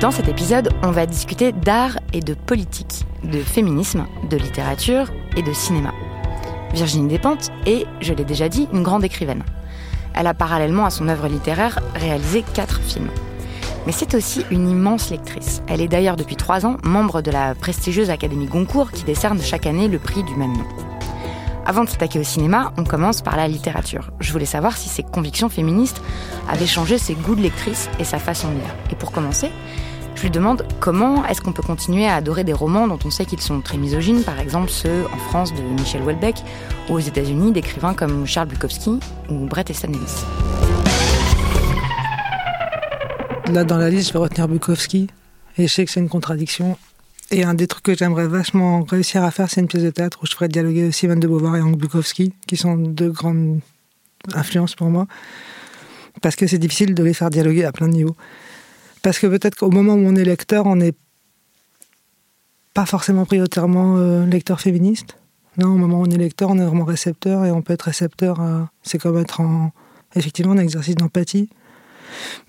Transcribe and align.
Dans 0.00 0.12
cet 0.12 0.28
épisode, 0.28 0.68
on 0.84 0.92
va 0.92 1.06
discuter 1.06 1.50
d'art 1.50 1.98
et 2.12 2.20
de 2.20 2.34
politique, 2.34 3.04
de 3.24 3.40
féminisme, 3.40 4.06
de 4.30 4.36
littérature 4.36 5.10
et 5.36 5.42
de 5.42 5.52
cinéma. 5.52 5.92
Virginie 6.72 7.08
Despentes 7.08 7.50
est, 7.66 7.84
je 8.00 8.14
l'ai 8.14 8.24
déjà 8.24 8.48
dit, 8.48 8.68
une 8.72 8.84
grande 8.84 9.02
écrivaine. 9.02 9.42
Elle 10.14 10.28
a 10.28 10.34
parallèlement 10.34 10.84
à 10.84 10.90
son 10.90 11.08
œuvre 11.08 11.26
littéraire 11.26 11.80
réalisé 11.96 12.44
quatre 12.54 12.80
films. 12.80 13.10
Mais 13.86 13.92
c'est 13.92 14.14
aussi 14.14 14.44
une 14.52 14.70
immense 14.70 15.10
lectrice. 15.10 15.62
Elle 15.66 15.80
est 15.80 15.88
d'ailleurs 15.88 16.16
depuis 16.16 16.36
trois 16.36 16.64
ans 16.64 16.76
membre 16.84 17.20
de 17.20 17.32
la 17.32 17.56
prestigieuse 17.56 18.10
Académie 18.10 18.46
Goncourt 18.46 18.92
qui 18.92 19.02
décerne 19.02 19.42
chaque 19.42 19.66
année 19.66 19.88
le 19.88 19.98
prix 19.98 20.22
du 20.22 20.36
même 20.36 20.56
nom. 20.56 20.66
Avant 21.66 21.84
de 21.84 21.88
s'attaquer 21.90 22.18
au 22.18 22.24
cinéma, 22.24 22.72
on 22.78 22.84
commence 22.84 23.20
par 23.20 23.36
la 23.36 23.46
littérature. 23.46 24.10
Je 24.20 24.32
voulais 24.32 24.46
savoir 24.46 24.76
si 24.76 24.88
ses 24.88 25.02
convictions 25.02 25.50
féministes 25.50 26.00
avaient 26.48 26.66
changé 26.66 26.96
ses 26.96 27.14
goûts 27.14 27.34
de 27.34 27.42
lectrice 27.42 27.90
et 27.98 28.04
sa 28.04 28.18
façon 28.18 28.48
de 28.48 28.54
lire. 28.54 28.74
Et 28.90 28.94
pour 28.94 29.12
commencer, 29.12 29.50
je 30.18 30.24
lui 30.24 30.30
demande 30.30 30.66
comment 30.80 31.24
est-ce 31.26 31.40
qu'on 31.40 31.52
peut 31.52 31.62
continuer 31.62 32.08
à 32.08 32.16
adorer 32.16 32.42
des 32.42 32.52
romans 32.52 32.88
dont 32.88 32.98
on 33.04 33.10
sait 33.10 33.24
qu'ils 33.24 33.40
sont 33.40 33.60
très 33.60 33.78
misogynes, 33.78 34.24
par 34.24 34.40
exemple 34.40 34.68
ceux 34.68 35.04
en 35.12 35.16
France 35.16 35.54
de 35.54 35.62
Michel 35.62 36.02
Houellebecq, 36.02 36.42
ou 36.88 36.94
aux 36.94 36.98
États-Unis 36.98 37.52
d'écrivains 37.52 37.94
comme 37.94 38.26
Charles 38.26 38.48
Bukowski 38.48 38.98
ou 39.30 39.46
Bret 39.46 39.66
Easton 39.68 39.92
Ellis. 39.92 40.24
Là, 43.52 43.62
dans 43.62 43.76
la 43.76 43.90
liste, 43.90 44.08
je 44.08 44.12
vais 44.12 44.18
retenir 44.18 44.48
Bukowski. 44.48 45.06
Et 45.56 45.68
je 45.68 45.72
sais 45.72 45.84
que 45.84 45.90
c'est 45.92 46.00
une 46.00 46.08
contradiction. 46.08 46.76
Et 47.30 47.44
un 47.44 47.54
des 47.54 47.68
trucs 47.68 47.84
que 47.84 47.96
j'aimerais 47.96 48.26
vachement 48.26 48.82
réussir 48.82 49.22
à 49.22 49.30
faire, 49.30 49.48
c'est 49.48 49.60
une 49.60 49.68
pièce 49.68 49.84
de 49.84 49.90
théâtre 49.90 50.18
où 50.20 50.26
je 50.26 50.32
ferais 50.32 50.48
dialoguer 50.48 50.90
Simone 50.90 51.20
de 51.20 51.28
Beauvoir 51.28 51.54
et 51.54 51.62
Hank 51.62 51.76
Bukowski, 51.76 52.34
qui 52.48 52.56
sont 52.56 52.76
deux 52.76 53.10
grandes 53.10 53.60
influences 54.34 54.74
pour 54.74 54.88
moi. 54.88 55.06
Parce 56.22 56.34
que 56.34 56.48
c'est 56.48 56.58
difficile 56.58 56.94
de 56.94 57.04
les 57.04 57.14
faire 57.14 57.30
dialoguer 57.30 57.64
à 57.64 57.70
plein 57.70 57.86
de 57.86 57.92
niveaux. 57.92 58.16
Parce 59.02 59.18
que 59.18 59.26
peut-être 59.26 59.56
qu'au 59.56 59.70
moment 59.70 59.94
où 59.94 59.98
on 60.06 60.16
est 60.16 60.24
lecteur, 60.24 60.66
on 60.66 60.76
n'est 60.76 60.94
pas 62.74 62.86
forcément 62.86 63.24
prioritairement 63.26 63.96
euh, 63.98 64.26
lecteur 64.26 64.60
féministe. 64.60 65.16
Non, 65.56 65.68
au 65.68 65.76
moment 65.76 66.00
où 66.00 66.02
on 66.06 66.10
est 66.10 66.16
lecteur, 66.18 66.50
on 66.50 66.58
est 66.58 66.64
vraiment 66.64 66.84
récepteur 66.84 67.44
et 67.44 67.50
on 67.50 67.62
peut 67.62 67.72
être 67.72 67.82
récepteur. 67.82 68.40
C'est 68.82 68.98
comme 68.98 69.18
être 69.18 69.40
en, 69.40 69.72
effectivement, 70.14 70.52
un 70.52 70.58
exercice 70.58 70.94
d'empathie. 70.94 71.48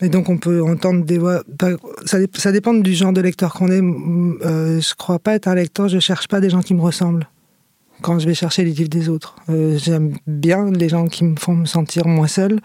Et 0.02 0.10
donc 0.10 0.30
on 0.30 0.38
peut 0.38 0.62
entendre 0.64 1.04
des 1.04 1.18
voix. 1.18 1.44
Ça, 2.06 2.20
dé- 2.20 2.30
ça 2.36 2.52
dépend 2.52 2.74
du 2.74 2.94
genre 2.94 3.12
de 3.12 3.20
lecteur 3.22 3.54
qu'on 3.54 3.70
est. 3.70 3.82
Euh, 4.46 4.80
je 4.80 4.94
crois 4.96 5.20
pas 5.20 5.34
être 5.34 5.48
un 5.48 5.56
lecteur. 5.56 5.88
Je 5.90 6.00
cherche 6.00 6.28
pas 6.28 6.40
des 6.40 6.50
gens 6.50 6.62
qui 6.62 6.74
me 6.74 6.82
ressemblent 6.82 7.28
quand 8.02 8.20
je 8.20 8.28
vais 8.28 8.36
chercher 8.36 8.64
les 8.64 8.72
livres 8.72 8.90
des 8.90 9.10
autres. 9.10 9.36
Euh, 9.50 9.78
J'aime 9.78 10.16
bien 10.28 10.70
les 10.72 10.88
gens 10.88 11.08
qui 11.08 11.24
me 11.26 11.36
font 11.36 11.56
me 11.56 11.66
sentir 11.66 12.08
moins 12.08 12.28
seul. 12.28 12.62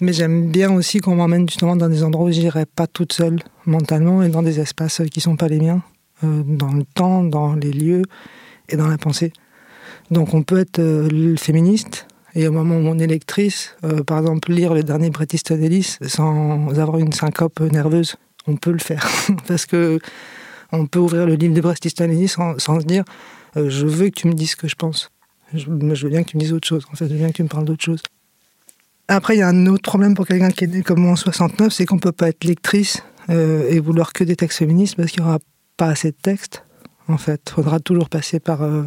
Mais 0.00 0.12
j'aime 0.12 0.50
bien 0.50 0.72
aussi 0.72 0.98
qu'on 1.00 1.16
m'emmène 1.16 1.48
justement 1.48 1.76
dans 1.76 1.88
des 1.88 2.02
endroits 2.02 2.26
où 2.26 2.30
j'irai 2.30 2.64
pas 2.64 2.86
toute 2.86 3.12
seule 3.12 3.38
mentalement 3.66 4.22
et 4.22 4.28
dans 4.28 4.42
des 4.42 4.58
espaces 4.58 5.02
qui 5.10 5.20
sont 5.20 5.36
pas 5.36 5.48
les 5.48 5.60
miens, 5.60 5.82
euh, 6.24 6.42
dans 6.44 6.72
le 6.72 6.84
temps, 6.84 7.22
dans 7.22 7.54
les 7.54 7.72
lieux 7.72 8.02
et 8.68 8.76
dans 8.76 8.88
la 8.88 8.96
pensée. 8.96 9.32
Donc 10.10 10.32
on 10.32 10.42
peut 10.42 10.58
être 10.58 10.78
euh, 10.78 11.36
féministe 11.36 12.06
et 12.34 12.48
au 12.48 12.52
moment 12.52 12.76
où 12.76 12.86
on 12.86 12.98
est 12.98 13.06
lectrice, 13.06 13.76
euh, 13.84 14.02
par 14.02 14.18
exemple 14.18 14.52
lire 14.52 14.72
le 14.72 14.82
dernier 14.82 15.10
Bret 15.10 15.26
Easton 15.32 15.60
Ellis 15.60 15.98
sans 16.06 16.78
avoir 16.78 16.98
une 16.98 17.12
syncope 17.12 17.60
nerveuse, 17.60 18.16
on 18.46 18.56
peut 18.56 18.72
le 18.72 18.78
faire 18.78 19.06
parce 19.46 19.66
que 19.66 19.98
on 20.72 20.86
peut 20.86 21.00
ouvrir 21.00 21.26
le 21.26 21.34
livre 21.34 21.54
de 21.54 21.60
Bret 21.60 21.74
Easton 21.84 22.04
Ellis 22.04 22.28
sans, 22.28 22.58
sans 22.58 22.80
se 22.80 22.86
dire 22.86 23.04
euh, 23.56 23.68
je 23.68 23.86
veux 23.86 24.08
que 24.08 24.14
tu 24.14 24.28
me 24.28 24.34
dises 24.34 24.52
ce 24.52 24.56
que 24.56 24.68
je 24.68 24.76
pense. 24.76 25.10
Je, 25.52 25.66
je 25.66 26.04
veux 26.04 26.10
bien 26.10 26.22
que 26.22 26.30
tu 26.30 26.36
me 26.36 26.40
dises 26.40 26.52
autre 26.52 26.68
chose. 26.68 26.84
En 26.92 26.96
fait, 26.96 27.06
je 27.06 27.12
veux 27.12 27.18
bien 27.18 27.28
que 27.28 27.36
tu 27.36 27.42
me 27.42 27.48
parles 27.48 27.64
d'autre 27.64 27.82
chose. 27.82 28.02
Après, 29.12 29.34
il 29.34 29.40
y 29.40 29.42
a 29.42 29.48
un 29.48 29.66
autre 29.66 29.82
problème 29.82 30.14
pour 30.14 30.24
quelqu'un 30.24 30.50
qui 30.52 30.62
est 30.62 30.66
né 30.68 30.82
comme 30.82 31.00
moi 31.00 31.10
en 31.10 31.16
69, 31.16 31.72
c'est 31.72 31.84
qu'on 31.84 31.98
peut 31.98 32.12
pas 32.12 32.28
être 32.28 32.44
lectrice 32.44 33.02
euh, 33.28 33.68
et 33.68 33.80
vouloir 33.80 34.12
que 34.12 34.22
des 34.22 34.36
textes 34.36 34.58
féministes 34.58 34.94
parce 34.94 35.10
qu'il 35.10 35.20
y 35.20 35.24
aura 35.24 35.40
pas 35.76 35.88
assez 35.88 36.12
de 36.12 36.16
textes. 36.22 36.64
En 37.08 37.18
fait, 37.18 37.40
il 37.44 37.50
faudra 37.50 37.80
toujours 37.80 38.08
passer 38.08 38.38
par. 38.38 38.62
euh, 38.62 38.84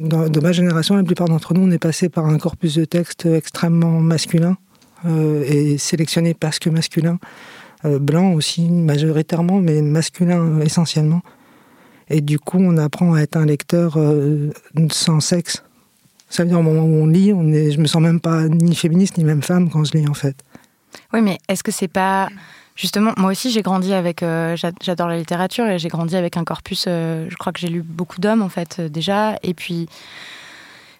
de 0.00 0.40
ma 0.40 0.50
génération, 0.50 0.96
la 0.96 1.04
plupart 1.04 1.28
d'entre 1.28 1.54
nous, 1.54 1.60
on 1.60 1.70
est 1.70 1.78
passé 1.78 2.08
par 2.08 2.26
un 2.26 2.36
corpus 2.36 2.74
de 2.74 2.84
textes 2.84 3.26
extrêmement 3.26 4.00
masculin 4.00 4.56
euh, 5.04 5.44
et 5.46 5.78
sélectionné 5.78 6.34
parce 6.34 6.58
que 6.58 6.68
masculin, 6.68 7.20
blanc 7.84 8.32
aussi 8.32 8.68
majoritairement, 8.68 9.60
mais 9.60 9.82
masculin 9.82 10.58
essentiellement. 10.62 11.22
Et 12.10 12.20
du 12.22 12.40
coup, 12.40 12.58
on 12.58 12.76
apprend 12.76 13.14
à 13.14 13.20
être 13.20 13.36
un 13.36 13.46
lecteur 13.46 13.98
sans 14.90 15.20
sexe. 15.20 15.62
Ça 16.34 16.42
veut 16.42 16.48
dire 16.48 16.58
au 16.58 16.62
moment 16.62 16.82
où 16.82 17.02
on 17.02 17.06
lit, 17.06 17.32
on 17.32 17.52
est, 17.52 17.70
je 17.70 17.78
me 17.78 17.86
sens 17.86 18.02
même 18.02 18.18
pas 18.18 18.48
ni 18.48 18.74
féministe 18.74 19.18
ni 19.18 19.24
même 19.24 19.42
femme 19.42 19.70
quand 19.70 19.84
je 19.84 19.92
lis 19.96 20.08
en 20.08 20.14
fait. 20.14 20.36
Oui, 21.12 21.20
mais 21.22 21.38
est-ce 21.48 21.62
que 21.62 21.70
c'est 21.70 21.86
pas 21.86 22.28
justement 22.74 23.12
moi 23.16 23.30
aussi 23.30 23.52
j'ai 23.52 23.62
grandi 23.62 23.92
avec 23.92 24.22
euh, 24.24 24.56
j'a- 24.56 24.72
j'adore 24.82 25.06
la 25.06 25.16
littérature 25.16 25.64
et 25.68 25.78
j'ai 25.78 25.88
grandi 25.88 26.16
avec 26.16 26.36
un 26.36 26.42
corpus 26.42 26.86
euh, 26.88 27.26
je 27.30 27.36
crois 27.36 27.52
que 27.52 27.60
j'ai 27.60 27.68
lu 27.68 27.82
beaucoup 27.82 28.20
d'hommes 28.20 28.42
en 28.42 28.48
fait 28.48 28.78
euh, 28.80 28.88
déjà 28.88 29.36
et 29.44 29.54
puis 29.54 29.86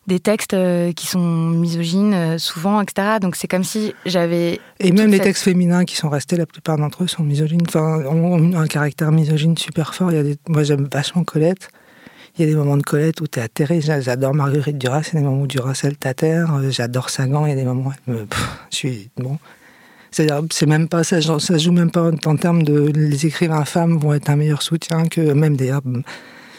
des 0.06 0.20
textes 0.20 0.54
qui 0.94 1.06
sont 1.06 1.48
misogynes 1.48 2.38
souvent 2.38 2.80
etc 2.82 3.16
donc 3.20 3.34
c'est 3.36 3.48
comme 3.48 3.64
si 3.64 3.92
j'avais 4.06 4.60
Et 4.78 4.92
même 4.92 5.06
les 5.10 5.14
cette- 5.16 5.22
textes 5.24 5.42
féminins 5.44 5.84
qui 5.84 5.96
sont 5.96 6.10
restés, 6.10 6.36
la 6.36 6.46
plupart 6.46 6.76
d'entre 6.76 7.04
eux 7.04 7.06
sont 7.08 7.24
misogynes, 7.24 7.62
enfin, 7.66 8.04
ont 8.06 8.54
un 8.54 8.66
caractère 8.66 9.10
misogyne 9.10 9.56
super 9.56 9.94
fort. 9.94 10.12
Il 10.12 10.16
y 10.16 10.20
a 10.20 10.22
des... 10.22 10.36
Moi, 10.46 10.62
j'aime 10.62 10.86
vachement 10.92 11.24
Colette. 11.24 11.70
Il 12.36 12.40
y 12.40 12.44
a 12.44 12.50
des 12.50 12.56
moments 12.56 12.76
de 12.76 12.82
Colette 12.82 13.20
où 13.20 13.26
t'es 13.26 13.40
atterré. 13.40 13.80
J'a- 13.80 14.00
J'adore 14.00 14.34
Marguerite 14.34 14.76
Duras. 14.78 15.02
Il 15.12 15.14
y 15.14 15.16
a 15.18 15.20
des 15.20 15.26
moments 15.26 15.42
où 15.42 15.46
Duras, 15.46 15.80
elle 15.84 15.96
t'atterre. 15.96 16.54
Euh, 16.54 16.70
J'adore 16.70 17.10
Sagan. 17.10 17.46
Il 17.46 17.50
y 17.50 17.52
a 17.52 17.56
des 17.56 17.64
moments 17.64 17.90
où 17.90 17.92
elle 18.08 18.14
me- 18.14 18.24
pff, 18.26 18.48
je 18.70 18.76
suis... 18.76 19.10
Bon. 19.16 19.38
C'est-à-dire, 20.10 20.42
c'est 20.52 20.66
même 20.66 20.88
pas 20.88 21.02
ça, 21.04 21.20
ça 21.20 21.58
joue 21.58 21.72
même 21.72 21.90
pas 21.90 22.10
en 22.26 22.36
termes 22.36 22.62
de 22.62 22.86
les 22.94 23.26
écrivains 23.26 23.64
femmes 23.64 23.98
vont 23.98 24.14
être 24.14 24.30
un 24.30 24.36
meilleur 24.36 24.62
soutien 24.62 25.06
que 25.06 25.20
même 25.32 25.56
d'ailleurs 25.56 25.82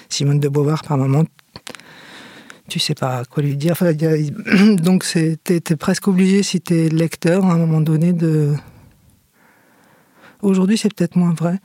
Simone 0.10 0.42
de 0.42 0.50
Beauvoir 0.50 0.83
par 0.83 0.98
moment. 0.98 1.24
Tu 2.68 2.80
sais 2.80 2.95
pas 2.95 3.24
quoi 3.30 3.44
lui 3.44 3.56
dire. 3.56 3.72
Enfin, 3.74 3.88
a- 3.94 4.75
donc 4.81 5.06
c'est 5.06 5.38
t'es, 5.42 5.62
t'es 5.62 5.77
presque 5.77 6.07
obligé 6.10 6.44
si 6.44 6.60
t'es 6.60 6.89
lecteur 6.89 7.45
à 7.45 7.54
un 7.54 7.57
moment 7.57 7.80
donné 7.80 8.12
de. 8.12 8.54
Aujourd'hui, 10.42 10.77
c'est 10.77 10.94
peut-être 10.94 11.16
moins 11.16 11.33
vrai. 11.33 11.60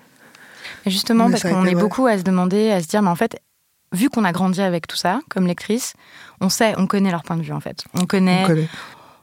Justement, 0.87 1.27
Mais 1.27 1.33
parce 1.41 1.43
qu'on 1.43 1.65
est 1.65 1.73
vrai. 1.75 1.83
beaucoup 1.83 2.07
à 2.07 2.19
se 2.19 2.23
demander, 2.23 2.71
à 2.71 2.81
se 2.81 2.87
dire, 2.87 3.03
mais 3.03 3.09
en 3.11 3.17
fait, 3.17 3.37
vu 3.93 4.09
qu'on 4.09 4.25
a 4.25 4.33
grandi 4.33 4.61
avec 4.61 4.87
tout 4.87 4.97
ça, 4.97 5.21
comme 5.29 5.47
lectrice, 5.47 5.95
on 6.41 6.49
sait, 6.49 6.75
on 6.79 6.87
connaît 6.87 7.11
leur 7.11 7.23
point 7.23 7.37
de 7.37 7.43
vue 7.43 7.53
en 7.53 7.61
fait. 7.61 7.85
On 7.95 8.07
connaît, 8.07 8.47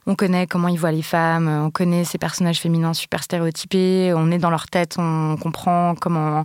on 0.06 0.14
connaît, 0.14 0.46
comment 0.46 0.68
ils 0.68 0.78
voient 0.78 0.92
les 0.92 1.02
femmes, 1.02 1.48
on 1.48 1.70
connaît 1.70 2.04
ces 2.04 2.18
personnages 2.18 2.60
féminins 2.60 2.94
super 2.94 3.22
stéréotypés, 3.22 4.12
on 4.16 4.30
est 4.30 4.38
dans 4.38 4.50
leur 4.50 4.66
tête, 4.66 4.96
on 4.98 5.36
comprend 5.36 5.94
comment 5.94 6.44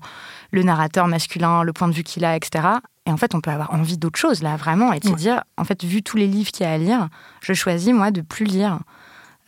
le 0.52 0.64
narrateur 0.64 1.08
masculin, 1.08 1.64
le 1.64 1.74
point 1.74 1.88
de 1.88 1.94
vue 1.94 2.04
qu'il 2.04 2.26
a, 2.26 2.36
etc. 2.36 2.68
Et 3.06 3.12
en 3.12 3.18
fait, 3.18 3.36
on 3.36 3.42
peut 3.42 3.52
avoir 3.52 3.74
envie 3.74 3.98
d'autre 3.98 4.20
chose 4.20 4.42
là, 4.42 4.56
vraiment, 4.56 4.94
et 4.94 5.00
de 5.00 5.08
se 5.08 5.14
dire, 5.14 5.44
en 5.58 5.66
fait, 5.66 5.84
vu 5.84 6.04
tous 6.04 6.18
les 6.18 6.28
livres 6.28 6.52
qu'il 6.52 6.66
y 6.66 6.70
a 6.70 6.74
à 6.74 6.78
lire, 6.78 7.10
je 7.42 7.54
choisis 7.54 7.94
moi 7.94 8.12
de 8.12 8.22
plus 8.22 8.46
lire. 8.46 8.80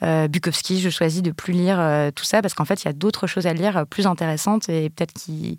Euh, 0.03 0.27
Bukowski, 0.27 0.81
je 0.81 0.89
choisis 0.89 1.21
de 1.21 1.31
plus 1.31 1.53
lire 1.53 1.79
euh, 1.79 2.11
tout 2.11 2.25
ça 2.25 2.41
parce 2.41 2.53
qu'en 2.53 2.65
fait, 2.65 2.83
il 2.83 2.85
y 2.85 2.89
a 2.89 2.93
d'autres 2.93 3.27
choses 3.27 3.47
à 3.47 3.53
lire 3.53 3.77
euh, 3.77 3.85
plus 3.85 4.07
intéressantes 4.07 4.67
et 4.67 4.89
peut-être 4.89 5.13
qui, 5.13 5.57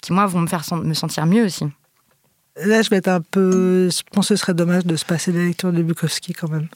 qui, 0.00 0.12
moi, 0.14 0.24
vont 0.24 0.40
me 0.40 0.46
faire 0.46 0.62
me 0.72 0.94
sentir 0.94 1.26
mieux 1.26 1.44
aussi. 1.44 1.66
Là, 2.56 2.82
je 2.82 2.90
vais 2.90 2.96
être 2.96 3.08
un 3.08 3.20
peu. 3.20 3.90
Je 3.90 4.02
pense 4.12 4.28
que 4.28 4.36
ce 4.36 4.40
serait 4.40 4.54
dommage 4.54 4.86
de 4.86 4.94
se 4.94 5.04
passer 5.04 5.32
de 5.32 5.38
la 5.38 5.44
lecture 5.44 5.72
de 5.72 5.82
Bukowski 5.82 6.34
quand 6.34 6.48
même. 6.48 6.68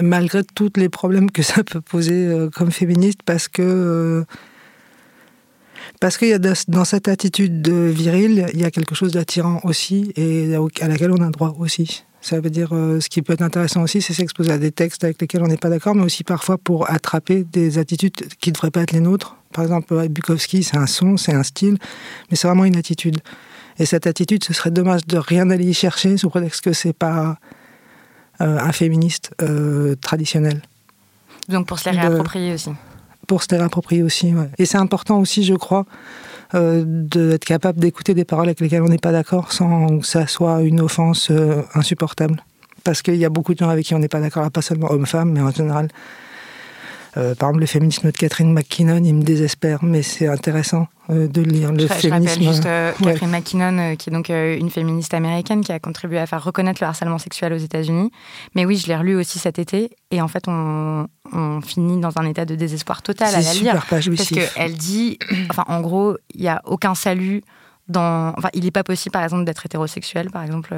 Malgré 0.00 0.44
tous 0.44 0.72
les 0.76 0.88
problèmes 0.88 1.30
que 1.30 1.42
ça 1.42 1.64
peut 1.64 1.80
poser 1.80 2.26
euh, 2.26 2.48
comme 2.48 2.70
féministe, 2.70 3.20
parce 3.24 3.48
que. 3.48 3.62
Euh, 3.62 4.24
parce 6.00 6.18
qu'il 6.18 6.28
y 6.28 6.32
a 6.32 6.38
dans 6.38 6.84
cette 6.84 7.08
attitude 7.08 7.68
virile, 7.68 8.46
il 8.52 8.60
y 8.60 8.64
a 8.64 8.70
quelque 8.70 8.94
chose 8.94 9.12
d'attirant 9.12 9.60
aussi 9.64 10.12
et 10.16 10.54
à 10.80 10.88
laquelle 10.88 11.12
on 11.12 11.22
a 11.22 11.30
droit 11.30 11.56
aussi. 11.58 12.04
Ça 12.20 12.40
veut 12.40 12.50
dire, 12.50 12.70
euh, 12.72 13.00
ce 13.00 13.08
qui 13.08 13.22
peut 13.22 13.34
être 13.34 13.42
intéressant 13.42 13.82
aussi, 13.82 14.02
c'est 14.02 14.12
s'exposer 14.12 14.50
à 14.50 14.58
des 14.58 14.72
textes 14.72 15.04
avec 15.04 15.20
lesquels 15.20 15.42
on 15.42 15.46
n'est 15.46 15.56
pas 15.56 15.70
d'accord, 15.70 15.94
mais 15.94 16.02
aussi 16.02 16.24
parfois 16.24 16.58
pour 16.58 16.90
attraper 16.90 17.44
des 17.44 17.78
attitudes 17.78 18.16
qui 18.40 18.50
ne 18.50 18.54
devraient 18.54 18.72
pas 18.72 18.82
être 18.82 18.92
les 18.92 19.00
nôtres. 19.00 19.36
Par 19.52 19.62
exemple, 19.62 20.08
Bukowski, 20.08 20.64
c'est 20.64 20.76
un 20.76 20.88
son, 20.88 21.16
c'est 21.16 21.34
un 21.34 21.44
style, 21.44 21.78
mais 22.30 22.36
c'est 22.36 22.48
vraiment 22.48 22.64
une 22.64 22.76
attitude. 22.76 23.18
Et 23.78 23.86
cette 23.86 24.06
attitude, 24.06 24.42
ce 24.44 24.52
serait 24.52 24.70
dommage 24.70 25.06
de 25.06 25.18
rien 25.18 25.50
aller 25.50 25.66
y 25.66 25.74
chercher 25.74 26.16
sous 26.16 26.30
prétexte 26.30 26.62
que 26.62 26.72
c'est 26.72 26.92
pas 26.92 27.38
euh, 28.40 28.58
un 28.58 28.72
féministe 28.72 29.34
euh, 29.42 29.94
traditionnel. 29.96 30.62
Donc 31.48 31.66
pour 31.66 31.78
se 31.78 31.90
les 31.90 31.98
réapproprier 31.98 32.54
aussi. 32.54 32.70
Pour 33.26 33.42
se 33.42 33.48
les 33.50 33.58
réapproprier 33.58 34.02
aussi, 34.02 34.34
ouais. 34.34 34.48
Et 34.58 34.66
c'est 34.66 34.78
important 34.78 35.18
aussi, 35.20 35.44
je 35.44 35.54
crois, 35.54 35.84
euh, 36.54 36.84
d'être 36.86 37.44
capable 37.44 37.80
d'écouter 37.80 38.14
des 38.14 38.24
paroles 38.24 38.46
avec 38.46 38.60
lesquelles 38.60 38.82
on 38.82 38.88
n'est 38.88 38.98
pas 38.98 39.12
d'accord 39.12 39.52
sans 39.52 39.98
que 39.98 40.06
ça 40.06 40.26
soit 40.26 40.62
une 40.62 40.80
offense 40.80 41.30
insupportable. 41.74 42.42
Parce 42.84 43.02
qu'il 43.02 43.16
y 43.16 43.24
a 43.24 43.30
beaucoup 43.30 43.52
de 43.52 43.58
gens 43.58 43.68
avec 43.68 43.86
qui 43.86 43.94
on 43.94 43.98
n'est 43.98 44.08
pas 44.08 44.20
d'accord, 44.20 44.50
pas 44.50 44.62
seulement 44.62 44.90
hommes-femmes, 44.90 45.32
mais 45.32 45.40
en 45.40 45.50
général. 45.50 45.88
Par 47.16 47.48
exemple, 47.48 47.60
le 47.60 47.66
féminisme 47.66 48.10
de 48.10 48.16
Catherine 48.16 48.52
McKinnon, 48.52 49.02
il 49.02 49.14
me 49.14 49.22
désespère, 49.22 49.82
mais 49.82 50.02
c'est 50.02 50.28
intéressant 50.28 50.86
euh, 51.08 51.28
de 51.28 51.40
lire 51.40 51.72
le 51.72 51.78
je, 51.78 51.86
féminisme. 51.86 52.42
Je 52.42 52.48
juste 52.48 52.66
euh, 52.66 52.92
Catherine 53.02 53.30
McKinnon, 53.30 53.78
euh, 53.78 53.94
qui 53.94 54.10
est 54.10 54.12
donc 54.12 54.28
une 54.28 54.70
féministe 54.70 55.14
américaine 55.14 55.62
qui 55.62 55.70
a 55.70 55.78
contribué 55.78 56.18
à 56.18 56.26
faire 56.26 56.42
reconnaître 56.42 56.82
le 56.82 56.88
harcèlement 56.88 57.18
sexuel 57.18 57.52
aux 57.52 57.58
États-Unis. 57.58 58.10
Mais 58.54 58.64
oui, 58.66 58.76
je 58.76 58.88
l'ai 58.88 58.96
relu 58.96 59.16
aussi 59.16 59.38
cet 59.38 59.58
été, 59.58 59.90
et 60.10 60.20
en 60.20 60.28
fait, 60.28 60.48
on, 60.48 61.06
on 61.32 61.60
finit 61.60 62.00
dans 62.00 62.18
un 62.18 62.26
état 62.26 62.44
de 62.44 62.54
désespoir 62.56 63.02
total 63.02 63.34
à 63.34 63.40
la 63.40 63.54
lire. 63.54 63.74
Pas 63.88 64.00
parce 64.00 64.28
qu'elle 64.28 64.74
dit, 64.74 65.18
enfin, 65.50 65.64
en 65.68 65.80
gros, 65.80 66.16
il 66.34 66.40
n'y 66.40 66.48
a 66.48 66.60
aucun 66.64 66.94
salut 66.94 67.42
dans. 67.88 68.34
Enfin, 68.36 68.48
il 68.52 68.64
n'est 68.64 68.72
pas 68.72 68.84
possible, 68.84 69.12
par 69.12 69.22
exemple, 69.22 69.44
d'être 69.44 69.64
hétérosexuel, 69.64 70.30
par 70.30 70.42
exemple, 70.42 70.74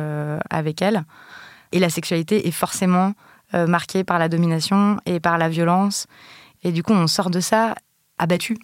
avec 0.50 0.82
elle. 0.82 1.05
Et 1.73 1.79
la 1.79 1.88
sexualité 1.88 2.46
est 2.46 2.52
forcément 2.52 3.14
marquée 3.52 4.04
par 4.04 4.18
la 4.18 4.28
domination 4.28 4.98
et 5.06 5.20
par 5.20 5.38
la 5.38 5.48
violence. 5.48 6.06
Et 6.64 6.72
du 6.72 6.82
coup, 6.82 6.92
on 6.92 7.06
sort 7.06 7.30
de 7.30 7.40
ça 7.40 7.74
abattu. 8.18 8.58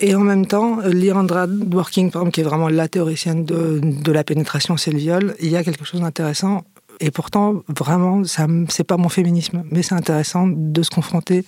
Et 0.00 0.14
en 0.14 0.20
même 0.20 0.46
temps, 0.46 0.78
Lyrandra 0.80 1.46
Dworkin, 1.48 2.10
qui 2.30 2.40
est 2.40 2.44
vraiment 2.44 2.68
la 2.68 2.86
théoricienne 2.86 3.44
de, 3.44 3.80
de 3.82 4.12
la 4.12 4.22
pénétration, 4.22 4.76
c'est 4.76 4.92
le 4.92 4.98
viol, 4.98 5.34
il 5.40 5.48
y 5.48 5.56
a 5.56 5.64
quelque 5.64 5.84
chose 5.84 6.00
d'intéressant. 6.00 6.62
Et 7.00 7.10
pourtant, 7.10 7.62
vraiment, 7.68 8.24
ça 8.24 8.46
c'est 8.68 8.84
pas 8.84 8.96
mon 8.96 9.08
féminisme, 9.08 9.64
mais 9.70 9.82
c'est 9.82 9.94
intéressant 9.94 10.46
de 10.46 10.82
se 10.82 10.90
confronter 10.90 11.44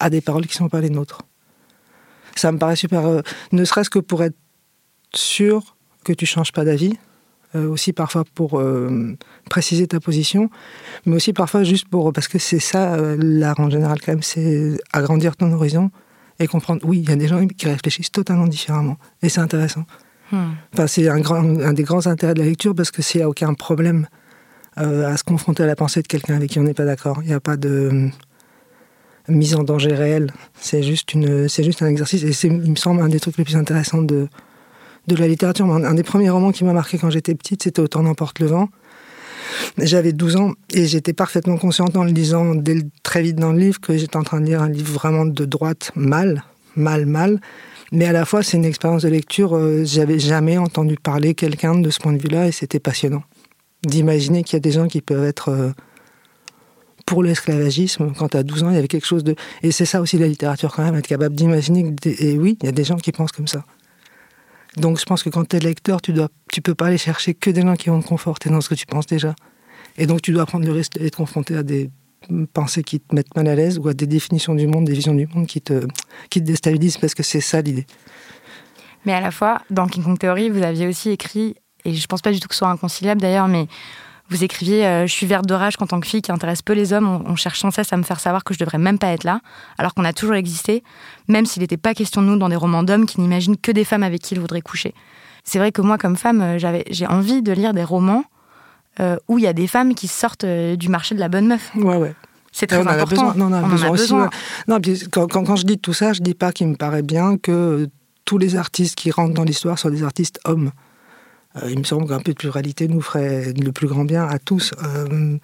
à 0.00 0.10
des 0.10 0.20
paroles 0.20 0.46
qui 0.46 0.54
ne 0.56 0.64
sont 0.64 0.68
pas 0.68 0.80
les 0.80 0.90
nôtres. 0.90 1.22
Ça 2.36 2.50
me 2.50 2.58
paraît 2.58 2.76
super, 2.76 3.06
euh, 3.06 3.22
ne 3.52 3.64
serait-ce 3.64 3.90
que 3.90 4.00
pour 4.00 4.22
être 4.22 4.36
sûr 5.14 5.76
que 6.04 6.12
tu 6.12 6.26
changes 6.26 6.52
pas 6.52 6.64
d'avis, 6.64 6.96
euh, 7.54 7.68
aussi 7.68 7.92
parfois 7.92 8.24
pour 8.34 8.58
euh, 8.58 9.16
préciser 9.48 9.86
ta 9.86 10.00
position, 10.00 10.50
mais 11.06 11.16
aussi 11.16 11.32
parfois 11.32 11.64
juste 11.64 11.88
pour, 11.88 12.12
parce 12.12 12.28
que 12.28 12.38
c'est 12.38 12.58
ça 12.58 12.96
l'art 13.18 13.60
en 13.60 13.70
général 13.70 14.00
quand 14.00 14.12
même, 14.12 14.22
c'est 14.22 14.76
agrandir 14.92 15.36
ton 15.36 15.52
horizon 15.52 15.90
et 16.40 16.46
comprendre, 16.46 16.80
oui, 16.84 17.00
il 17.00 17.08
y 17.08 17.12
a 17.12 17.16
des 17.16 17.28
gens 17.28 17.46
qui 17.46 17.66
réfléchissent 17.66 18.10
totalement 18.10 18.46
différemment. 18.46 18.96
Et 19.22 19.28
c'est 19.28 19.40
intéressant. 19.40 19.84
Hmm. 20.32 20.52
Enfin, 20.72 20.86
c'est 20.86 21.08
un, 21.08 21.20
grand, 21.20 21.42
un 21.60 21.72
des 21.72 21.84
grands 21.84 22.06
intérêts 22.06 22.34
de 22.34 22.40
la 22.40 22.46
lecture 22.46 22.74
parce 22.74 22.90
que 22.90 23.02
s'il 23.02 23.20
n'y 23.20 23.24
a 23.24 23.28
aucun 23.28 23.54
problème 23.54 24.06
euh, 24.78 25.06
à 25.06 25.16
se 25.16 25.24
confronter 25.24 25.62
à 25.62 25.66
la 25.66 25.76
pensée 25.76 26.02
de 26.02 26.08
quelqu'un 26.08 26.34
avec 26.34 26.50
qui 26.50 26.58
on 26.58 26.64
n'est 26.64 26.74
pas 26.74 26.84
d'accord, 26.84 27.20
il 27.22 27.28
n'y 27.28 27.34
a 27.34 27.40
pas 27.40 27.56
de 27.56 27.68
euh, 27.68 28.10
mise 29.28 29.54
en 29.54 29.62
danger 29.62 29.94
réelle. 29.94 30.32
C'est 30.54 30.82
juste, 30.82 31.14
une, 31.14 31.48
c'est 31.48 31.62
juste 31.62 31.82
un 31.82 31.86
exercice. 31.86 32.24
Et 32.24 32.32
c'est, 32.32 32.48
il 32.48 32.70
me 32.70 32.76
semble, 32.76 33.00
un 33.02 33.08
des 33.08 33.20
trucs 33.20 33.36
les 33.36 33.44
plus 33.44 33.56
intéressants 33.56 34.02
de, 34.02 34.28
de 35.06 35.16
la 35.16 35.28
littérature. 35.28 35.66
Un 35.70 35.94
des 35.94 36.02
premiers 36.02 36.30
romans 36.30 36.52
qui 36.52 36.64
m'a 36.64 36.72
marqué 36.72 36.98
quand 36.98 37.10
j'étais 37.10 37.34
petite, 37.34 37.62
c'était 37.62 37.80
Autant 37.80 38.02
n'emporte 38.02 38.38
le 38.40 38.46
vent. 38.46 38.68
J'avais 39.78 40.12
12 40.12 40.36
ans 40.36 40.52
et 40.72 40.86
j'étais 40.86 41.12
parfaitement 41.12 41.58
consciente 41.58 41.96
en 41.96 42.04
le 42.04 42.10
lisant 42.10 42.54
très 43.02 43.22
vite 43.22 43.36
dans 43.36 43.52
le 43.52 43.58
livre 43.58 43.80
que 43.80 43.96
j'étais 43.96 44.16
en 44.16 44.22
train 44.22 44.40
de 44.40 44.46
lire 44.46 44.62
un 44.62 44.68
livre 44.68 44.92
vraiment 44.92 45.26
de 45.26 45.44
droite, 45.44 45.92
mal, 45.94 46.44
mal, 46.76 47.06
mal. 47.06 47.40
Mais 47.92 48.06
à 48.06 48.12
la 48.12 48.24
fois, 48.24 48.42
c'est 48.42 48.56
une 48.56 48.64
expérience 48.64 49.02
de 49.02 49.08
lecture, 49.08 49.54
euh, 49.54 49.84
j'avais 49.84 50.18
jamais 50.18 50.58
entendu 50.58 50.96
parler 50.96 51.34
quelqu'un 51.34 51.78
de 51.78 51.90
ce 51.90 52.00
point 52.00 52.12
de 52.12 52.20
vue-là 52.20 52.48
et 52.48 52.52
c'était 52.52 52.80
passionnant. 52.80 53.22
D'imaginer 53.84 54.42
qu'il 54.42 54.54
y 54.54 54.56
a 54.56 54.60
des 54.60 54.72
gens 54.72 54.88
qui 54.88 55.00
peuvent 55.00 55.24
être 55.24 55.50
euh, 55.50 55.70
pour 57.06 57.22
l'esclavagisme. 57.22 58.12
Quand 58.18 58.34
as 58.34 58.42
12 58.42 58.64
ans, 58.64 58.70
il 58.70 58.74
y 58.74 58.78
avait 58.78 58.88
quelque 58.88 59.06
chose 59.06 59.22
de. 59.22 59.36
Et 59.62 59.70
c'est 59.70 59.84
ça 59.84 60.00
aussi 60.00 60.18
la 60.18 60.26
littérature, 60.26 60.74
quand 60.74 60.82
même, 60.82 60.96
être 60.96 61.06
capable 61.06 61.34
d'imaginer 61.34 61.84
que. 61.94 62.08
Et 62.08 62.38
oui, 62.38 62.58
il 62.62 62.66
y 62.66 62.68
a 62.68 62.72
des 62.72 62.84
gens 62.84 62.96
qui 62.96 63.12
pensent 63.12 63.32
comme 63.32 63.46
ça. 63.46 63.64
Donc 64.76 64.98
je 64.98 65.04
pense 65.04 65.22
que 65.22 65.30
quand 65.30 65.48
tu 65.48 65.56
es 65.56 65.60
lecteur, 65.60 66.00
tu 66.00 66.12
dois, 66.12 66.28
tu 66.52 66.60
peux 66.60 66.74
pas 66.74 66.86
aller 66.86 66.98
chercher 66.98 67.34
que 67.34 67.50
des 67.50 67.62
gens 67.62 67.74
qui 67.74 67.90
vont 67.90 68.00
te 68.00 68.06
conforter 68.06 68.50
dans 68.50 68.60
ce 68.60 68.68
que 68.68 68.74
tu 68.74 68.86
penses 68.86 69.06
déjà. 69.06 69.34
Et 69.96 70.06
donc 70.06 70.22
tu 70.22 70.32
dois 70.32 70.46
prendre 70.46 70.66
le 70.66 70.72
risque 70.72 70.98
d'être 70.98 71.16
confronté 71.16 71.56
à 71.56 71.62
des 71.62 71.90
pensées 72.52 72.82
qui 72.82 73.00
te 73.00 73.14
mettent 73.14 73.34
mal 73.36 73.48
à 73.48 73.54
l'aise 73.54 73.78
ou 73.78 73.88
à 73.88 73.94
des 73.94 74.06
définitions 74.06 74.54
du 74.54 74.66
monde, 74.66 74.84
des 74.86 74.94
visions 74.94 75.14
du 75.14 75.26
monde 75.26 75.46
qui 75.46 75.60
te, 75.60 75.86
qui 76.30 76.40
te 76.40 76.46
déstabilisent 76.46 76.98
parce 76.98 77.14
que 77.14 77.22
c'est 77.22 77.40
ça 77.40 77.60
l'idée. 77.60 77.86
Mais 79.04 79.12
à 79.12 79.20
la 79.20 79.30
fois, 79.30 79.60
dans 79.70 79.86
King 79.86 80.02
Kong 80.02 80.18
Theory, 80.18 80.48
vous 80.48 80.62
aviez 80.62 80.86
aussi 80.86 81.10
écrit, 81.10 81.56
et 81.84 81.92
je 81.92 82.06
pense 82.06 82.22
pas 82.22 82.32
du 82.32 82.40
tout 82.40 82.48
que 82.48 82.54
ce 82.54 82.60
soit 82.60 82.70
inconciliable 82.70 83.20
d'ailleurs, 83.20 83.48
mais 83.48 83.66
vous 84.30 84.42
écriviez 84.42 84.86
euh, 84.86 85.06
Je 85.06 85.12
suis 85.12 85.26
verte 85.26 85.46
de 85.46 85.54
rage 85.54 85.76
qu'en 85.76 85.86
tant 85.86 86.00
que 86.00 86.06
fille 86.06 86.22
qui 86.22 86.32
intéresse 86.32 86.62
peu 86.62 86.72
les 86.72 86.92
hommes, 86.92 87.22
on, 87.26 87.36
cherche 87.36 87.60
sans 87.60 87.70
cesse 87.70 87.92
à 87.92 87.96
me 87.96 88.02
faire 88.02 88.20
savoir 88.20 88.44
que 88.44 88.54
je 88.54 88.58
devrais 88.58 88.78
même 88.78 88.98
pas 88.98 89.08
être 89.08 89.24
là, 89.24 89.40
alors 89.78 89.94
qu'on 89.94 90.04
a 90.04 90.12
toujours 90.12 90.34
existé, 90.34 90.82
même 91.28 91.46
s'il 91.46 91.62
n'était 91.62 91.76
pas 91.76 91.94
question 91.94 92.22
de 92.22 92.28
nous 92.28 92.36
dans 92.36 92.48
des 92.48 92.56
romans 92.56 92.82
d'hommes 92.82 93.06
qui 93.06 93.20
n'imaginent 93.20 93.56
que 93.56 93.72
des 93.72 93.84
femmes 93.84 94.02
avec 94.02 94.22
qui 94.22 94.34
ils 94.34 94.40
voudraient 94.40 94.62
coucher. 94.62 94.94
C'est 95.44 95.58
vrai 95.58 95.72
que 95.72 95.82
moi, 95.82 95.98
comme 95.98 96.16
femme, 96.16 96.40
euh, 96.40 96.58
j'avais, 96.58 96.84
j'ai 96.90 97.06
envie 97.06 97.42
de 97.42 97.52
lire 97.52 97.74
des 97.74 97.84
romans 97.84 98.24
euh, 99.00 99.16
où 99.28 99.38
il 99.38 99.44
y 99.44 99.46
a 99.46 99.52
des 99.52 99.66
femmes 99.66 99.94
qui 99.94 100.08
sortent 100.08 100.46
du 100.46 100.88
marché 100.88 101.14
de 101.14 101.20
la 101.20 101.28
bonne 101.28 101.46
meuf. 101.46 101.70
Ouais, 101.74 101.96
ouais. 101.96 102.14
C'est 102.52 102.68
très 102.68 102.86
important. 102.86 103.34
Non, 103.34 103.46
on, 103.46 103.52
a 103.52 103.62
besoin, 103.62 103.90
aussi. 103.90 104.14
Non, 104.68 104.78
quand, 105.10 105.26
quand, 105.26 105.56
je 105.56 105.66
dis 105.66 105.76
tout 105.76 105.92
ça, 105.92 106.12
je 106.12 106.22
dis 106.22 106.34
pas 106.34 106.52
qu'il 106.52 106.68
me 106.68 106.76
paraît 106.76 107.02
bien 107.02 107.36
que 107.36 107.88
tous 108.24 108.38
les 108.38 108.54
artistes 108.54 108.94
qui 108.94 109.10
rentrent 109.10 109.34
dans 109.34 109.42
l'histoire 109.42 109.76
soient 109.76 109.90
des 109.90 110.04
artistes 110.04 110.38
hommes. 110.44 110.70
Euh, 111.62 111.70
il 111.70 111.78
me 111.78 111.84
semble 111.84 112.08
qu'un 112.08 112.20
peu 112.20 112.32
de 112.32 112.38
pluralité 112.38 112.88
nous 112.88 113.00
ferait 113.00 113.52
le 113.52 113.72
plus 113.72 113.86
grand 113.86 114.04
bien 114.04 114.24
à 114.24 114.38
tous. 114.38 114.72
Euh, 114.82 115.38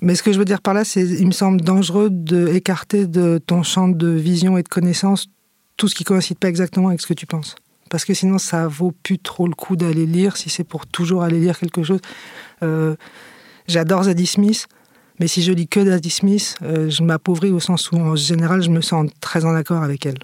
mais 0.00 0.14
ce 0.14 0.22
que 0.22 0.32
je 0.32 0.38
veux 0.38 0.44
dire 0.44 0.60
par 0.60 0.74
là, 0.74 0.84
c'est 0.84 1.04
il 1.04 1.26
me 1.26 1.32
semble 1.32 1.60
dangereux 1.60 2.08
d'écarter 2.10 3.06
de 3.06 3.38
ton 3.44 3.62
champ 3.62 3.88
de 3.88 4.08
vision 4.08 4.56
et 4.56 4.62
de 4.62 4.68
connaissance 4.68 5.28
tout 5.76 5.88
ce 5.88 5.94
qui 5.94 6.04
coïncide 6.04 6.38
pas 6.38 6.48
exactement 6.48 6.88
avec 6.88 7.00
ce 7.00 7.06
que 7.06 7.14
tu 7.14 7.26
penses. 7.26 7.56
Parce 7.90 8.04
que 8.04 8.14
sinon, 8.14 8.38
ça 8.38 8.68
vaut 8.68 8.92
plus 9.02 9.18
trop 9.18 9.46
le 9.46 9.54
coup 9.54 9.76
d'aller 9.76 10.06
lire 10.06 10.36
si 10.36 10.50
c'est 10.50 10.64
pour 10.64 10.86
toujours 10.86 11.22
aller 11.22 11.40
lire 11.40 11.58
quelque 11.58 11.82
chose. 11.82 12.00
Euh, 12.62 12.96
j'adore 13.66 14.04
Zadie 14.04 14.26
Smith, 14.26 14.66
mais 15.20 15.26
si 15.26 15.42
je 15.42 15.52
lis 15.52 15.68
que 15.68 15.84
Zadie 15.84 16.10
Smith, 16.10 16.56
je 16.60 17.02
m'appauvris 17.02 17.50
au 17.50 17.60
sens 17.60 17.90
où, 17.90 17.96
en 17.96 18.14
général, 18.14 18.62
je 18.62 18.70
me 18.70 18.82
sens 18.82 19.10
très 19.20 19.44
en 19.44 19.54
accord 19.54 19.82
avec 19.82 20.04
elle. 20.04 20.18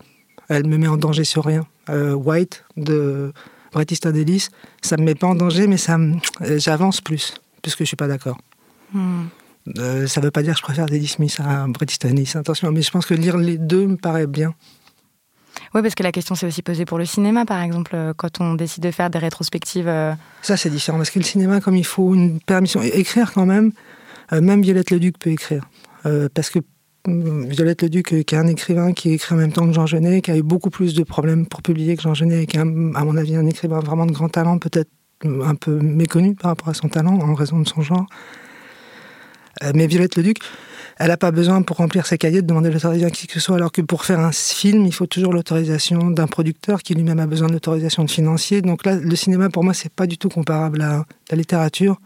Elle 0.48 0.66
me 0.66 0.76
met 0.76 0.88
en 0.88 0.98
danger 0.98 1.24
sur 1.24 1.44
rien. 1.44 1.66
White, 1.88 2.64
de 2.76 3.32
Bret 3.74 3.86
Easton 3.90 4.14
Ellis, 4.14 4.48
ça 4.82 4.96
me 4.96 5.02
met 5.02 5.16
pas 5.16 5.26
en 5.26 5.34
danger, 5.34 5.66
mais 5.66 5.76
ça 5.76 5.98
euh, 5.98 6.58
j'avance 6.58 7.00
plus, 7.00 7.34
puisque 7.60 7.80
je 7.80 7.84
suis 7.84 7.96
pas 7.96 8.06
d'accord. 8.06 8.38
Hmm. 8.92 9.24
Euh, 9.78 10.06
ça 10.06 10.20
veut 10.20 10.30
pas 10.30 10.42
dire 10.42 10.52
que 10.52 10.60
je 10.60 10.62
préfère 10.62 10.86
Ellis 10.90 11.08
Smith 11.08 11.36
à 11.44 11.66
Bret 11.66 11.86
Easton 11.90 12.10
Ellis, 12.10 12.32
attention, 12.36 12.70
mais 12.70 12.82
je 12.82 12.90
pense 12.92 13.04
que 13.04 13.14
lire 13.14 13.36
les 13.36 13.58
deux 13.58 13.86
me 13.86 13.96
paraît 13.96 14.28
bien. 14.28 14.54
Oui, 15.74 15.82
parce 15.82 15.96
que 15.96 16.04
la 16.04 16.12
question 16.12 16.36
s'est 16.36 16.46
aussi 16.46 16.62
posée 16.62 16.84
pour 16.84 16.98
le 16.98 17.04
cinéma, 17.04 17.44
par 17.44 17.60
exemple, 17.60 17.92
euh, 17.94 18.12
quand 18.16 18.40
on 18.40 18.54
décide 18.54 18.84
de 18.84 18.92
faire 18.92 19.10
des 19.10 19.18
rétrospectives. 19.18 19.90
Ça, 20.42 20.56
c'est 20.56 20.70
différent, 20.70 20.98
parce 20.98 21.10
que 21.10 21.18
le 21.18 21.24
cinéma, 21.24 21.60
comme 21.60 21.76
il 21.76 21.86
faut 21.86 22.14
une 22.14 22.38
permission, 22.40 22.80
écrire 22.80 23.32
quand 23.32 23.46
même, 23.46 23.72
même 24.30 24.62
Violette 24.62 24.90
Leduc 24.90 25.18
peut 25.18 25.30
écrire. 25.30 25.64
parce 26.02 26.50
que 26.50 26.60
Violette 27.06 27.82
Leduc, 27.82 28.14
euh, 28.14 28.22
qui 28.22 28.34
est 28.34 28.38
un 28.38 28.46
écrivain 28.46 28.92
qui 28.92 29.12
écrit 29.12 29.34
en 29.34 29.38
même 29.38 29.52
temps 29.52 29.66
que 29.66 29.74
Jean 29.74 29.86
Genet, 29.86 30.22
qui 30.22 30.30
a 30.30 30.36
eu 30.36 30.42
beaucoup 30.42 30.70
plus 30.70 30.94
de 30.94 31.02
problèmes 31.02 31.46
pour 31.46 31.60
publier 31.60 31.96
que 31.96 32.02
Jean 32.02 32.14
Genet, 32.14 32.44
et 32.44 32.46
qui 32.46 32.56
est, 32.56 32.60
à 32.60 32.64
mon 32.64 33.16
avis, 33.16 33.36
un 33.36 33.46
écrivain 33.46 33.80
vraiment 33.80 34.06
de 34.06 34.12
grand 34.12 34.30
talent, 34.30 34.58
peut-être 34.58 34.88
un 35.24 35.54
peu 35.54 35.78
méconnue 35.80 36.34
par 36.34 36.50
rapport 36.50 36.68
à 36.68 36.74
son 36.74 36.88
talent 36.88 37.18
en 37.20 37.34
raison 37.34 37.60
de 37.60 37.68
son 37.68 37.82
genre. 37.82 38.06
Euh, 39.62 39.72
mais 39.74 39.86
Violette 39.86 40.16
Leduc, 40.16 40.38
elle 40.98 41.08
n'a 41.08 41.16
pas 41.16 41.30
besoin 41.30 41.60
pour 41.62 41.76
remplir 41.76 42.06
ses 42.06 42.16
cahiers 42.16 42.40
de 42.40 42.46
demander 42.46 42.70
l'autorisation 42.70 43.08
à 43.08 43.10
qui 43.10 43.26
que 43.26 43.34
ce 43.34 43.40
soit, 43.40 43.56
alors 43.56 43.70
que 43.70 43.82
pour 43.82 44.04
faire 44.04 44.20
un 44.20 44.32
film, 44.32 44.86
il 44.86 44.92
faut 44.92 45.06
toujours 45.06 45.34
l'autorisation 45.34 46.10
d'un 46.10 46.26
producteur 46.26 46.82
qui 46.82 46.94
lui-même 46.94 47.20
a 47.20 47.26
besoin 47.26 47.48
de 47.48 47.52
l'autorisation 47.52 48.04
de 48.04 48.10
financier. 48.10 48.62
Donc 48.62 48.86
là, 48.86 48.96
le 48.96 49.16
cinéma, 49.16 49.50
pour 49.50 49.62
moi, 49.62 49.74
c'est 49.74 49.92
pas 49.92 50.06
du 50.06 50.16
tout 50.16 50.30
comparable 50.30 50.80
à 50.80 51.04
la 51.30 51.36
littérature, 51.36 52.00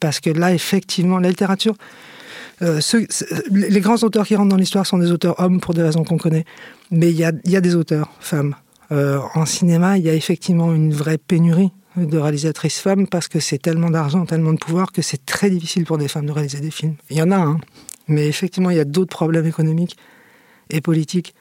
parce 0.00 0.20
que 0.20 0.28
là, 0.30 0.52
effectivement, 0.52 1.18
la 1.18 1.30
littérature, 1.30 1.74
euh, 2.62 2.80
les 3.50 3.80
grands 3.80 3.96
auteurs 3.96 4.26
qui 4.26 4.36
rentrent 4.36 4.48
dans 4.48 4.56
l'histoire 4.56 4.86
sont 4.86 4.98
des 4.98 5.12
auteurs 5.12 5.38
hommes 5.40 5.60
pour 5.60 5.74
des 5.74 5.82
raisons 5.82 6.04
qu'on 6.04 6.18
connaît, 6.18 6.44
mais 6.90 7.10
il 7.10 7.16
y 7.16 7.24
a, 7.24 7.32
y 7.44 7.56
a, 7.56 7.60
des 7.60 7.74
auteurs 7.74 8.10
femmes. 8.20 8.54
Euh, 8.90 9.20
en 9.34 9.46
cinéma, 9.46 9.98
il 9.98 10.04
y 10.04 10.08
a 10.08 10.14
effectivement 10.14 10.74
une 10.74 10.92
vraie 10.92 11.18
pénurie 11.18 11.70
de 11.96 12.18
réalisatrices 12.18 12.78
femmes 12.78 13.06
parce 13.06 13.28
que 13.28 13.40
c'est 13.40 13.58
tellement 13.58 13.90
d'argent, 13.90 14.24
tellement 14.24 14.52
de 14.52 14.58
pouvoir 14.58 14.92
que 14.92 15.02
c'est 15.02 15.24
très 15.24 15.50
difficile 15.50 15.84
pour 15.84 15.98
des 15.98 16.08
femmes 16.08 16.26
de 16.26 16.32
réaliser 16.32 16.60
des 16.60 16.70
films. 16.70 16.94
Il 17.10 17.16
y 17.16 17.22
en 17.22 17.30
a, 17.30 17.36
hein, 17.36 17.58
mais 18.06 18.26
effectivement, 18.26 18.70
il 18.70 18.76
y 18.76 18.80
a 18.80 18.84
d'autres 18.84 19.14
problèmes 19.14 19.46
économiques 19.46 19.96
et 20.70 20.80
politiques 20.80 21.34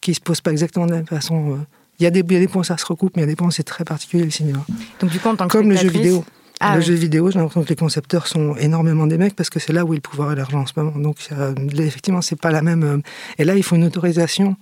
qui 0.00 0.14
se 0.14 0.20
posent 0.20 0.40
pas 0.40 0.50
exactement 0.50 0.86
de 0.86 0.92
la 0.92 0.96
même 0.98 1.06
façon. 1.06 1.52
Euh. 1.52 1.56
Il 2.00 2.04
y, 2.04 2.06
a 2.06 2.10
des, 2.10 2.20
il 2.20 2.32
y 2.32 2.36
a 2.36 2.40
des 2.40 2.48
points 2.48 2.62
où 2.62 2.64
ça 2.64 2.76
se 2.76 2.86
recoupe, 2.86 3.16
mais 3.16 3.22
il 3.22 3.26
y 3.26 3.28
a 3.28 3.32
des 3.32 3.36
points 3.36 3.46
où 3.48 3.52
c'est 3.52 3.62
très 3.62 3.84
particulier 3.84 4.24
le 4.24 4.30
cinéma. 4.30 4.64
Donc 4.98 5.10
du 5.10 5.20
coup, 5.20 5.28
en 5.28 5.36
tant 5.36 5.46
que 5.46 5.52
Comme 5.52 5.70
le 5.70 5.76
jeu 5.76 5.88
vidéo. 5.88 6.24
Ah, 6.64 6.76
le 6.76 6.80
jeu 6.80 6.94
vidéo, 6.94 7.30
j'ai 7.30 7.38
l'impression 7.38 7.62
que 7.64 7.68
les 7.68 7.76
concepteurs 7.76 8.26
sont 8.26 8.56
énormément 8.56 9.06
des 9.06 9.18
mecs 9.18 9.34
parce 9.34 9.50
que 9.50 9.58
c'est 9.58 9.72
là 9.72 9.84
où 9.84 9.92
il 9.94 9.96
le 9.96 10.00
pouvoir 10.00 10.32
et 10.32 10.36
l'argent 10.36 10.60
en 10.60 10.66
ce 10.66 10.72
moment. 10.76 10.96
Donc 10.96 11.16
effectivement, 11.76 12.22
c'est 12.22 12.40
pas 12.40 12.52
la 12.52 12.62
même. 12.62 12.82
Euh, 12.84 12.98
et 13.38 13.44
là, 13.44 13.56
il 13.56 13.62
faut 13.62 13.76
une 13.76 13.84
autorisation 13.84 14.56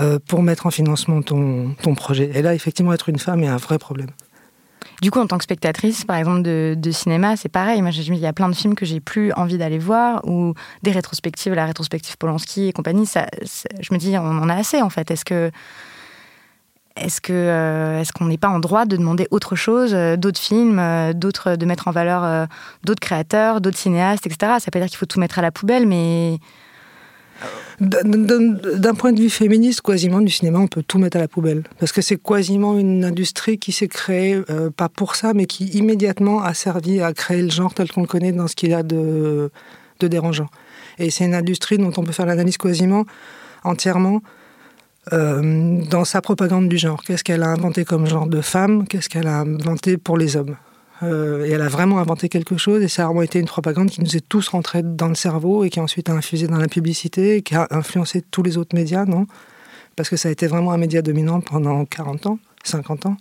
euh, 0.00 0.18
pour 0.26 0.42
mettre 0.42 0.66
en 0.66 0.70
financement 0.70 1.20
ton, 1.20 1.74
ton 1.82 1.94
projet. 1.94 2.30
Et 2.34 2.40
là, 2.40 2.54
effectivement, 2.54 2.92
être 2.92 3.10
une 3.10 3.18
femme 3.18 3.42
est 3.42 3.48
un 3.48 3.58
vrai 3.58 3.78
problème. 3.78 4.08
Du 5.02 5.10
coup, 5.10 5.20
en 5.20 5.26
tant 5.26 5.36
que 5.36 5.44
spectatrice, 5.44 6.04
par 6.04 6.16
exemple, 6.16 6.42
de, 6.42 6.74
de 6.78 6.90
cinéma, 6.90 7.36
c'est 7.36 7.48
pareil. 7.48 7.82
Moi, 7.82 7.90
il 7.92 8.16
y 8.16 8.26
a 8.26 8.32
plein 8.32 8.48
de 8.48 8.54
films 8.54 8.74
que 8.74 8.86
j'ai 8.86 9.00
plus 9.00 9.32
envie 9.32 9.58
d'aller 9.58 9.78
voir, 9.78 10.26
ou 10.26 10.54
des 10.82 10.92
rétrospectives, 10.92 11.52
la 11.54 11.66
rétrospective 11.66 12.16
Polanski 12.16 12.68
et 12.68 12.72
compagnie. 12.72 13.04
Ça, 13.04 13.26
je 13.42 13.92
me 13.92 13.98
dis, 13.98 14.16
on 14.16 14.22
en 14.22 14.48
a 14.48 14.54
assez, 14.54 14.80
en 14.80 14.90
fait. 14.90 15.10
Est-ce 15.10 15.24
que 15.24 15.50
est-ce 16.96 17.20
euh, 17.30 18.00
est-ce 18.00 18.12
qu'on 18.12 18.26
n'est 18.26 18.38
pas 18.38 18.48
en 18.48 18.58
droit 18.58 18.84
de 18.84 18.96
demander 18.96 19.26
autre 19.30 19.56
chose, 19.56 19.92
euh, 19.94 20.16
d'autres 20.16 20.40
films, 20.40 20.78
euh, 20.78 21.12
d'autres 21.12 21.56
de 21.56 21.66
mettre 21.66 21.88
en 21.88 21.90
valeur 21.90 22.48
d'autres 22.84 23.00
créateurs, 23.00 23.60
d'autres 23.60 23.78
cinéastes, 23.78 24.26
etc. 24.26 24.54
Ça 24.58 24.70
peut 24.70 24.78
dire 24.78 24.88
qu'il 24.88 24.98
faut 24.98 25.06
tout 25.06 25.20
mettre 25.20 25.38
à 25.38 25.42
la 25.42 25.50
poubelle, 25.50 25.86
mais 25.86 26.38
d'un 27.80 28.94
point 28.94 29.12
de 29.12 29.20
vue 29.20 29.30
féministe, 29.30 29.80
quasiment 29.80 30.20
du 30.20 30.30
cinéma, 30.30 30.60
on 30.60 30.68
peut 30.68 30.84
tout 30.86 30.98
mettre 30.98 31.16
à 31.16 31.20
la 31.20 31.28
poubelle. 31.28 31.64
Parce 31.80 31.90
que 31.90 32.00
c'est 32.00 32.22
quasiment 32.22 32.78
une 32.78 33.04
industrie 33.04 33.58
qui 33.58 33.72
s'est 33.72 33.88
créée, 33.88 34.40
pas 34.76 34.88
pour 34.88 35.16
ça, 35.16 35.34
mais 35.34 35.46
qui 35.46 35.64
immédiatement 35.70 36.42
a 36.42 36.54
servi 36.54 37.00
à 37.00 37.12
créer 37.12 37.42
le 37.42 37.50
genre 37.50 37.74
tel 37.74 37.90
qu'on 37.90 38.02
le 38.02 38.06
connaît 38.06 38.32
dans 38.32 38.46
ce 38.46 38.54
qu'il 38.54 38.74
a 38.74 38.82
de 38.82 39.50
dérangeant. 40.00 40.48
Et 40.98 41.10
c'est 41.10 41.24
une 41.24 41.34
industrie 41.34 41.78
dont 41.78 41.92
on 41.96 42.04
peut 42.04 42.12
faire 42.12 42.26
l'analyse 42.26 42.58
quasiment 42.58 43.04
entièrement 43.64 44.20
euh, 45.12 45.82
dans 45.90 46.04
sa 46.04 46.20
propagande 46.20 46.68
du 46.68 46.78
genre. 46.78 47.02
Qu'est-ce 47.02 47.24
qu'elle 47.24 47.42
a 47.42 47.48
inventé 47.48 47.84
comme 47.84 48.06
genre 48.06 48.26
de 48.26 48.40
femme 48.40 48.86
Qu'est-ce 48.86 49.08
qu'elle 49.08 49.26
a 49.26 49.40
inventé 49.40 49.96
pour 49.96 50.16
les 50.16 50.36
hommes 50.36 50.56
euh, 51.02 51.44
Et 51.44 51.50
elle 51.50 51.62
a 51.62 51.68
vraiment 51.68 51.98
inventé 51.98 52.28
quelque 52.28 52.56
chose 52.56 52.82
et 52.82 52.88
ça 52.88 53.02
a 53.02 53.06
vraiment 53.06 53.22
été 53.22 53.40
une 53.40 53.46
propagande 53.46 53.90
qui 53.90 54.00
nous 54.00 54.16
est 54.16 54.28
tous 54.28 54.48
rentrée 54.48 54.82
dans 54.84 55.08
le 55.08 55.16
cerveau 55.16 55.64
et 55.64 55.70
qui 55.70 55.80
a 55.80 55.82
ensuite 55.82 56.08
infusé 56.08 56.46
dans 56.46 56.58
la 56.58 56.68
publicité 56.68 57.36
et 57.36 57.42
qui 57.42 57.56
a 57.56 57.66
influencé 57.70 58.22
tous 58.22 58.44
les 58.44 58.58
autres 58.58 58.76
médias, 58.76 59.04
non? 59.04 59.26
Parce 59.96 60.08
que 60.08 60.16
ça 60.16 60.28
a 60.28 60.32
été 60.32 60.46
vraiment 60.46 60.72
un 60.72 60.78
média 60.78 61.02
dominant 61.02 61.40
pendant 61.40 61.84
40 61.84 62.26
ans, 62.26 62.38
50 62.62 63.06
ans. 63.06 63.16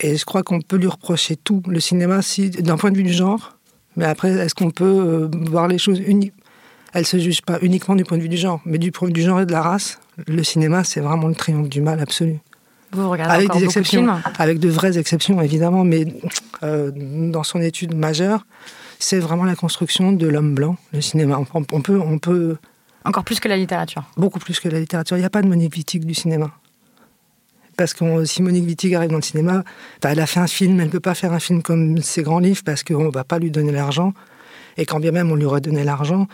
Et 0.00 0.16
je 0.16 0.24
crois 0.24 0.42
qu'on 0.42 0.60
peut 0.60 0.76
lui 0.76 0.88
reprocher 0.88 1.36
tout. 1.36 1.62
Le 1.68 1.78
cinéma, 1.78 2.20
d'un 2.58 2.76
point 2.76 2.90
de 2.90 2.96
vue 2.96 3.04
du 3.04 3.12
genre, 3.12 3.56
mais 3.96 4.04
après, 4.04 4.30
est-ce 4.32 4.54
qu'on 4.54 4.70
peut 4.70 4.84
euh, 4.84 5.28
voir 5.48 5.68
les 5.68 5.78
choses 5.78 6.00
uniques 6.00 6.34
Elle 6.92 7.06
se 7.06 7.18
juge 7.18 7.42
pas 7.42 7.58
uniquement 7.62 7.94
du 7.94 8.04
point 8.04 8.18
de 8.18 8.22
vue 8.22 8.28
du 8.28 8.36
genre, 8.36 8.60
mais 8.64 8.78
du 8.78 8.92
point 8.92 9.08
de 9.08 9.14
vue 9.14 9.20
du 9.20 9.22
genre 9.22 9.40
et 9.40 9.46
de 9.46 9.52
la 9.52 9.62
race 9.62 9.98
le 10.26 10.42
cinéma, 10.44 10.84
c'est 10.84 11.00
vraiment 11.00 11.28
le 11.28 11.34
triomphe 11.34 11.68
du 11.68 11.80
mal 11.80 12.00
absolu. 12.00 12.38
Vous 12.92 13.08
regardez 13.08 13.32
avec 13.32 13.52
des 13.52 13.64
exceptions, 13.64 14.04
de 14.04 14.10
avec 14.38 14.58
de 14.58 14.68
vraies 14.68 14.98
exceptions 14.98 15.40
évidemment, 15.40 15.84
mais 15.84 16.06
euh, 16.62 16.90
dans 16.94 17.42
son 17.42 17.60
étude 17.62 17.94
majeure, 17.94 18.44
c'est 18.98 19.18
vraiment 19.18 19.44
la 19.44 19.56
construction 19.56 20.12
de 20.12 20.26
l'homme 20.26 20.54
blanc, 20.54 20.76
le 20.92 21.00
cinéma. 21.00 21.40
On, 21.54 21.62
peut, 21.80 21.98
on 21.98 22.18
peut 22.18 22.56
encore 23.04 23.24
plus 23.24 23.40
que 23.40 23.48
la 23.48 23.56
littérature. 23.56 24.04
Beaucoup 24.16 24.38
plus 24.38 24.60
que 24.60 24.68
la 24.68 24.78
littérature. 24.78 25.16
Il 25.16 25.20
n'y 25.20 25.26
a 25.26 25.30
pas 25.30 25.42
de 25.42 25.48
Monique 25.48 25.74
Wittig 25.74 26.04
du 26.04 26.14
cinéma. 26.14 26.50
Parce 27.76 27.94
que 27.94 28.24
si 28.26 28.42
Monique 28.42 28.66
Wittig 28.66 28.94
arrive 28.94 29.10
dans 29.10 29.16
le 29.16 29.22
cinéma, 29.22 29.64
bah, 30.02 30.10
elle 30.12 30.20
a 30.20 30.26
fait 30.26 30.40
un 30.40 30.46
film, 30.46 30.78
elle 30.78 30.86
ne 30.86 30.92
peut 30.92 31.00
pas 31.00 31.14
faire 31.14 31.32
un 31.32 31.40
film 31.40 31.62
comme 31.62 31.98
ses 31.98 32.22
grands 32.22 32.38
livres 32.38 32.62
parce 32.64 32.84
qu'on 32.84 33.04
ne 33.04 33.10
va 33.10 33.24
pas 33.24 33.38
lui 33.38 33.50
donner 33.50 33.72
l'argent. 33.72 34.12
Et 34.76 34.86
quand 34.86 35.00
bien 35.00 35.10
même 35.10 35.30
on 35.32 35.34
lui 35.34 35.44
aurait 35.44 35.60
donné 35.60 35.82
l'argent, 35.82 36.28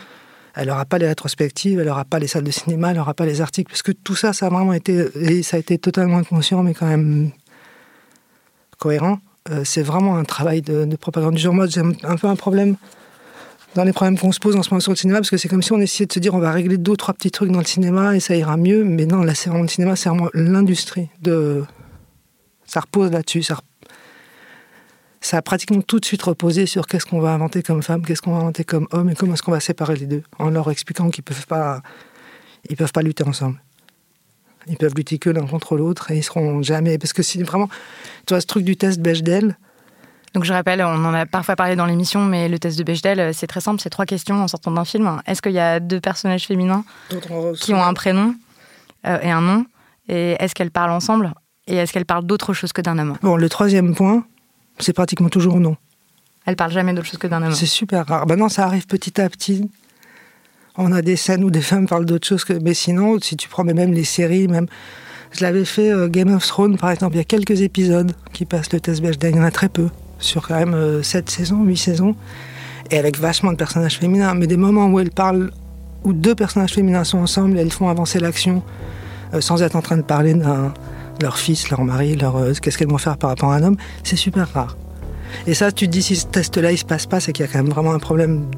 elle 0.59 0.67
n'aura 0.67 0.83
pas 0.83 0.97
les 0.97 1.07
rétrospectives, 1.07 1.79
elle 1.79 1.87
n'aura 1.87 2.03
pas 2.03 2.19
les 2.19 2.27
salles 2.27 2.43
de 2.43 2.51
cinéma, 2.51 2.91
elle 2.91 2.97
n'aura 2.97 3.13
pas 3.13 3.25
les 3.25 3.39
articles, 3.39 3.69
parce 3.71 3.81
que 3.81 3.93
tout 3.93 4.15
ça, 4.15 4.33
ça 4.33 4.47
a 4.47 4.49
vraiment 4.49 4.73
été, 4.73 5.41
ça 5.41 5.55
a 5.55 5.59
été 5.59 5.77
totalement 5.77 6.17
inconscient, 6.17 6.63
mais 6.63 6.73
quand 6.73 6.85
même 6.85 7.31
cohérent. 8.77 9.19
Euh, 9.49 9.61
c'est 9.63 9.83
vraiment 9.83 10.17
un 10.17 10.25
travail 10.25 10.61
de, 10.61 10.95
propagande 10.97 11.35
du 11.35 11.41
genre. 11.41 11.53
Moi, 11.53 11.67
j'ai 11.67 11.79
un 11.79 12.17
peu 12.17 12.27
un 12.27 12.35
problème 12.35 12.75
dans 13.75 13.85
les 13.85 13.93
problèmes 13.93 14.17
qu'on 14.17 14.33
se 14.33 14.39
pose 14.39 14.57
en 14.57 14.63
ce 14.63 14.71
moment 14.71 14.81
sur 14.81 14.91
le 14.91 14.97
cinéma, 14.97 15.19
parce 15.19 15.29
que 15.29 15.37
c'est 15.37 15.47
comme 15.47 15.63
si 15.63 15.71
on 15.71 15.79
essayait 15.79 16.07
de 16.07 16.11
se 16.11 16.19
dire 16.19 16.35
on 16.35 16.39
va 16.39 16.51
régler 16.51 16.77
deux, 16.77 16.97
trois 16.97 17.13
petits 17.13 17.31
trucs 17.31 17.51
dans 17.51 17.59
le 17.59 17.65
cinéma 17.65 18.17
et 18.17 18.19
ça 18.19 18.35
ira 18.35 18.57
mieux. 18.57 18.83
Mais 18.83 19.05
non, 19.05 19.23
là, 19.23 19.35
c'est 19.35 19.49
vraiment 19.49 19.63
le 19.63 19.69
cinéma, 19.69 19.95
c'est 19.95 20.09
vraiment 20.09 20.29
l'industrie. 20.33 21.07
De... 21.21 21.63
Ça 22.65 22.81
repose 22.81 23.11
là-dessus, 23.11 23.43
ça 25.21 25.37
a 25.37 25.41
pratiquement 25.41 25.81
tout 25.81 25.99
de 25.99 26.05
suite 26.05 26.23
reposé 26.23 26.65
sur 26.65 26.87
qu'est-ce 26.87 27.05
qu'on 27.05 27.19
va 27.19 27.33
inventer 27.33 27.61
comme 27.61 27.83
femme, 27.83 28.05
qu'est-ce 28.05 28.21
qu'on 28.21 28.31
va 28.31 28.39
inventer 28.39 28.63
comme 28.63 28.87
homme 28.91 29.09
et 29.09 29.15
comment 29.15 29.33
est-ce 29.33 29.43
qu'on 29.43 29.51
va 29.51 29.59
séparer 29.59 29.95
les 29.95 30.05
deux, 30.05 30.23
en 30.37 30.49
leur 30.49 30.69
expliquant 30.71 31.09
qu'ils 31.09 31.23
peuvent 31.23 31.47
pas, 31.47 31.81
ils 32.69 32.75
peuvent 32.75 32.93
pas 32.93 33.01
lutter 33.01 33.23
ensemble. 33.27 33.61
Ils 34.67 34.77
peuvent 34.77 34.93
lutter 34.95 35.17
que 35.17 35.29
l'un 35.29 35.45
contre 35.47 35.77
l'autre 35.77 36.11
et 36.11 36.17
ils 36.17 36.23
seront 36.23 36.61
jamais. 36.61 36.97
Parce 36.97 37.13
que 37.13 37.23
c'est 37.23 37.41
vraiment, 37.41 37.69
tu 38.27 38.33
vois, 38.33 38.41
ce 38.41 38.45
truc 38.45 38.63
du 38.63 38.77
test 38.77 38.99
Bechdel. 38.99 39.57
Donc 40.33 40.43
je 40.43 40.53
rappelle, 40.53 40.81
on 40.81 41.05
en 41.05 41.13
a 41.13 41.25
parfois 41.25 41.55
parlé 41.55 41.75
dans 41.75 41.87
l'émission, 41.87 42.23
mais 42.23 42.47
le 42.49 42.59
test 42.59 42.77
de 42.77 42.83
Bechdel, 42.83 43.33
c'est 43.33 43.47
très 43.47 43.61
simple, 43.61 43.81
c'est 43.81 43.89
trois 43.89 44.05
questions 44.05 44.35
en 44.35 44.47
sortant 44.47 44.71
d'un 44.71 44.85
film. 44.85 45.21
Est-ce 45.25 45.41
qu'il 45.41 45.53
y 45.53 45.59
a 45.59 45.79
deux 45.79 45.99
personnages 45.99 46.45
féminins 46.45 46.83
qui 47.59 47.73
ont 47.73 47.83
un 47.83 47.93
prénom 47.95 48.35
euh, 49.07 49.19
et 49.21 49.31
un 49.31 49.41
nom? 49.41 49.65
Et 50.07 50.35
est-ce 50.39 50.53
qu'elles 50.53 50.71
parlent 50.71 50.91
ensemble? 50.91 51.33
Et 51.65 51.75
est-ce 51.75 51.91
qu'elles 51.91 52.05
parlent 52.05 52.25
d'autre 52.25 52.53
chose 52.53 52.73
que 52.73 52.81
d'un 52.81 52.99
homme? 52.99 53.17
Bon, 53.23 53.37
le 53.37 53.49
troisième 53.49 53.95
point, 53.95 54.23
c'est 54.79 54.93
pratiquement 54.93 55.29
toujours 55.29 55.59
non. 55.59 55.75
Elle 56.45 56.55
parle 56.55 56.71
jamais 56.71 56.93
d'autre 56.93 57.07
chose 57.07 57.19
que 57.19 57.27
d'un 57.27 57.43
homme. 57.43 57.53
C'est 57.53 57.65
super 57.65 58.07
rare. 58.07 58.25
Maintenant, 58.25 58.49
ça 58.49 58.65
arrive 58.65 58.87
petit 58.87 59.19
à 59.21 59.29
petit. 59.29 59.69
On 60.77 60.91
a 60.91 61.01
des 61.01 61.15
scènes 61.15 61.43
où 61.43 61.51
des 61.51 61.61
femmes 61.61 61.87
parlent 61.87 62.05
d'autre 62.05 62.27
chose 62.27 62.43
que. 62.45 62.53
Mais 62.53 62.73
sinon, 62.73 63.19
si 63.19 63.35
tu 63.35 63.49
prends 63.49 63.63
même 63.63 63.93
les 63.93 64.03
séries, 64.03 64.47
même. 64.47 64.67
Je 65.31 65.43
l'avais 65.43 65.65
fait 65.65 65.91
euh, 65.91 66.07
Game 66.07 66.33
of 66.33 66.43
Thrones, 66.47 66.77
par 66.77 66.89
exemple. 66.89 67.13
Il 67.15 67.17
y 67.19 67.21
a 67.21 67.25
quelques 67.25 67.61
épisodes 67.61 68.13
qui 68.33 68.45
passent 68.45 68.73
le 68.73 68.79
test 68.79 69.01
Bechdel. 69.01 69.35
Il 69.35 69.37
y 69.37 69.39
en 69.39 69.43
a 69.43 69.51
très 69.51 69.69
peu. 69.69 69.89
Sur 70.17 70.47
quand 70.47 70.55
même 70.55 71.03
7 71.03 71.27
euh, 71.27 71.31
saisons, 71.31 71.63
8 71.63 71.77
saisons. 71.77 72.15
Et 72.89 72.97
avec 72.97 73.19
vachement 73.19 73.51
de 73.51 73.57
personnages 73.57 73.99
féminins. 73.99 74.33
Mais 74.33 74.47
des 74.47 74.57
moments 74.57 74.87
où 74.87 74.99
elles 74.99 75.11
parlent, 75.11 75.51
où 76.03 76.13
deux 76.13 76.33
personnages 76.33 76.73
féminins 76.73 77.03
sont 77.03 77.19
ensemble, 77.19 77.59
elles 77.59 77.71
font 77.71 77.89
avancer 77.89 78.19
l'action 78.19 78.63
euh, 79.35 79.41
sans 79.41 79.61
être 79.61 79.75
en 79.75 79.81
train 79.81 79.97
de 79.97 80.01
parler 80.01 80.33
d'un 80.33 80.73
leur 81.21 81.37
fils, 81.37 81.69
leur 81.69 81.83
mari, 81.83 82.15
leur 82.15 82.37
euh, 82.37 82.53
qu'est-ce 82.53 82.77
qu'elles 82.77 82.89
vont 82.89 82.97
faire 82.97 83.17
par 83.17 83.29
rapport 83.31 83.51
à 83.51 83.55
un 83.55 83.63
homme, 83.63 83.77
c'est 84.03 84.15
super 84.15 84.51
rare. 84.51 84.77
Et 85.47 85.53
ça, 85.53 85.71
tu 85.71 85.87
te 85.87 85.91
dis 85.91 86.01
si 86.01 86.15
ce 86.15 86.25
test-là 86.25 86.71
il 86.71 86.77
se 86.77 86.85
passe 86.85 87.05
pas, 87.05 87.19
c'est 87.19 87.33
qu'il 87.33 87.45
y 87.45 87.49
a 87.49 87.51
quand 87.51 87.59
même 87.59 87.71
vraiment 87.71 87.93
un 87.93 87.99
problème 87.99 88.49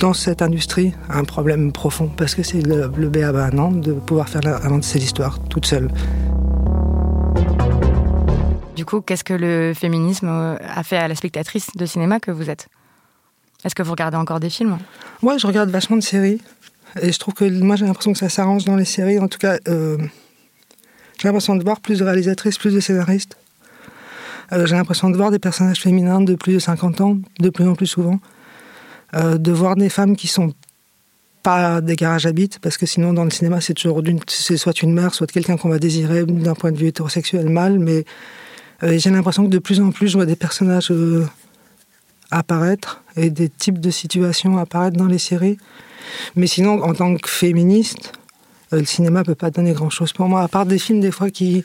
dans 0.00 0.12
cette 0.12 0.42
industrie, 0.42 0.92
un 1.08 1.24
problème 1.24 1.72
profond, 1.72 2.08
parce 2.08 2.34
que 2.34 2.42
c'est 2.42 2.60
le, 2.60 2.90
le 2.96 3.08
BABA, 3.08 3.50
non, 3.50 3.72
de 3.72 3.92
pouvoir 3.92 4.28
faire 4.28 4.46
avancer 4.46 4.98
l'histoire 4.98 5.38
toute 5.48 5.66
seule. 5.66 5.88
Du 8.76 8.84
coup, 8.84 9.00
qu'est-ce 9.00 9.24
que 9.24 9.34
le 9.34 9.72
féminisme 9.74 10.28
euh, 10.28 10.56
a 10.72 10.84
fait 10.84 10.98
à 10.98 11.08
la 11.08 11.16
spectatrice 11.16 11.68
de 11.74 11.84
cinéma 11.84 12.20
que 12.20 12.30
vous 12.30 12.48
êtes? 12.48 12.68
Est-ce 13.64 13.74
que 13.74 13.82
vous 13.82 13.90
regardez 13.90 14.16
encore 14.16 14.38
des 14.38 14.50
films? 14.50 14.78
Ouais, 15.20 15.36
je 15.36 15.46
regarde 15.48 15.68
vachement 15.70 15.96
de 15.96 16.02
séries. 16.02 16.40
Et 17.02 17.10
je 17.10 17.18
trouve 17.18 17.34
que 17.34 17.44
moi 17.44 17.74
j'ai 17.76 17.86
l'impression 17.86 18.12
que 18.12 18.18
ça 18.18 18.28
s'arrange 18.28 18.64
dans 18.64 18.76
les 18.76 18.84
séries. 18.84 19.18
En 19.18 19.26
tout 19.26 19.38
cas, 19.38 19.58
euh, 19.66 19.98
j'ai 21.18 21.28
l'impression 21.28 21.56
de 21.56 21.64
voir 21.64 21.80
plus 21.80 21.98
de 21.98 22.04
réalisatrices, 22.04 22.58
plus 22.58 22.74
de 22.74 22.80
scénaristes. 22.80 23.36
Euh, 24.52 24.66
j'ai 24.66 24.76
l'impression 24.76 25.10
de 25.10 25.16
voir 25.16 25.30
des 25.30 25.38
personnages 25.38 25.80
féminins 25.80 26.20
de 26.20 26.34
plus 26.34 26.54
de 26.54 26.58
50 26.58 27.00
ans, 27.00 27.18
de 27.40 27.50
plus 27.50 27.66
en 27.66 27.74
plus 27.74 27.86
souvent. 27.86 28.20
Euh, 29.14 29.38
de 29.38 29.52
voir 29.52 29.76
des 29.76 29.88
femmes 29.88 30.16
qui 30.16 30.26
sont 30.26 30.52
pas 31.42 31.80
des 31.80 31.96
garages 31.96 32.26
à 32.26 32.32
parce 32.60 32.76
que 32.76 32.84
sinon 32.84 33.12
dans 33.12 33.24
le 33.24 33.30
cinéma 33.30 33.60
c'est 33.60 33.74
toujours 33.74 34.02
soit 34.56 34.82
une 34.82 34.92
mère, 34.92 35.14
soit 35.14 35.30
quelqu'un 35.30 35.56
qu'on 35.56 35.68
va 35.68 35.78
désirer 35.78 36.24
d'un 36.24 36.54
point 36.54 36.72
de 36.72 36.78
vue 36.78 36.88
hétérosexuel 36.88 37.48
mal, 37.48 37.78
mais 37.78 38.04
euh, 38.82 38.98
j'ai 38.98 39.10
l'impression 39.10 39.44
que 39.44 39.50
de 39.50 39.58
plus 39.58 39.80
en 39.80 39.90
plus 39.90 40.08
je 40.08 40.14
vois 40.14 40.26
des 40.26 40.36
personnages 40.36 40.92
apparaître 42.30 43.02
et 43.16 43.30
des 43.30 43.48
types 43.48 43.80
de 43.80 43.90
situations 43.90 44.58
apparaître 44.58 44.96
dans 44.96 45.06
les 45.06 45.18
séries. 45.18 45.58
Mais 46.36 46.46
sinon, 46.46 46.82
en 46.82 46.94
tant 46.94 47.14
que 47.16 47.28
féministe, 47.28 48.12
le 48.72 48.84
cinéma 48.84 49.24
peut 49.24 49.34
pas 49.34 49.50
donner 49.50 49.72
grand 49.72 49.90
chose 49.90 50.12
pour 50.12 50.28
moi, 50.28 50.42
à 50.42 50.48
part 50.48 50.66
des 50.66 50.78
films 50.78 51.00
des 51.00 51.10
fois 51.10 51.30
qui. 51.30 51.64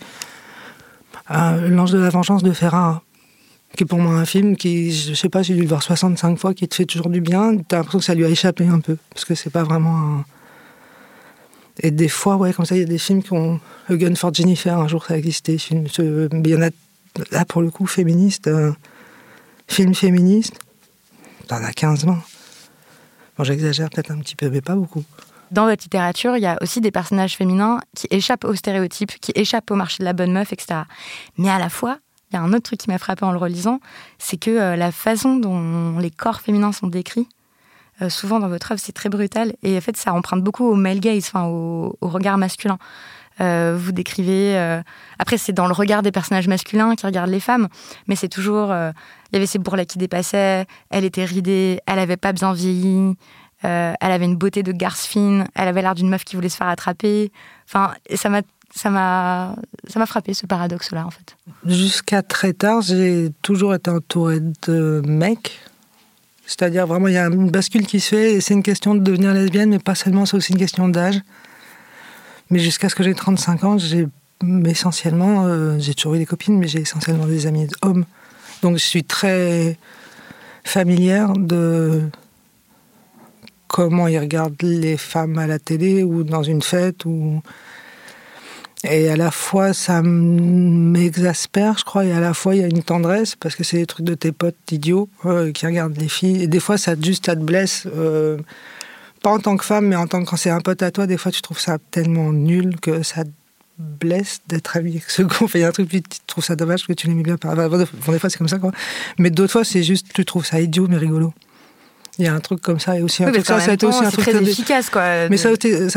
L'Ange 1.30 1.92
de 1.92 2.00
la 2.00 2.10
Vengeance 2.10 2.44
de 2.44 2.52
Ferrara, 2.52 3.02
qui 3.78 3.84
est 3.84 3.86
pour 3.88 4.00
moi 4.00 4.14
un 4.14 4.26
film 4.26 4.56
qui, 4.56 4.92
je 4.92 5.14
sais 5.14 5.30
pas, 5.30 5.42
j'ai 5.42 5.56
dû 5.56 5.62
le 5.62 5.68
voir 5.68 5.82
65 5.82 6.38
fois, 6.38 6.54
qui 6.54 6.68
te 6.68 6.76
fait 6.76 6.86
toujours 6.86 7.10
du 7.10 7.22
bien. 7.22 7.58
T'as 7.68 7.78
l'impression 7.78 8.00
que 8.00 8.06
ça 8.06 8.14
lui 8.14 8.26
a 8.26 8.30
échappé 8.30 8.68
un 8.68 8.80
peu, 8.80 8.98
parce 9.10 9.26
que 9.26 9.36
c'est 9.36 9.50
pas 9.50 9.64
vraiment 9.64 9.98
un... 9.98 10.26
Et 11.80 11.90
des 11.90 12.08
fois, 12.08 12.36
ouais, 12.36 12.54
comme 12.54 12.66
ça, 12.66 12.76
il 12.76 12.82
y 12.82 12.84
a 12.84 12.88
des 12.88 13.00
films 13.00 13.24
qui 13.24 13.34
ont... 13.34 13.60
A 13.90 13.96
Gun 13.96 14.16
for 14.16 14.34
Jennifer, 14.34 14.78
un 14.78 14.88
jour 14.88 15.06
ça 15.06 15.16
a 15.16 15.18
existé. 15.18 15.58
Film, 15.58 15.86
il 15.98 16.48
y 16.48 16.56
en 16.56 16.62
a, 16.62 16.70
là, 17.32 17.46
pour 17.46 17.62
le 17.62 17.72
coup, 17.72 17.88
féministe. 17.88 18.48
Euh, 18.48 18.72
film 19.68 19.96
féministe. 19.96 20.60
T'en 21.48 21.64
as 21.64 21.74
15 21.74 22.06
ans. 22.06 22.20
Bon, 23.38 23.44
j'exagère 23.44 23.90
peut-être 23.90 24.12
un 24.12 24.20
petit 24.20 24.36
peu, 24.36 24.50
mais 24.50 24.62
pas 24.62 24.76
beaucoup. 24.76 25.04
Dans 25.54 25.66
votre 25.66 25.84
littérature, 25.84 26.36
il 26.36 26.42
y 26.42 26.48
a 26.48 26.58
aussi 26.62 26.82
des 26.82 26.90
personnages 26.90 27.38
féminins 27.38 27.80
qui 27.96 28.08
échappent 28.10 28.44
aux 28.44 28.56
stéréotypes, 28.56 29.12
qui 29.22 29.32
échappent 29.36 29.70
au 29.70 29.76
marché 29.76 29.98
de 30.00 30.06
la 30.06 30.14
bonne 30.14 30.34
meuf, 30.34 30.52
etc. 30.52 30.82
Mais 31.38 31.48
à 31.48 31.60
la 31.60 31.70
fois, 31.70 32.00
il 32.32 32.36
y 32.36 32.40
a 32.40 32.42
un 32.42 32.54
autre 32.54 32.64
truc 32.64 32.80
qui 32.80 32.90
m'a 32.90 32.98
frappé 32.98 33.24
en 33.24 33.32
le 33.32 33.38
relisant, 33.38 33.80
c'est 34.18 34.38
que 34.38 34.50
euh, 34.50 34.76
la 34.76 34.92
façon 34.92 35.36
dont 35.36 36.00
les 36.00 36.10
corps 36.10 36.42
féminins 36.42 36.72
sont 36.72 36.88
décrits, 36.88 37.30
euh, 38.02 38.10
souvent 38.10 38.40
dans 38.40 38.48
votre 38.48 38.72
œuvre, 38.72 38.82
c'est 38.84 38.94
très 38.94 39.10
brutal. 39.10 39.54
Et 39.62 39.78
en 39.78 39.82
fait, 39.82 39.96
ça 39.96 40.12
emprunte 40.16 40.42
beaucoup 40.42 40.66
au 40.66 40.74
male 40.74 41.00
gaze, 41.00 41.30
enfin, 41.32 41.46
au, 41.46 41.96
regard 42.02 42.40
masculin. 42.40 42.80
Euh, 43.40 43.78
vous 43.80 43.92
décrivez. 43.92 44.58
Après, 45.20 45.38
c'est 45.38 45.54
dans 45.54 45.68
le 45.68 45.74
regard 45.74 46.02
des 46.02 46.12
personnages 46.12 46.48
masculins 46.48 46.96
qui 46.96 47.06
regardent 47.06 47.30
les 47.30 47.40
femmes, 47.40 47.68
mais 48.08 48.16
c'est 48.16 48.28
toujours. 48.28 48.70
Il 48.70 49.34
y 49.34 49.36
avait 49.36 49.46
ces 49.46 49.60
bourrelets 49.60 49.86
qui 49.86 50.00
dépassaient, 50.00 50.66
elle 50.90 51.06
était 51.06 51.26
ridée, 51.26 51.80
elle 51.86 52.00
avait 52.00 52.18
pas 52.18 52.32
bien 52.32 52.54
vieilli, 52.54 53.16
elle 53.64 54.12
avait 54.12 54.26
une 54.26 54.36
beauté 54.36 54.64
de 54.64 54.72
garce 54.72 55.06
fine, 55.06 55.46
elle 55.56 55.68
avait 55.68 55.82
l'air 55.82 55.96
d'une 55.96 56.10
meuf 56.10 56.24
qui 56.24 56.36
voulait 56.36 56.50
se 56.50 56.58
faire 56.58 56.68
attraper. 56.68 57.32
Enfin, 57.66 57.94
ça 58.16 58.30
m'a 58.30 58.42
ça 58.76 58.90
m'a 58.90 59.56
ça 59.88 60.00
m'a 60.00 60.06
frappé 60.06 60.34
ce 60.34 60.46
paradoxe 60.46 60.92
là 60.92 61.06
en 61.06 61.12
fait. 61.12 61.36
Jusqu'à 61.66 62.22
très 62.22 62.54
tard, 62.54 62.82
j'ai 62.82 63.30
toujours 63.42 63.76
été 63.76 63.90
entourée 63.90 64.40
de 64.68 65.02
mecs. 65.06 65.60
C'est-à-dire 66.46 66.88
vraiment 66.88 67.08
il 67.08 67.14
y 67.14 67.18
a 67.18 67.28
une 67.28 67.52
bascule 67.52 67.86
qui 67.86 68.00
se 68.00 68.10
fait 68.10 68.42
c'est 68.42 68.54
une 68.54 68.64
question 68.64 68.96
de 68.96 69.00
devenir 69.00 69.34
lesbienne 69.34 69.70
mais 69.70 69.80
pas 69.80 69.96
seulement, 69.96 70.26
c'est 70.26 70.38
aussi 70.38 70.54
une 70.54 70.60
question 70.60 70.90
d'âge. 70.90 71.22
Mais 72.50 72.60
jusqu'à 72.60 72.90
ce 72.90 72.96
que 72.96 73.04
j'ai 73.04 73.14
35 73.14 73.64
ans, 73.64 73.78
j'ai 73.78 74.08
essentiellement 74.66 75.46
euh, 75.46 75.78
j'ai 75.80 75.94
toujours 75.94 76.16
eu 76.16 76.20
des 76.20 76.26
copines 76.26 76.58
mais 76.58 76.68
j'ai 76.68 76.82
essentiellement 76.82 77.28
des 77.28 77.48
amis 77.48 77.68
hommes. 77.82 78.06
Donc 78.62 78.78
je 78.78 78.84
suis 78.84 79.04
très 79.04 79.78
familière 80.64 81.34
de 81.34 82.02
comment 83.74 84.08
ils 84.08 84.20
regardent 84.20 84.62
les 84.62 84.98
femmes 84.98 85.40
à 85.40 85.48
la 85.48 85.58
télé 85.58 86.04
ou 86.04 86.24
dans 86.24 86.44
une 86.44 86.62
fête 86.62 87.06
ou 87.06 87.42
et 88.84 89.10
à 89.10 89.16
la 89.16 89.32
fois, 89.32 89.74
ça 89.74 90.02
m'exaspère, 90.04 91.78
je 91.78 91.86
crois, 91.86 92.04
et 92.04 92.12
à 92.12 92.20
la 92.20 92.34
fois, 92.34 92.54
il 92.54 92.62
y 92.62 92.64
a 92.66 92.68
une 92.68 92.84
tendresse, 92.84 93.38
parce 93.38 93.56
que 93.56 93.64
c'est 93.64 93.78
des 93.78 93.86
trucs 93.86 94.06
de 94.06 94.14
tes 94.14 94.34
potes 94.34 94.58
idiots 94.72 95.08
euh, 95.26 95.54
qui 95.54 95.66
regardent 95.66 95.98
les 95.98 96.10
filles. 96.10 96.44
Et 96.44 96.48
des 96.48 96.60
fois, 96.60 96.78
ça 96.78 96.96
juste, 97.02 97.28
ça 97.28 97.36
te 97.38 97.42
blesse. 97.42 97.88
Euh, 97.96 98.38
pas 99.22 99.30
en 99.30 99.40
tant 99.40 99.56
que 99.56 99.64
femme, 99.64 99.88
mais 99.88 99.96
en 99.96 100.06
tant 100.06 100.22
que 100.22 100.30
quand 100.30 100.36
c'est 100.36 100.50
un 100.50 100.60
pote 100.60 100.84
à 100.84 100.92
toi, 100.92 101.08
des 101.08 101.16
fois, 101.16 101.32
tu 101.32 101.42
trouves 101.42 101.62
ça 101.62 101.78
tellement 101.92 102.34
nul 102.34 102.76
que 102.82 103.04
ça 103.04 103.24
te 103.24 103.30
blesse 103.80 104.42
d'être 104.50 104.76
ami 104.76 104.92
avec 104.92 105.10
ce 105.10 105.22
gars. 105.22 105.48
il 105.54 105.62
y 105.62 105.64
a 105.64 105.70
un 105.70 105.72
truc, 105.72 105.90
tu 105.90 106.02
trouves 106.28 106.44
ça 106.44 106.58
dommage 106.58 106.86
que 106.86 106.92
tu 106.92 107.08
l'aimes 107.08 107.24
bien. 107.24 107.38
Enfin, 107.42 107.70
des 107.70 108.20
fois, 108.20 108.30
c'est 108.30 108.38
comme 108.38 108.50
ça, 108.50 108.60
quoi. 108.60 108.74
Mais 109.18 109.30
d'autres 109.30 109.54
fois, 109.54 109.64
c'est 109.64 109.82
juste, 109.82 110.08
tu 110.14 110.26
trouves 110.26 110.46
ça 110.46 110.60
idiot, 110.60 110.88
mais 110.90 110.98
rigolo. 110.98 111.34
Il 112.20 112.26
y 112.26 112.28
a 112.28 112.34
un 112.34 112.40
truc 112.40 112.62
comme 112.62 112.80
ça 112.80 112.98
et 112.98 113.02
aussi 113.02 113.24
un 113.24 113.32
truc 113.32 113.46
ça, 113.46 113.60
ça 113.60 113.72
a 113.72 113.74
été 113.74 113.88
aussi 113.88 114.06
un 114.06 114.12
truc 114.12 114.26
très 114.26 114.44
efficace 114.44 114.90
quoi. 114.90 115.30
Mais 115.30 115.38
ça 115.38 115.50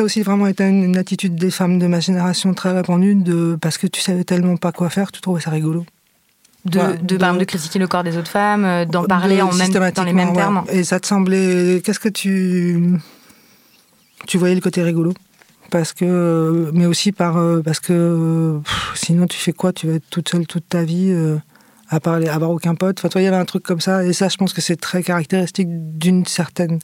aussi 0.02 0.22
vraiment 0.22 0.46
été 0.46 0.64
une, 0.64 0.96
attitude 0.96 1.36
des 1.36 1.50
femmes 1.50 1.78
de 1.78 1.86
ma 1.86 2.00
génération 2.00 2.54
très 2.54 2.72
répandue 2.72 3.14
de 3.14 3.58
parce 3.60 3.76
que 3.76 3.86
tu 3.86 4.00
savais 4.00 4.24
tellement 4.24 4.56
pas 4.56 4.72
quoi 4.72 4.88
faire, 4.88 5.12
tu 5.12 5.20
trouvais 5.20 5.40
ça 5.42 5.50
rigolo. 5.50 5.84
De, 6.64 6.80
de, 7.00 7.16
de, 7.16 7.38
de 7.38 7.44
critiquer 7.44 7.78
le 7.78 7.86
corps 7.86 8.02
des 8.02 8.16
autres 8.16 8.30
femmes, 8.30 8.64
euh, 8.64 8.84
d'en 8.84 9.04
parler 9.04 9.40
en 9.40 9.52
même, 9.52 9.70
dans 9.70 10.02
les 10.02 10.12
mêmes 10.12 10.32
termes. 10.32 10.64
Et 10.68 10.82
ça 10.82 10.98
te 10.98 11.06
semblait. 11.06 11.80
Qu'est-ce 11.84 12.00
que 12.00 12.08
tu. 12.08 12.98
Tu 14.26 14.36
voyais 14.36 14.56
le 14.56 14.60
côté 14.60 14.82
rigolo? 14.82 15.14
Parce 15.70 15.92
que 15.92 16.70
mais 16.72 16.86
aussi 16.86 17.12
par 17.12 17.36
euh, 17.36 17.60
parce 17.60 17.78
que 17.78 18.58
sinon 18.94 19.26
tu 19.26 19.38
fais 19.38 19.52
quoi? 19.52 19.72
Tu 19.72 19.86
vas 19.86 19.94
être 19.94 20.10
toute 20.10 20.28
seule 20.28 20.46
toute 20.46 20.68
ta 20.68 20.82
vie 20.82 21.10
euh, 21.10 21.36
à 21.88 22.00
part 22.00 22.14
avoir 22.14 22.50
aucun 22.50 22.74
pote. 22.74 22.98
Enfin, 22.98 23.08
toi, 23.08 23.20
il 23.20 23.24
y 23.24 23.28
avait 23.28 23.36
un 23.36 23.44
truc 23.44 23.62
comme 23.62 23.80
ça. 23.80 24.04
Et 24.04 24.12
ça, 24.12 24.28
je 24.28 24.36
pense 24.36 24.52
que 24.52 24.60
c'est 24.60 24.76
très 24.76 25.02
caractéristique 25.02 25.68
d'une 25.70 26.26
certaine. 26.26 26.78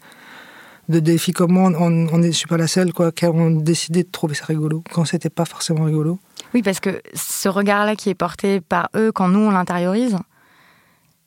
de 0.88 1.00
défi 1.00 1.32
comme 1.32 1.52
moi. 1.52 1.70
On, 1.78 2.08
on 2.12 2.22
est, 2.22 2.32
suis 2.32 2.48
pas 2.48 2.56
la 2.56 2.66
seule, 2.66 2.92
quoi, 2.92 3.12
qui 3.12 3.26
ont 3.26 3.50
décidé 3.50 4.02
de 4.02 4.10
trouver 4.10 4.34
ça 4.34 4.44
rigolo, 4.46 4.82
quand 4.92 5.04
c'était 5.04 5.30
pas 5.30 5.44
forcément 5.44 5.84
rigolo. 5.84 6.18
Oui, 6.54 6.62
parce 6.62 6.80
que 6.80 7.00
ce 7.14 7.48
regard-là 7.48 7.96
qui 7.96 8.10
est 8.10 8.14
porté 8.14 8.60
par 8.60 8.88
eux, 8.96 9.12
quand 9.12 9.28
nous, 9.28 9.40
on 9.40 9.50
l'intériorise, 9.50 10.16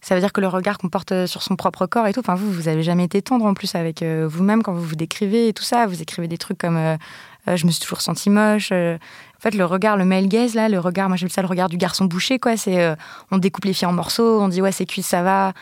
ça 0.01 0.13
veut 0.13 0.21
dire 0.21 0.33
que 0.33 0.41
le 0.41 0.47
regard 0.47 0.77
qu'on 0.77 0.89
porte 0.89 1.25
sur 1.25 1.41
son 1.41 1.55
propre 1.55 1.87
corps 1.87 2.05
et 2.05 2.13
tout, 2.13 2.19
enfin 2.19 2.35
vous, 2.35 2.51
vous 2.51 2.67
avez 2.67 2.83
jamais 2.83 3.05
été 3.05 3.23
tendre 3.23 3.45
en 3.45 3.55
plus 3.55 3.73
avec 3.73 4.03
euh, 4.03 4.27
vous-même 4.29 4.61
quand 4.61 4.73
vous 4.73 4.83
vous 4.83 4.95
décrivez 4.95 5.47
et 5.47 5.53
tout 5.53 5.63
ça. 5.63 5.87
Vous 5.87 5.99
écrivez 5.99 6.27
des 6.27 6.37
trucs 6.37 6.59
comme 6.59 6.77
euh, 6.77 6.95
euh, 7.47 7.55
je 7.55 7.65
me 7.65 7.71
suis 7.71 7.81
toujours 7.81 8.01
sentie 8.01 8.29
moche, 8.29 8.71
le 9.53 9.65
regard, 9.65 9.97
le 9.97 10.05
male 10.05 10.27
gaze, 10.27 10.55
là, 10.55 10.69
le 10.69 10.79
regard, 10.79 11.07
moi 11.07 11.17
j'appelle 11.17 11.33
ça 11.33 11.41
le 11.41 11.47
regard 11.47 11.69
du 11.69 11.77
garçon 11.77 12.05
bouché, 12.05 12.39
quoi. 12.39 12.57
C'est, 12.57 12.83
euh, 12.83 12.95
on 13.31 13.37
découpe 13.37 13.65
les 13.65 13.73
filles 13.73 13.87
en 13.87 13.93
morceaux, 13.93 14.41
on 14.41 14.47
dit 14.47 14.61
ouais, 14.61 14.71
ses 14.71 14.85
cuisses 14.85 15.07
ça 15.07 15.21
va, 15.21 15.53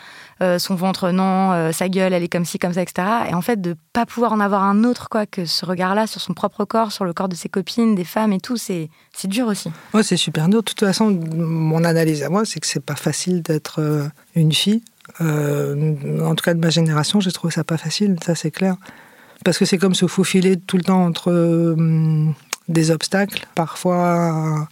euh, 0.42 0.58
son 0.58 0.74
ventre 0.74 1.10
non, 1.10 1.52
euh, 1.52 1.72
sa 1.72 1.88
gueule 1.88 2.14
elle 2.14 2.22
est 2.22 2.28
comme 2.28 2.44
ci, 2.44 2.58
comme 2.58 2.72
ça, 2.72 2.82
etc. 2.82 3.06
Et 3.30 3.34
en 3.34 3.42
fait, 3.42 3.60
de 3.60 3.76
pas 3.92 4.06
pouvoir 4.06 4.32
en 4.32 4.40
avoir 4.40 4.62
un 4.62 4.84
autre, 4.84 5.08
quoi, 5.10 5.26
que 5.26 5.44
ce 5.44 5.66
regard-là 5.66 6.06
sur 6.06 6.20
son 6.20 6.32
propre 6.32 6.64
corps, 6.64 6.92
sur 6.92 7.04
le 7.04 7.12
corps 7.12 7.28
de 7.28 7.34
ses 7.34 7.48
copines, 7.48 7.94
des 7.94 8.04
femmes 8.04 8.32
et 8.32 8.40
tout, 8.40 8.56
c'est, 8.56 8.88
c'est 9.12 9.28
dur 9.28 9.46
aussi. 9.46 9.70
Ouais, 9.92 10.02
c'est 10.02 10.16
super 10.16 10.48
dur. 10.48 10.60
De 10.60 10.64
toute 10.64 10.80
façon, 10.80 11.10
mon 11.10 11.84
analyse 11.84 12.22
à 12.22 12.30
moi, 12.30 12.44
c'est 12.44 12.60
que 12.60 12.66
c'est 12.66 12.84
pas 12.84 12.96
facile 12.96 13.42
d'être 13.42 14.08
une 14.34 14.52
fille. 14.52 14.82
en 15.20 16.34
tout 16.34 16.44
cas, 16.44 16.54
de 16.54 16.60
ma 16.60 16.70
génération, 16.70 17.20
j'ai 17.20 17.32
trouvé 17.32 17.52
ça 17.52 17.64
pas 17.64 17.76
facile, 17.76 18.16
ça 18.24 18.34
c'est 18.34 18.50
clair. 18.50 18.76
Parce 19.44 19.58
que 19.58 19.66
c'est 19.66 19.76
comme 19.76 19.94
se 19.94 20.06
faufiler 20.06 20.56
tout 20.56 20.78
le 20.78 20.84
temps 20.84 21.04
entre 21.04 21.76
des 22.68 22.90
obstacles, 22.90 23.46
parfois 23.54 24.68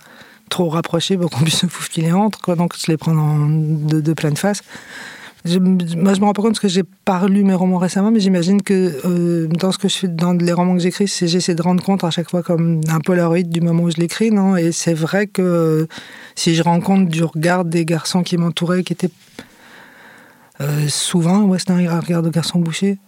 trop 0.48 0.68
rapprochés 0.68 1.16
pour 1.16 1.31
qu'on 1.31 1.40
puisse 1.44 1.61
se 1.61 1.66
faufiler 1.66 2.12
entre, 2.12 2.40
quoi, 2.40 2.57
donc 2.57 2.74
se 2.74 2.90
les 2.90 2.96
prendre 2.96 3.48
de, 3.50 4.12
pleine 4.12 4.37
face. 4.37 4.62
Je, 5.44 5.59
moi, 5.59 6.14
je 6.14 6.20
me 6.20 6.26
rends 6.26 6.35
pas 6.35 6.42
compte 6.42 6.52
parce 6.52 6.61
que 6.61 6.68
j'ai 6.68 6.85
pas 6.85 7.26
lu 7.26 7.42
mes 7.42 7.55
romans 7.55 7.78
récemment, 7.78 8.12
mais 8.12 8.20
j'imagine 8.20 8.62
que 8.62 9.00
euh, 9.05 9.48
dans 9.48 9.72
ce 9.72 9.78
que 9.78 9.88
je 9.88 10.07
dans 10.07 10.35
les 10.35 10.52
romans 10.52 10.74
que 10.74 10.81
j'écris, 10.81 11.09
j'essaie 11.09 11.57
de 11.57 11.62
rendre 11.62 11.83
compte 11.83 12.05
à 12.05 12.11
chaque 12.11 12.31
fois 12.31 12.44
comme 12.44 12.81
un 12.88 13.00
polaroid 13.00 13.42
du 13.42 13.61
moment 13.61 13.83
où 13.83 13.90
je 13.90 13.96
l'écris, 13.96 14.31
non? 14.31 14.57
Et 14.57 14.70
c'est 14.70 14.94
vrai 14.94 15.26
que 15.26 15.88
si 16.37 16.55
je 16.55 16.62
rends 16.62 16.81
compte 16.81 17.09
du 17.09 17.24
regard 17.24 17.64
des 17.64 17.85
garçons 17.85 18.22
qui 18.22 18.37
m'entouraient, 18.37 18.85
qui 18.85 18.92
étaient 18.92 19.11
euh, 20.61 20.87
souvent, 20.88 21.42
ouais, 21.42 21.59
c'était 21.59 21.72
un 21.72 22.00
regard 22.00 22.22
de 22.22 22.31
garçon 22.31 22.61
bouché. 22.61 22.98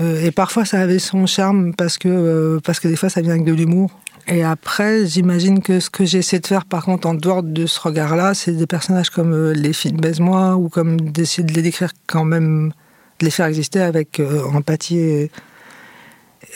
Euh, 0.00 0.24
et 0.24 0.30
parfois, 0.30 0.64
ça 0.64 0.80
avait 0.80 0.98
son 0.98 1.26
charme 1.26 1.74
parce 1.74 1.98
que 1.98 2.60
parce 2.64 2.80
que 2.80 2.88
des 2.88 2.96
fois, 2.96 3.08
ça 3.08 3.20
vient 3.20 3.32
avec 3.32 3.44
de 3.44 3.52
l'humour. 3.52 3.90
Et 4.26 4.42
après, 4.42 5.06
j'imagine 5.06 5.60
que 5.60 5.80
ce 5.80 5.90
que 5.90 6.04
j'essaie 6.04 6.40
de 6.40 6.46
faire, 6.46 6.64
par 6.64 6.84
contre, 6.84 7.06
en 7.06 7.14
dehors 7.14 7.42
de 7.42 7.66
ce 7.66 7.78
regard-là, 7.78 8.32
c'est 8.32 8.52
des 8.52 8.66
personnages 8.66 9.10
comme 9.10 9.32
euh, 9.32 9.52
les 9.52 9.74
films 9.74 9.98
Baise-moi, 9.98 10.56
ou 10.56 10.68
comme 10.68 10.98
d'essayer 11.00 11.44
de 11.44 11.52
les 11.52 11.60
décrire 11.60 11.92
quand 12.06 12.24
même, 12.24 12.72
de 13.18 13.24
les 13.26 13.30
faire 13.30 13.46
exister 13.46 13.80
avec 13.80 14.20
euh, 14.20 14.42
empathie 14.44 14.96
et, 14.96 15.30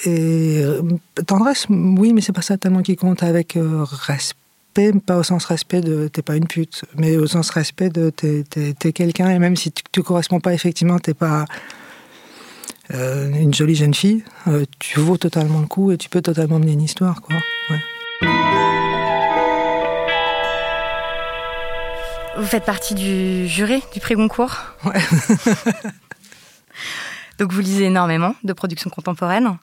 euh, 0.07 0.81
tendresse. 1.27 1.67
Oui, 1.69 2.15
mais 2.15 2.23
c'est 2.23 2.33
pas 2.33 2.43
ça 2.43 2.57
tellement 2.57 2.83
qui 2.83 2.97
compte, 2.97 3.23
avec 3.23 3.59
respect, 4.07 4.93
pas 5.05 5.19
au 5.19 5.23
sens 5.23 5.45
respect 5.45 5.83
de 5.83 6.09
t'es 6.09 6.23
pas 6.23 6.37
une 6.37 6.47
pute, 6.47 6.85
mais 6.97 7.19
au 7.19 7.27
sens 7.27 7.51
respect 7.51 7.91
de 7.91 8.09
t'es, 8.09 8.45
t'es, 8.49 8.93
quelqu'un, 8.93 9.29
et 9.29 9.39
même 9.39 9.57
si 9.57 9.73
tu, 9.73 9.83
tu 9.93 10.03
corresponds 10.03 10.41
pas 10.41 10.55
effectivement, 10.55 10.99
t'es 10.99 11.15
pas 11.15 11.45
euh, 12.95 13.31
une 13.31 13.53
jolie 13.53 13.75
jeune 13.75 13.93
fille, 13.93 14.25
euh, 14.47 14.65
tu 14.79 14.99
vaux 14.99 15.19
totalement 15.19 15.61
le 15.61 15.67
coup 15.67 15.93
et 15.93 15.99
tu 15.99 16.09
peux 16.09 16.23
totalement 16.23 16.59
mener 16.59 16.73
une 16.73 16.83
histoire. 16.83 17.21
Quoi. 17.21 17.37
Vous 22.39 22.47
faites 22.47 22.65
partie 22.65 22.95
du 22.95 23.47
jury 23.47 23.83
du 23.93 24.01
prix 24.01 24.15
Goncourt 24.15 24.57
Ouais. 24.85 25.01
Donc 27.39 27.53
vous 27.53 27.61
lisez 27.61 27.85
énormément 27.85 28.35
de 28.43 28.53
production 28.53 28.89
contemporaine. 28.91 29.59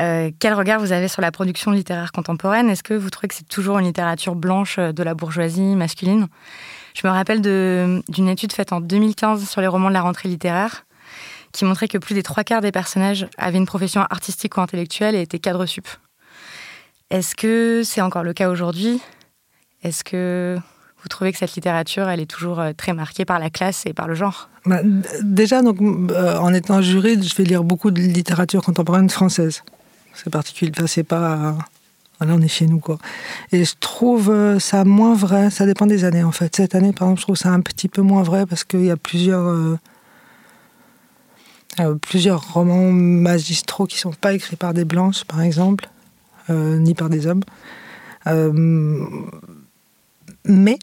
Euh, 0.00 0.30
quel 0.38 0.54
regard 0.54 0.80
vous 0.80 0.92
avez 0.92 1.08
sur 1.08 1.20
la 1.20 1.32
production 1.32 1.72
littéraire 1.72 2.12
contemporaine? 2.12 2.70
Est-ce 2.70 2.82
que 2.82 2.94
vous 2.94 3.10
trouvez 3.10 3.28
que 3.28 3.34
c'est 3.34 3.48
toujours 3.48 3.78
une 3.78 3.86
littérature 3.86 4.36
blanche 4.36 4.78
de 4.78 5.02
la 5.02 5.14
bourgeoisie 5.14 5.74
masculine? 5.74 6.28
Je 6.94 7.06
me 7.06 7.12
rappelle 7.12 7.42
d'une 7.42 8.28
étude 8.28 8.52
faite 8.52 8.72
en 8.72 8.80
2015 8.80 9.48
sur 9.48 9.60
les 9.60 9.66
romans 9.66 9.88
de 9.88 9.94
la 9.94 10.02
rentrée 10.02 10.28
littéraire 10.28 10.84
qui 11.52 11.64
montrait 11.64 11.88
que 11.88 11.98
plus 11.98 12.14
des 12.14 12.22
trois 12.22 12.44
quarts 12.44 12.60
des 12.60 12.72
personnages 12.72 13.26
avaient 13.38 13.58
une 13.58 13.66
profession 13.66 14.02
artistique 14.10 14.56
ou 14.56 14.60
intellectuelle 14.60 15.14
et 15.14 15.22
étaient 15.22 15.38
cadres 15.38 15.66
sup. 15.66 15.86
Est-ce 17.10 17.34
que 17.34 17.82
c'est 17.84 18.00
encore 18.00 18.22
le 18.22 18.32
cas 18.32 18.50
aujourd'hui? 18.50 19.00
Est-ce 19.82 20.04
que 20.04 20.58
vous 21.02 21.08
trouvez 21.08 21.32
que 21.32 21.38
cette 21.38 21.54
littérature, 21.54 22.08
elle 22.08 22.20
est 22.20 22.30
toujours 22.30 22.60
euh, 22.60 22.72
très 22.76 22.92
marquée 22.92 23.24
par 23.24 23.38
la 23.38 23.50
classe 23.50 23.86
et 23.86 23.92
par 23.92 24.08
le 24.08 24.14
genre? 24.14 24.50
Bah, 24.66 24.80
Déjà, 25.22 25.62
donc, 25.62 25.78
euh, 25.80 26.36
en 26.36 26.52
étant 26.52 26.82
juriste, 26.82 27.22
je 27.22 27.34
vais 27.36 27.44
lire 27.44 27.64
beaucoup 27.64 27.90
de 27.90 28.00
littérature 28.00 28.62
contemporaine 28.62 29.08
française. 29.08 29.62
C'est 30.14 30.30
particulier, 30.30 30.72
enfin, 30.76 30.86
c'est 30.86 31.04
pas 31.04 31.56
Là, 32.20 32.34
on 32.34 32.40
est 32.40 32.48
chez 32.48 32.66
nous, 32.66 32.80
quoi. 32.80 32.98
Et 33.52 33.64
je 33.64 33.74
trouve 33.78 34.30
euh, 34.30 34.58
ça 34.58 34.84
moins 34.84 35.14
vrai. 35.14 35.50
Ça 35.50 35.66
dépend 35.66 35.86
des 35.86 36.04
années, 36.04 36.24
en 36.24 36.32
fait. 36.32 36.56
Cette 36.56 36.74
année, 36.74 36.92
par 36.92 37.06
exemple, 37.06 37.20
je 37.20 37.26
trouve 37.26 37.36
ça 37.36 37.50
un 37.50 37.60
petit 37.60 37.88
peu 37.88 38.02
moins 38.02 38.24
vrai 38.24 38.44
parce 38.44 38.64
qu'il 38.64 38.84
y 38.84 38.90
a 38.90 38.96
plusieurs, 38.96 39.78
euh, 41.80 41.94
plusieurs 41.94 42.52
romans 42.52 42.90
magistraux 42.90 43.86
qui 43.86 43.98
sont 43.98 44.12
pas 44.12 44.32
écrits 44.32 44.56
par 44.56 44.74
des 44.74 44.84
blanches, 44.84 45.24
par 45.24 45.40
exemple, 45.42 45.88
ni 46.50 46.94
par 46.94 47.10
des 47.10 47.26
hommes. 47.26 47.42
mais 50.46 50.78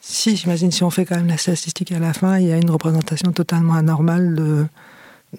si, 0.00 0.36
j'imagine, 0.36 0.70
si 0.70 0.84
on 0.84 0.90
fait 0.90 1.06
quand 1.06 1.16
même 1.16 1.26
la 1.26 1.38
statistique 1.38 1.90
à 1.92 1.98
la 1.98 2.12
fin, 2.12 2.38
il 2.38 2.48
y 2.48 2.52
a 2.52 2.56
une 2.58 2.70
représentation 2.70 3.32
totalement 3.32 3.74
anormale 3.74 4.68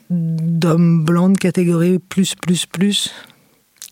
d'hommes 0.10 1.04
blancs 1.04 1.34
de 1.34 1.38
catégorie 1.38 2.00
plus, 2.00 2.34
plus, 2.34 2.66
plus, 2.66 3.12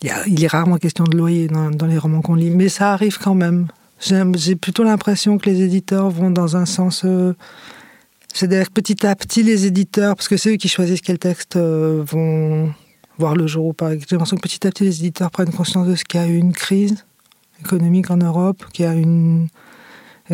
il, 0.01 0.43
est 0.43 0.47
rarement 0.47 0.77
question 0.77 1.03
de 1.03 1.17
loyer 1.17 1.47
dans, 1.47 1.85
les 1.85 1.97
romans 1.97 2.21
qu'on 2.21 2.35
lit, 2.35 2.51
mais 2.51 2.69
ça 2.69 2.93
arrive 2.93 3.17
quand 3.19 3.35
même. 3.35 3.67
J'ai 3.99 4.55
plutôt 4.55 4.83
l'impression 4.83 5.37
que 5.37 5.49
les 5.49 5.61
éditeurs 5.61 6.09
vont 6.09 6.31
dans 6.31 6.55
un 6.55 6.65
sens. 6.65 7.05
C'est-à-dire 8.33 8.67
que 8.67 8.73
petit 8.73 9.05
à 9.05 9.15
petit, 9.15 9.43
les 9.43 9.65
éditeurs, 9.65 10.15
parce 10.15 10.27
que 10.27 10.37
c'est 10.37 10.53
eux 10.53 10.57
qui 10.57 10.69
choisissent 10.69 11.01
quels 11.01 11.19
textes 11.19 11.55
euh, 11.55 12.03
vont 12.05 12.73
voir 13.17 13.35
le 13.35 13.47
jour 13.47 13.65
ou 13.67 13.73
pas. 13.73 13.91
J'ai 13.91 14.05
l'impression 14.11 14.37
que 14.37 14.41
petit 14.41 14.65
à 14.65 14.69
petit, 14.69 14.83
les 14.83 14.99
éditeurs 14.99 15.31
prennent 15.31 15.51
conscience 15.51 15.87
de 15.87 15.95
ce 15.95 16.05
qu'il 16.05 16.19
y 16.19 16.23
a 16.23 16.27
une 16.27 16.53
crise 16.53 17.05
économique 17.59 18.09
en 18.11 18.17
Europe, 18.17 18.63
qu'il 18.71 18.85
y 18.85 18.87
a 18.87 18.93
une 18.93 19.47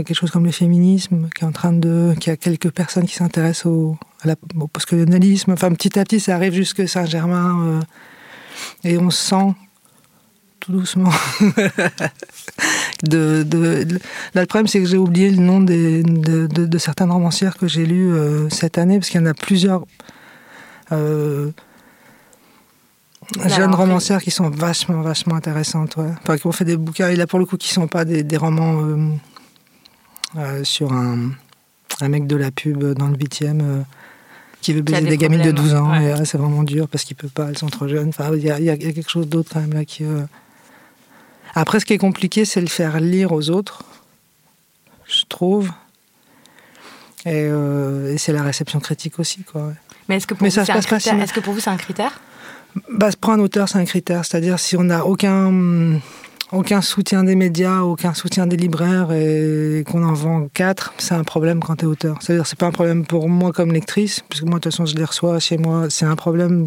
quelque 0.04 0.14
chose 0.14 0.30
comme 0.30 0.46
le 0.46 0.52
féminisme, 0.52 1.30
qui 1.34 1.46
est 1.46 1.48
en 1.48 1.54
train 1.54 1.72
de, 1.72 2.14
qu'il 2.20 2.30
y 2.30 2.34
a 2.34 2.38
quelques 2.38 2.70
personnes 2.70 3.06
qui 3.06 3.16
s'intéressent 3.16 3.68
au, 3.68 3.98
post-colonialisme. 4.74 5.52
Enfin, 5.52 5.72
petit 5.72 5.98
à 5.98 6.04
petit, 6.04 6.20
ça 6.20 6.36
arrive 6.36 6.54
jusque 6.54 6.88
Saint-Germain. 6.88 7.60
Euh, 7.66 7.82
et 8.84 8.98
on 8.98 9.10
sent 9.10 9.54
tout 10.60 10.74
doucement. 10.74 11.12
de, 13.08 13.44
de, 13.44 13.86
Là, 14.34 14.42
le 14.42 14.46
problème, 14.46 14.68
c'est 14.68 14.80
que 14.80 14.86
j'ai 14.86 14.98
oublié 14.98 15.30
le 15.32 15.42
nom 15.42 15.60
des, 15.60 16.04
de, 16.04 16.48
de, 16.48 16.78
certaines 16.78 17.12
romancières 17.12 17.58
que 17.58 17.68
j'ai 17.68 17.86
lues 17.86 18.14
euh, 18.14 18.50
cette 18.50 18.78
année, 18.78 19.00
parce 19.00 19.10
qu'il 19.10 19.20
y 19.20 19.24
en 19.24 19.28
a 19.28 19.34
plusieurs 19.34 19.86
euh, 20.92 21.52
jeunes 23.48 23.74
romancières 23.74 24.22
qui 24.22 24.32
sont 24.32 24.50
vachement, 24.50 25.02
vachement 25.02 25.36
intéressantes. 25.36 25.98
Ouais. 25.98 26.12
Enfin, 26.22 26.38
qui 26.38 26.48
ont 26.48 26.52
fait 26.52 26.66
des 26.66 26.78
bouquins, 26.78 27.10
et 27.10 27.16
là, 27.16 27.28
pour 27.28 27.40
le 27.40 27.46
coup, 27.46 27.58
qui 27.58 27.70
ne 27.70 27.74
sont 27.74 27.88
pas 27.88 28.06
des, 28.06 28.24
des 28.24 28.38
romans 28.38 28.82
euh, 30.38 30.64
sur 30.64 30.94
un, 30.94 31.32
un, 32.02 32.10
mec 32.10 32.28
de 32.28 32.36
la 32.36 32.52
pub 32.52 32.84
dans 32.94 33.08
le 33.08 33.16
8e 33.16 33.84
qui 34.66 34.74
veut 34.74 34.82
baiser 34.82 35.06
des, 35.06 35.18
gamines 35.18 35.44
de 35.44 35.52
12 35.52 35.76
ans. 35.76 35.92
c'est 36.26 36.40
vraiment 36.40 36.64
dur 36.64 36.88
parce 36.88 37.04
qu'il 37.04 37.16
peut 37.16 37.28
pas, 37.28 37.50
elles 37.50 37.58
sont 37.58 37.68
trop 37.68 37.88
jeunes. 37.88 38.10
Enfin, 38.10 38.32
il 38.36 38.42
y, 38.42 38.50
a, 38.50 38.78
quelque 38.78 39.08
chose 39.08 39.30
d'autre 39.30 39.52
quand 39.54 39.62
même 39.62 39.74
là 39.74 39.86
qui. 39.86 40.04
Euh, 40.04 40.24
Après, 41.56 41.80
ce 41.80 41.86
qui 41.86 41.94
est 41.94 41.98
compliqué, 41.98 42.44
c'est 42.46 42.62
le 42.62 42.68
faire 42.68 43.00
lire 43.00 43.32
aux 43.32 43.50
autres, 43.50 43.84
je 45.08 45.24
trouve. 45.28 45.72
Et, 47.26 47.32
euh, 47.34 48.16
c'est 48.18 48.34
la 48.34 48.44
réception 48.44 48.80
critique 48.80 49.20
aussi, 49.20 49.44
quoi. 49.44 49.72
Mais 50.08 50.18
est-ce 50.18 50.28
que 50.28 50.34
pour 50.34 50.48
pas 50.48 50.48
Est-ce 50.48 51.34
que 51.34 51.40
pour 51.40 51.54
vous, 51.54 51.60
c'est 51.60 51.70
un 51.70 51.78
critère? 51.78 52.20
Bah, 52.92 53.10
prendre 53.20 53.42
un 53.42 53.46
auteur, 53.46 53.70
c'est 53.70 53.80
un 53.80 53.86
critère. 53.86 54.26
C'est-à-dire, 54.26 54.60
si 54.60 54.76
on 54.76 54.84
n'a 54.84 55.06
aucun 55.06 56.00
aucun 56.52 56.82
soutien 56.82 57.24
des 57.24 57.36
médias, 57.36 57.82
aucun 57.82 58.14
soutien 58.14 58.46
des 58.46 58.58
libraires 58.58 59.12
et 59.12 59.84
qu'on 59.90 60.04
en 60.04 60.14
vend 60.14 60.48
quatre, 60.54 60.94
c'est 60.98 61.16
un 61.16 61.24
problème 61.24 61.60
quand 61.60 61.78
tu 61.78 61.86
es 61.86 61.88
auteur. 61.88 62.18
C'est-à-dire 62.22 62.46
c'est 62.46 62.58
pas 62.58 62.68
un 62.68 62.72
problème 62.72 63.06
pour 63.06 63.30
moi 63.30 63.52
comme 63.52 63.72
lectrice, 63.72 64.22
parce 64.30 64.42
que 64.42 64.46
moi 64.46 64.60
de 64.60 64.64
toute 64.64 64.72
façon 64.72 64.86
je 64.86 64.96
les 64.96 65.06
reçois 65.06 65.40
chez 65.40 65.58
moi, 65.58 65.88
c'est 65.90 66.06
un 66.06 66.16
problème. 66.16 66.64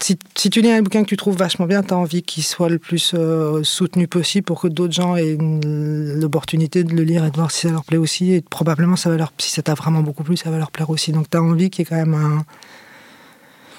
Si, 0.00 0.16
tu 0.50 0.60
lis 0.60 0.70
un 0.70 0.80
bouquin 0.80 1.02
que 1.02 1.08
tu 1.08 1.16
trouves 1.16 1.36
vachement 1.36 1.66
bien, 1.66 1.82
tu 1.82 1.92
as 1.92 1.96
envie 1.96 2.22
qu'il 2.22 2.44
soit 2.44 2.68
le 2.68 2.78
plus 2.78 3.12
euh, 3.14 3.64
soutenu 3.64 4.06
possible 4.06 4.44
pour 4.44 4.60
que 4.60 4.68
d'autres 4.68 4.92
gens 4.92 5.16
aient 5.16 5.36
l'opportunité 5.38 6.84
de 6.84 6.94
le 6.94 7.02
lire 7.02 7.24
et 7.24 7.30
de 7.30 7.36
voir 7.36 7.50
si 7.50 7.62
ça 7.66 7.72
leur 7.72 7.84
plaît 7.84 7.96
aussi. 7.96 8.32
Et 8.32 8.40
probablement, 8.40 8.94
ça 8.94 9.10
va 9.10 9.16
leur, 9.16 9.32
si 9.38 9.50
ça 9.50 9.62
t'a 9.62 9.74
vraiment 9.74 10.02
beaucoup 10.02 10.22
plu, 10.22 10.36
ça 10.36 10.50
va 10.50 10.58
leur 10.58 10.70
plaire 10.70 10.88
aussi. 10.90 11.10
Donc 11.10 11.28
tu 11.28 11.36
as 11.36 11.42
envie 11.42 11.68
qu'il 11.68 11.84
y 11.84 11.86
ait 11.86 11.90
quand 11.90 11.96
même 11.96 12.14
un, 12.14 12.44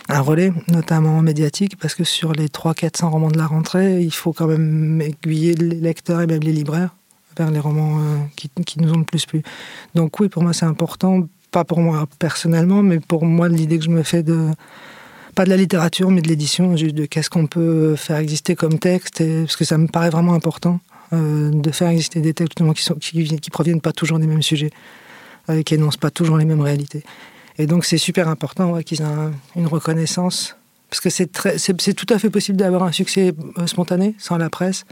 un 0.10 0.22
relais, 0.22 0.52
notamment 0.68 1.22
médiatique, 1.22 1.78
parce 1.78 1.96
que 1.96 2.04
sur 2.04 2.34
les 2.34 2.48
300-400 2.48 3.06
romans 3.10 3.32
de 3.32 3.38
la 3.38 3.48
rentrée, 3.48 4.02
il 4.02 4.14
faut 4.14 4.34
quand 4.34 4.48
même 4.48 5.02
aiguiller 5.02 5.54
les 5.54 5.76
lecteurs 5.76 6.22
et 6.22 6.28
même 6.28 6.42
les 6.42 6.52
libraires 6.52 6.96
vers 7.38 7.52
les 7.52 7.60
romans 7.60 8.00
euh, 8.00 8.18
qui, 8.36 8.80
nous 8.80 8.92
ont 8.92 8.98
le 8.98 9.06
plus 9.06 9.26
plu. 9.26 9.44
Donc 9.96 10.20
oui, 10.20 10.28
pour 10.28 10.44
moi 10.44 10.52
c'est 10.52 10.66
important, 10.66 11.28
pas 11.52 11.64
pour 11.64 11.80
moi 11.80 12.08
personnellement, 12.18 12.82
mais 12.82 13.00
pour 13.00 13.24
moi 13.24 13.48
l'idée 13.48 13.78
que 13.78 13.86
je 13.86 13.90
me 13.90 14.04
fais 14.04 14.24
de 14.24 14.48
pas 15.40 15.46
de 15.46 15.52
la 15.52 15.56
littérature, 15.56 16.12
mais 16.12 16.22
de 16.22 16.28
l'édition, 16.28 16.76
juste 16.76 16.96
de 16.96 17.06
qu'est-ce 17.06 17.30
qu'on 17.30 17.48
peut 17.48 17.96
faire 17.96 18.18
exister 18.18 18.58
comme 18.58 18.78
texte, 18.78 19.24
parce 19.24 19.56
que 19.56 19.64
ça 19.64 19.78
me 19.78 19.88
paraît 19.88 20.10
vraiment 20.10 20.34
important 20.34 20.82
euh, 21.14 21.50
de 21.50 21.72
faire 21.72 21.88
exister 21.88 22.20
des 22.20 22.34
textes 22.34 22.62
qui, 22.76 22.84
sont, 22.84 22.96
qui, 22.96 23.24
qui 23.24 23.50
proviennent 23.50 23.80
pas 23.80 23.94
toujours 23.94 24.20
des 24.20 24.28
mêmes 24.28 24.42
sujets, 24.42 24.70
euh, 25.50 25.64
qui 25.64 25.76
énoncent 25.76 25.96
pas 25.96 26.12
toujours 26.12 26.36
les 26.36 26.44
mêmes 26.44 26.60
réalités. 26.60 27.04
Et 27.58 27.68
donc 27.68 27.86
c'est 27.86 27.98
super 27.98 28.28
important 28.28 28.82
qu'ils 28.82 29.00
aient 29.00 29.32
une 29.56 29.68
reconnaissance, 29.68 30.58
parce 30.90 31.00
que 31.00 31.10
c'est 31.10 31.94
tout 31.94 32.14
à 32.14 32.20
fait 32.20 32.30
possible 32.30 32.58
d'avoir 32.58 32.84
un 32.84 32.92
succès 32.92 33.34
euh, 33.60 33.66
spontané, 33.66 34.16
sans 34.18 34.38
la 34.38 34.50
presse, 34.50 34.84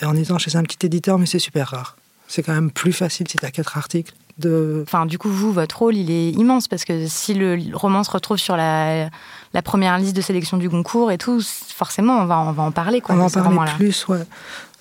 et 0.00 0.04
en 0.04 0.14
étant 0.14 0.38
chez 0.38 0.54
un 0.54 0.62
petit 0.62 0.86
éditeur, 0.86 1.18
mais 1.18 1.26
c'est 1.26 1.40
super 1.40 1.70
rare. 1.70 1.96
C'est 2.28 2.44
quand 2.44 2.54
même 2.54 2.70
plus 2.70 2.92
facile 2.92 3.26
si 3.26 3.36
tu 3.36 3.44
as 3.44 3.50
quatre 3.50 3.76
articles. 3.76 4.14
De... 4.38 4.82
Enfin, 4.86 5.06
du 5.06 5.18
coup, 5.18 5.28
vous, 5.28 5.52
votre 5.52 5.78
rôle, 5.78 5.96
il 5.96 6.10
est 6.10 6.30
immense, 6.30 6.68
parce 6.68 6.84
que 6.84 7.06
si 7.06 7.34
le 7.34 7.58
roman 7.74 8.02
se 8.02 8.10
retrouve 8.10 8.38
sur 8.38 8.56
la, 8.56 9.08
la 9.52 9.62
première 9.62 9.98
liste 9.98 10.16
de 10.16 10.20
sélection 10.20 10.56
du 10.56 10.70
concours 10.70 11.12
et 11.12 11.18
tout, 11.18 11.40
forcément, 11.42 12.18
on 12.18 12.24
va, 12.24 12.40
on 12.40 12.52
va 12.52 12.62
en 12.62 12.72
parler. 12.72 13.00
Quoi, 13.00 13.14
on 13.14 13.18
va 13.18 13.24
en 13.24 13.54
parler 13.54 13.72
plus, 13.76 14.06
ouais. 14.08 14.24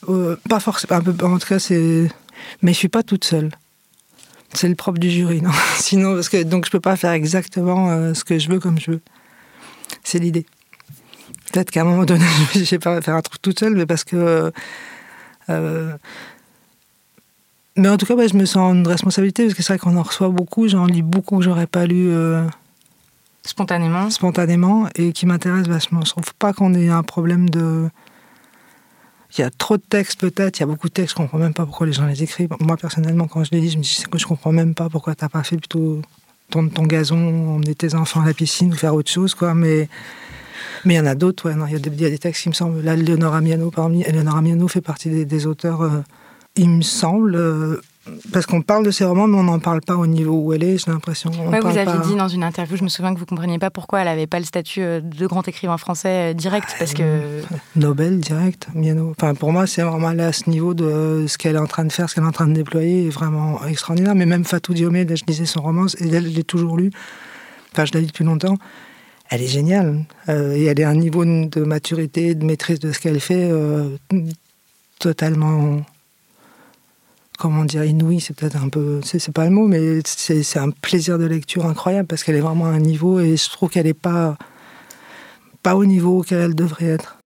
Euh, 0.10 0.36
pas 0.50 0.60
forcément, 0.60 0.96
un 0.96 1.02
peu, 1.02 1.26
en 1.26 1.38
tout 1.38 1.48
cas, 1.48 1.60
c'est... 1.60 2.10
Mais 2.62 2.74
je 2.74 2.78
suis 2.78 2.90
pas 2.90 3.04
toute 3.04 3.24
seule. 3.24 3.52
C'est 4.54 4.68
le 4.68 4.76
propre 4.76 5.00
du 5.00 5.10
jury, 5.10 5.42
non? 5.42 5.52
Sinon, 5.78 6.16
parce 6.16 6.30
que 6.30 6.44
donc 6.44 6.66
je 6.66 6.72
peux 6.72 6.80
pas 6.80 6.96
faire 6.96 7.12
exactement 7.12 7.90
euh, 7.90 8.14
ce 8.14 8.24
que 8.24 8.38
je 8.38 8.50
veux 8.50 8.60
comme 8.60 8.80
je 8.80 8.92
veux. 8.92 9.02
C'est 10.04 10.20
l'idée. 10.20 10.46
Peut-être 11.52 11.72
qu'à 11.72 11.82
un 11.82 11.86
moment 11.86 12.06
donné, 12.06 12.26
je 12.54 12.60
ne 12.60 12.66
vais 12.66 12.80
pas 12.80 13.02
faire 13.02 13.16
un 13.16 13.22
truc 13.22 13.42
toute 13.42 13.60
seule, 13.60 13.76
mais 13.76 13.86
parce 13.86 14.04
que. 14.04 14.52
Euh, 15.50 15.94
mais 17.76 17.90
en 17.90 17.98
tout 17.98 18.06
cas, 18.06 18.16
je 18.28 18.36
me 18.36 18.46
sens 18.46 18.76
une 18.76 18.88
responsabilité, 18.88 19.44
parce 19.46 19.56
que 19.56 19.64
c'est 19.64 19.74
vrai 19.74 19.80
qu'on 19.80 19.98
en 19.98 20.04
reçoit 20.04 20.30
beaucoup, 20.30 20.68
j'en 20.68 20.86
lis 20.86 21.02
beaucoup 21.02 21.38
que 21.38 21.44
j'aurais 21.44 21.68
pas 21.68 21.86
lu. 21.86 22.10
Euh, 22.10 22.46
spontanément. 23.44 24.10
Spontanément, 24.10 24.88
et 24.96 25.14
qui 25.14 25.26
m'intéressent 25.26 25.70
vachement. 25.70 26.02
Je 26.06 26.12
trouve 26.12 26.34
pas 26.36 26.54
qu'on 26.54 26.74
ait 26.74 26.90
un 26.90 27.04
problème 27.04 27.50
de 27.50 27.90
il 29.38 29.42
y 29.42 29.44
a 29.46 29.50
trop 29.50 29.78
de 29.78 29.82
textes 29.82 30.20
peut-être, 30.20 30.60
il 30.60 30.62
y 30.62 30.64
a 30.64 30.66
beaucoup 30.66 30.90
de 30.90 30.94
textes, 30.94 31.12
je 31.12 31.16
comprends 31.16 31.38
même 31.38 31.54
pas 31.54 31.66
pourquoi 31.66 31.88
les 31.88 31.94
gens 31.94 32.06
les 32.06 32.22
écrivent. 32.22 32.50
Moi 32.60 32.76
personnellement, 32.76 33.28
quand 33.28 33.46
je 33.46 33.52
les 33.52 33.62
lis, 33.62 33.70
je 33.70 33.78
me 33.78 33.84
dis 33.84 34.04
que 34.12 34.18
je 34.18 34.26
comprends 34.26 34.52
même 34.52 34.76
pas 34.76 34.90
pourquoi 34.90 35.16
t'as 35.16 35.30
pas 35.30 35.44
fait 35.44 35.56
plutôt 35.56 36.02
ton, 36.50 36.68
ton 36.68 36.84
gazon, 36.84 37.56
emmener 37.56 37.76
tes 37.76 37.96
enfants 37.96 38.22
à 38.22 38.26
la 38.26 38.34
piscine 38.34 38.74
ou 38.74 38.76
faire 38.76 38.94
autre 38.94 39.10
chose, 39.10 39.34
quoi. 39.34 39.54
Mais 39.54 39.88
mais 40.86 40.96
il 40.96 40.98
y 40.98 41.00
en 41.00 41.06
a 41.06 41.16
d'autres, 41.16 41.50
ouais. 41.50 41.56
Il 41.68 42.02
y, 42.02 42.06
a 42.06 42.10
des 42.10 42.18
textes 42.18 42.44
qui 42.44 42.50
me 42.50 42.54
semblent. 42.54 42.82
Là, 42.82 42.96
Léonore 42.96 43.36
Amiano, 43.36 43.72
parmi 43.72 44.04
Léonore 44.04 44.36
Amiano 44.36 44.68
fait 44.68 44.82
partie 44.82 45.26
des, 45.26 45.46
auteurs. 45.46 45.82
Euh, 45.82 46.02
il 46.56 46.70
me 46.70 46.82
semble, 46.82 47.36
euh, 47.36 47.82
parce 48.34 48.46
qu'on 48.46 48.62
parle 48.62 48.86
de 48.86 48.92
ces 48.92 49.06
romans, 49.06 49.28
mais 49.28 49.38
on 49.38 49.44
n'en 49.44 49.60
parle 49.60 49.82
pas 49.82 49.96
au 49.96 50.08
niveau 50.08 50.34
où 50.34 50.54
elle 50.54 50.64
est, 50.64 50.78
j'ai 50.78 50.92
l'impression. 50.92 51.32
Ouais, 51.50 51.60
vous 51.60 51.78
avez 51.78 51.98
dit 52.06 52.16
dans 52.16 52.28
une 52.28 52.44
interview, 52.44 52.76
je 52.76 52.84
me 52.84 52.90
souviens 52.90 53.14
que 53.14 53.20
vous 53.20 53.26
ne 53.26 53.30
compreniez 53.30 53.60
pas 53.60 53.70
pourquoi 53.70 54.00
elle 54.00 54.08
n'avait 54.08 54.28
pas 54.28 54.40
le 54.40 54.46
statut 54.46 54.82
euh, 54.82 55.00
de 55.00 55.28
grand 55.28 55.48
écrivain 55.48 55.78
français 55.78 56.32
euh, 56.32 56.34
direct, 56.34 56.76
parce 56.78 56.94
que... 56.94 57.42
Nobel 57.76 58.20
direct, 58.20 58.68
Miano. 58.76 59.12
Enfin, 59.12 59.34
pour 59.34 59.54
moi, 59.54 59.66
c'est 59.66 59.82
vraiment 59.82 60.08
à 60.08 60.32
ce 60.34 60.50
niveau 60.50 60.74
de 60.74 61.26
ce 61.28 61.38
qu'elle 61.38 61.56
est 61.56 61.60
en 61.60 61.68
train 61.68 61.86
de 61.86 61.92
faire, 61.92 62.10
ce 62.10 62.16
qu'elle 62.16 62.26
est 62.26 62.28
en 62.28 62.34
train 62.34 62.48
de 62.48 62.54
déployer, 62.54 63.08
est 63.08 63.12
vraiment 63.12 63.66
extraordinaire. 63.66 64.16
Mais 64.16 64.26
même 64.26 64.44
Fatou 64.44 64.74
Diomé, 64.74 65.06
là, 65.06 65.16
je 65.16 65.24
lisais 65.26 65.46
son 65.46 65.62
roman, 65.62 65.86
et 66.00 66.08
elle, 66.08 66.30
je 66.30 66.36
l'ai 66.36 66.44
toujours 66.44 66.76
lu, 66.76 66.92
enfin, 67.72 67.86
je 67.86 67.94
l'ai 67.94 68.02
lu 68.02 68.08
depuis 68.08 68.26
longtemps, 68.26 68.58
elle 69.30 69.42
est 69.42 69.48
géniale. 69.48 70.04
et 70.28 70.66
elle 70.66 70.80
est 70.80 70.84
à 70.84 70.90
un 70.90 70.96
niveau 70.96 71.24
de 71.24 71.64
maturité, 71.64 72.36
de 72.36 72.44
maîtrise 72.44 72.80
de 72.80 72.92
ce 72.92 73.00
qu'elle 73.00 73.22
fait 73.22 73.50
totalement 75.00 75.82
comment 77.42 77.66
dire, 77.66 77.84
inouï, 77.84 78.22
c'est 78.22 78.36
peut-être 78.36 78.58
un 78.58 78.70
peu, 78.70 79.02
c'est 79.04 79.32
pas 79.32 79.46
le 79.46 79.50
mot, 79.50 79.68
mais 79.68 80.02
c'est 80.06 80.60
un 80.60 80.70
plaisir 80.70 81.18
de 81.18 81.26
lecture 81.26 81.66
incroyable 81.66 82.08
parce 82.08 82.24
qu'elle 82.24 82.36
est 82.36 82.42
vraiment 82.42 82.66
à 82.66 82.70
un 82.70 82.80
niveau 82.80 83.20
et 83.20 83.36
je 83.36 83.50
trouve 83.50 83.70
qu'elle 83.72 83.88
n'est 83.88 83.96
pas, 83.96 84.38
pas 85.64 85.76
au 85.76 85.86
niveau 85.86 86.20
auquel 86.20 86.40
elle 86.40 86.56
devrait 86.56 86.86
être. 86.86 87.18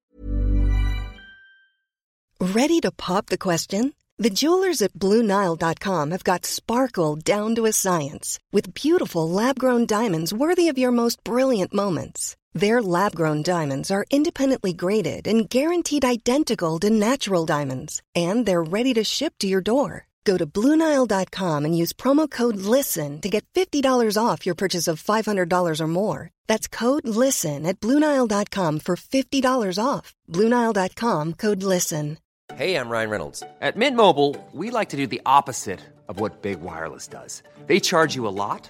Ready 2.40 2.80
to 2.82 2.92
pop 2.92 3.26
the 3.26 3.38
question? 3.38 3.92
The 4.18 4.30
jewelers 4.30 4.82
at 4.82 4.94
BlueNile.com 4.94 6.12
have 6.12 6.24
got 6.24 6.46
sparkle 6.46 7.18
down 7.18 7.54
to 7.56 7.66
a 7.66 7.74
science 7.74 8.40
with 8.54 8.74
beautiful 8.74 9.30
lab-grown 9.30 9.86
diamonds 9.86 10.32
worthy 10.34 10.70
of 10.70 10.78
your 10.78 10.92
most 10.92 11.22
brilliant 11.26 11.74
moments. 11.74 12.38
Their 12.56 12.82
lab-grown 12.82 13.44
diamonds 13.44 13.92
are 13.92 14.06
independently 14.10 14.74
graded 14.74 15.28
and 15.28 15.50
guaranteed 15.50 16.06
identical 16.06 16.80
to 16.80 16.90
natural 16.90 17.46
diamonds, 17.46 18.02
and 18.16 18.46
they're 18.46 18.64
ready 18.64 18.94
to 18.94 19.04
ship 19.04 19.34
to 19.40 19.48
your 19.48 19.62
door. 19.62 20.08
Go 20.24 20.38
to 20.38 20.48
Bluenile.com 20.48 21.66
and 21.66 21.78
use 21.78 21.94
promo 21.94 22.30
code 22.30 22.58
LISTEN 22.58 23.22
to 23.22 23.30
get 23.30 23.46
$50 23.54 24.18
off 24.18 24.46
your 24.46 24.56
purchase 24.56 24.88
of 24.88 25.04
$500 25.04 25.82
or 25.82 25.88
more. 25.88 26.32
That's 26.48 26.68
code 26.68 27.08
LISTEN 27.08 27.66
at 27.66 27.80
Bluenile.com 27.80 28.80
for 28.80 28.96
$50 28.96 29.78
off. 29.84 30.16
Bluenile.com 30.32 31.34
code 31.34 31.62
LISTEN. 31.62 32.18
Hey, 32.54 32.76
I'm 32.76 32.90
Ryan 32.90 33.10
Reynolds. 33.10 33.44
At 33.60 33.76
Mint 33.76 33.98
Mobile, 33.98 34.36
we 34.54 34.70
like 34.70 34.90
to 34.90 34.98
do 34.98 35.08
the 35.08 35.22
opposite 35.26 35.82
of 36.08 36.20
what 36.20 36.42
Big 36.42 36.62
Wireless 36.62 37.08
does. 37.08 37.44
They 37.68 37.80
charge 37.80 38.16
you 38.16 38.28
a 38.28 38.36
lot, 38.44 38.70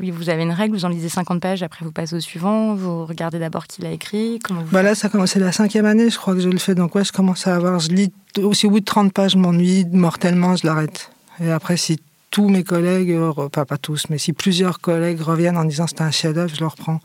Oui, 0.00 0.10
vous 0.10 0.28
avez 0.28 0.42
une 0.42 0.50
règle, 0.50 0.74
vous 0.74 0.84
en 0.84 0.88
lisez 0.88 1.08
50 1.08 1.40
pages, 1.40 1.62
après 1.62 1.84
vous 1.84 1.92
passez 1.92 2.16
au 2.16 2.20
suivant, 2.20 2.74
vous 2.74 3.06
regardez 3.06 3.38
d'abord 3.38 3.68
qui 3.68 3.80
l'a 3.80 3.92
écrit. 3.92 4.40
Comment 4.42 4.62
vous... 4.62 4.72
Bah 4.72 4.82
là, 4.82 4.96
ça 4.96 5.08
commence, 5.08 5.32
c'est 5.32 5.40
la 5.40 5.52
cinquième 5.52 5.86
année, 5.86 6.10
je 6.10 6.18
crois 6.18 6.34
que 6.34 6.40
je 6.40 6.48
le 6.48 6.58
fais. 6.58 6.74
Donc 6.74 6.96
ouais, 6.96 7.04
je 7.04 7.12
commence 7.12 7.46
à 7.46 7.54
avoir, 7.54 7.78
je 7.78 7.90
lis 7.90 8.12
aussi 8.38 8.66
au 8.66 8.70
bout 8.70 8.80
de 8.80 8.84
30 8.84 9.12
pages, 9.12 9.32
je 9.32 9.38
m'ennuie 9.38 9.84
mortellement, 9.92 10.56
je 10.56 10.66
l'arrête. 10.66 11.12
Et 11.40 11.50
après, 11.50 11.76
si 11.76 12.00
tous 12.32 12.48
mes 12.48 12.64
collègues, 12.64 13.16
pas, 13.52 13.64
pas 13.64 13.78
tous, 13.78 14.06
mais 14.10 14.18
si 14.18 14.32
plusieurs 14.32 14.80
collègues 14.80 15.20
reviennent 15.20 15.56
en 15.56 15.64
disant 15.64 15.86
c'était 15.86 16.02
un 16.02 16.10
chef-d'œuvre, 16.10 16.52
je 16.52 16.58
le 16.58 16.66
reprends. 16.66 16.98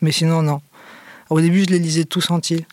Mais 0.00 0.10
sinon, 0.10 0.42
non. 0.42 0.60
Au 1.30 1.40
début, 1.40 1.60
je 1.60 1.66
les 1.66 1.78
lisais 1.78 2.04
tous 2.04 2.32
entiers. 2.32 2.66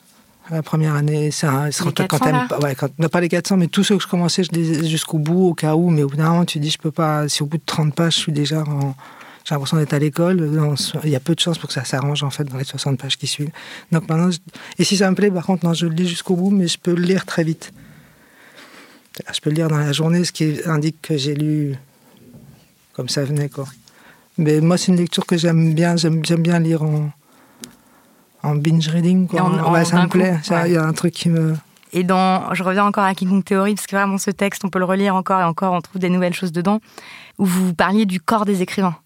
La 0.50 0.64
première 0.64 0.96
année, 0.96 1.30
c'est 1.30 1.48
un, 1.48 1.66
Les 1.66 1.72
400, 1.72 2.32
là 2.32 2.46
pas, 2.48 2.60
ouais, 2.60 2.74
quand, 2.74 2.90
non, 2.98 3.10
pas 3.10 3.22
les 3.22 3.30
400, 3.30 3.58
mais 3.58 3.68
tous 3.68 3.84
ceux 3.84 3.98
que 3.98 4.04
je 4.04 4.08
commençais, 4.08 4.44
je 4.44 4.52
les 4.52 4.62
lisais 4.62 4.88
jusqu'au 4.88 5.20
bout, 5.20 5.50
au 5.50 5.54
cas 5.54 5.76
où. 5.76 5.92
Mais 5.92 6.02
au 6.02 6.08
bout 6.08 6.18
d'un 6.18 6.30
moment, 6.30 6.46
tu 6.46 6.60
dis, 6.60 6.72
je 6.72 6.78
peux 6.80 6.92
pas. 6.92 7.28
Si 7.30 7.44
au 7.44 7.46
bout 7.46 7.58
de 7.58 7.64
30 7.66 7.94
pages, 7.94 8.16
je 8.16 8.20
suis 8.20 8.32
déjà 8.32 8.62
en. 8.62 8.96
J'ai 9.46 9.54
l'impression 9.54 9.78
d'être 9.78 9.94
à 9.94 10.00
l'école. 10.00 10.50
Il 11.04 11.10
y 11.12 11.16
a 11.16 11.20
peu 11.20 11.36
de 11.36 11.40
chances 11.40 11.60
pour 11.60 11.68
que 11.68 11.74
ça 11.74 11.84
s'arrange, 11.86 12.24
en 12.24 12.32
fait, 12.32 12.46
dans 12.46 12.58
les 12.58 12.64
60 12.64 12.98
pages 13.00 13.16
qui 13.18 13.28
suivent. 13.28 13.52
Donc 13.92 14.10
maintenant, 14.10 14.32
je- 14.32 14.40
et 14.80 14.84
si 14.84 14.98
ça 14.98 15.10
me 15.10 15.16
plaît, 15.16 15.30
par 15.30 15.46
contre, 15.46 15.66
non, 15.66 15.74
je 15.74 15.86
le 15.86 15.94
lis 15.94 16.08
jusqu'au 16.08 16.36
bout, 16.36 16.50
mais 16.50 16.68
je 16.68 16.80
peux 16.80 16.96
le 16.96 17.04
lire 17.04 17.26
très 17.28 17.44
vite. 17.44 17.72
Je 19.34 19.40
peux 19.40 19.50
le 19.52 19.56
lire 19.56 19.68
dans 19.70 19.78
la 19.78 19.92
journée, 19.94 20.24
ce 20.26 20.32
qui 20.32 20.60
indique 20.66 21.02
que 21.02 21.16
j'ai 21.16 21.36
lu 21.36 21.76
comme 22.94 23.08
ça 23.08 23.24
venait, 23.24 23.50
quoi. 23.50 23.66
Mais 24.38 24.60
moi, 24.62 24.78
c'est 24.78 24.88
une 24.92 24.98
lecture 24.98 25.26
que 25.26 25.38
j'aime 25.38 25.74
bien. 25.74 25.96
J'aime 25.96 26.22
bien 26.22 26.60
lire 26.60 26.82
en, 26.84 27.12
en 28.44 28.56
binge 28.56 28.88
reading, 28.90 29.28
quoi. 29.28 29.44
En- 29.44 29.72
Ouais, 29.72 29.86
ça 29.86 30.02
me 30.02 30.08
plaît. 30.10 30.40
Il 30.48 30.54
ouais. 30.54 30.72
y 30.72 30.76
a 30.78 30.84
un 30.84 30.94
truc 30.94 31.14
qui 31.14 31.30
me. 31.30 31.56
Et 31.94 32.04
dans, 32.04 32.54
je 32.54 32.64
reviens 32.64 32.84
encore 32.86 33.04
à 33.06 33.14
King 33.16 33.30
Kong 33.30 33.44
Theory, 33.44 33.76
parce 33.76 33.88
que 33.88 33.96
vraiment 33.96 34.18
ce 34.18 34.32
texte, 34.32 34.66
on 34.66 34.70
peut 34.70 34.80
le 34.80 34.86
relire 34.86 35.16
encore 35.16 35.40
et 35.40 35.44
encore, 35.46 35.72
on 35.74 35.80
trouve 35.82 36.02
des 36.02 36.10
nouvelles 36.10 36.34
choses 36.34 36.52
dedans, 36.52 36.82
où 37.38 37.46
vous 37.46 37.74
parliez 37.74 38.06
du 38.06 38.20
corps 38.20 38.44
des 38.46 38.62
écrivains. 38.62 38.98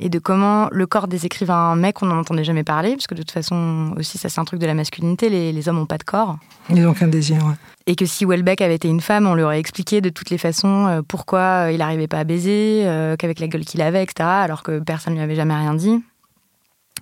Et 0.00 0.08
de 0.08 0.18
comment 0.18 0.68
le 0.70 0.86
corps 0.86 1.08
des 1.08 1.26
écrivains 1.26 1.74
mecs, 1.74 2.02
on 2.02 2.06
n'en 2.06 2.18
entendait 2.18 2.44
jamais 2.44 2.64
parler, 2.64 2.92
parce 2.92 3.06
que 3.06 3.14
de 3.14 3.22
toute 3.22 3.32
façon, 3.32 3.94
aussi, 3.96 4.16
ça 4.18 4.28
c'est 4.28 4.40
un 4.40 4.44
truc 4.44 4.60
de 4.60 4.66
la 4.66 4.74
masculinité, 4.74 5.28
les, 5.28 5.52
les 5.52 5.68
hommes 5.68 5.76
n'ont 5.76 5.86
pas 5.86 5.98
de 5.98 6.04
corps. 6.04 6.38
Ils 6.70 6.82
n'ont 6.82 6.94
qu'un 6.94 7.08
désir, 7.08 7.44
ouais. 7.44 7.54
Et 7.86 7.96
que 7.96 8.06
si 8.06 8.24
Welbeck 8.24 8.60
avait 8.60 8.74
été 8.74 8.88
une 8.88 9.00
femme, 9.00 9.26
on 9.26 9.34
lui 9.34 9.42
aurait 9.42 9.58
expliqué 9.58 10.00
de 10.00 10.10
toutes 10.10 10.30
les 10.30 10.38
façons 10.38 10.86
euh, 10.86 11.00
pourquoi 11.06 11.66
euh, 11.66 11.72
il 11.72 11.78
n'arrivait 11.78 12.06
pas 12.06 12.18
à 12.18 12.24
baiser, 12.24 12.82
euh, 12.84 13.16
qu'avec 13.16 13.40
la 13.40 13.48
gueule 13.48 13.64
qu'il 13.64 13.80
avait, 13.82 14.02
etc., 14.02 14.28
alors 14.28 14.62
que 14.62 14.78
personne 14.78 15.14
ne 15.14 15.18
lui 15.18 15.24
avait 15.24 15.34
jamais 15.34 15.54
rien 15.54 15.74
dit. 15.74 16.02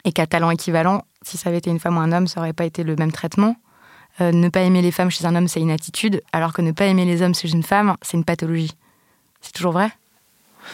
Et 0.05 0.13
qu'à 0.13 0.27
talent 0.27 0.51
équivalent, 0.51 1.03
si 1.23 1.37
ça 1.37 1.49
avait 1.49 1.59
été 1.59 1.71
une 1.71 1.81
femme 1.81 1.97
ou 1.97 2.01
un 2.01 2.13
homme, 2.13 2.29
ça 2.29 2.41
n'aurait 2.41 2.53
pas 2.53 2.65
été 2.65 2.85
le 2.85 2.95
même 2.95 3.11
traitement. 3.11 3.57
Euh, 4.21 4.33
ne 4.33 4.49
pas 4.49 4.61
aimer 4.61 4.81
les 4.81 4.93
femmes 4.93 5.11
chez 5.11 5.27
un 5.27 5.35
homme, 5.35 5.49
c'est 5.49 5.61
une 5.61 5.71
attitude, 5.71 6.23
alors 6.33 6.53
que 6.53 6.63
ne 6.63 6.73
pas 6.73 6.87
aimer 6.87 7.05
les 7.05 7.21
hommes 7.21 7.35
chez 7.35 7.51
une 7.51 7.63
femme, 7.63 7.97
c'est 8.01 8.17
une 8.17 8.25
pathologie. 8.25 8.73
C'est 9.41 9.53
toujours 9.53 9.73
vrai? 9.73 9.91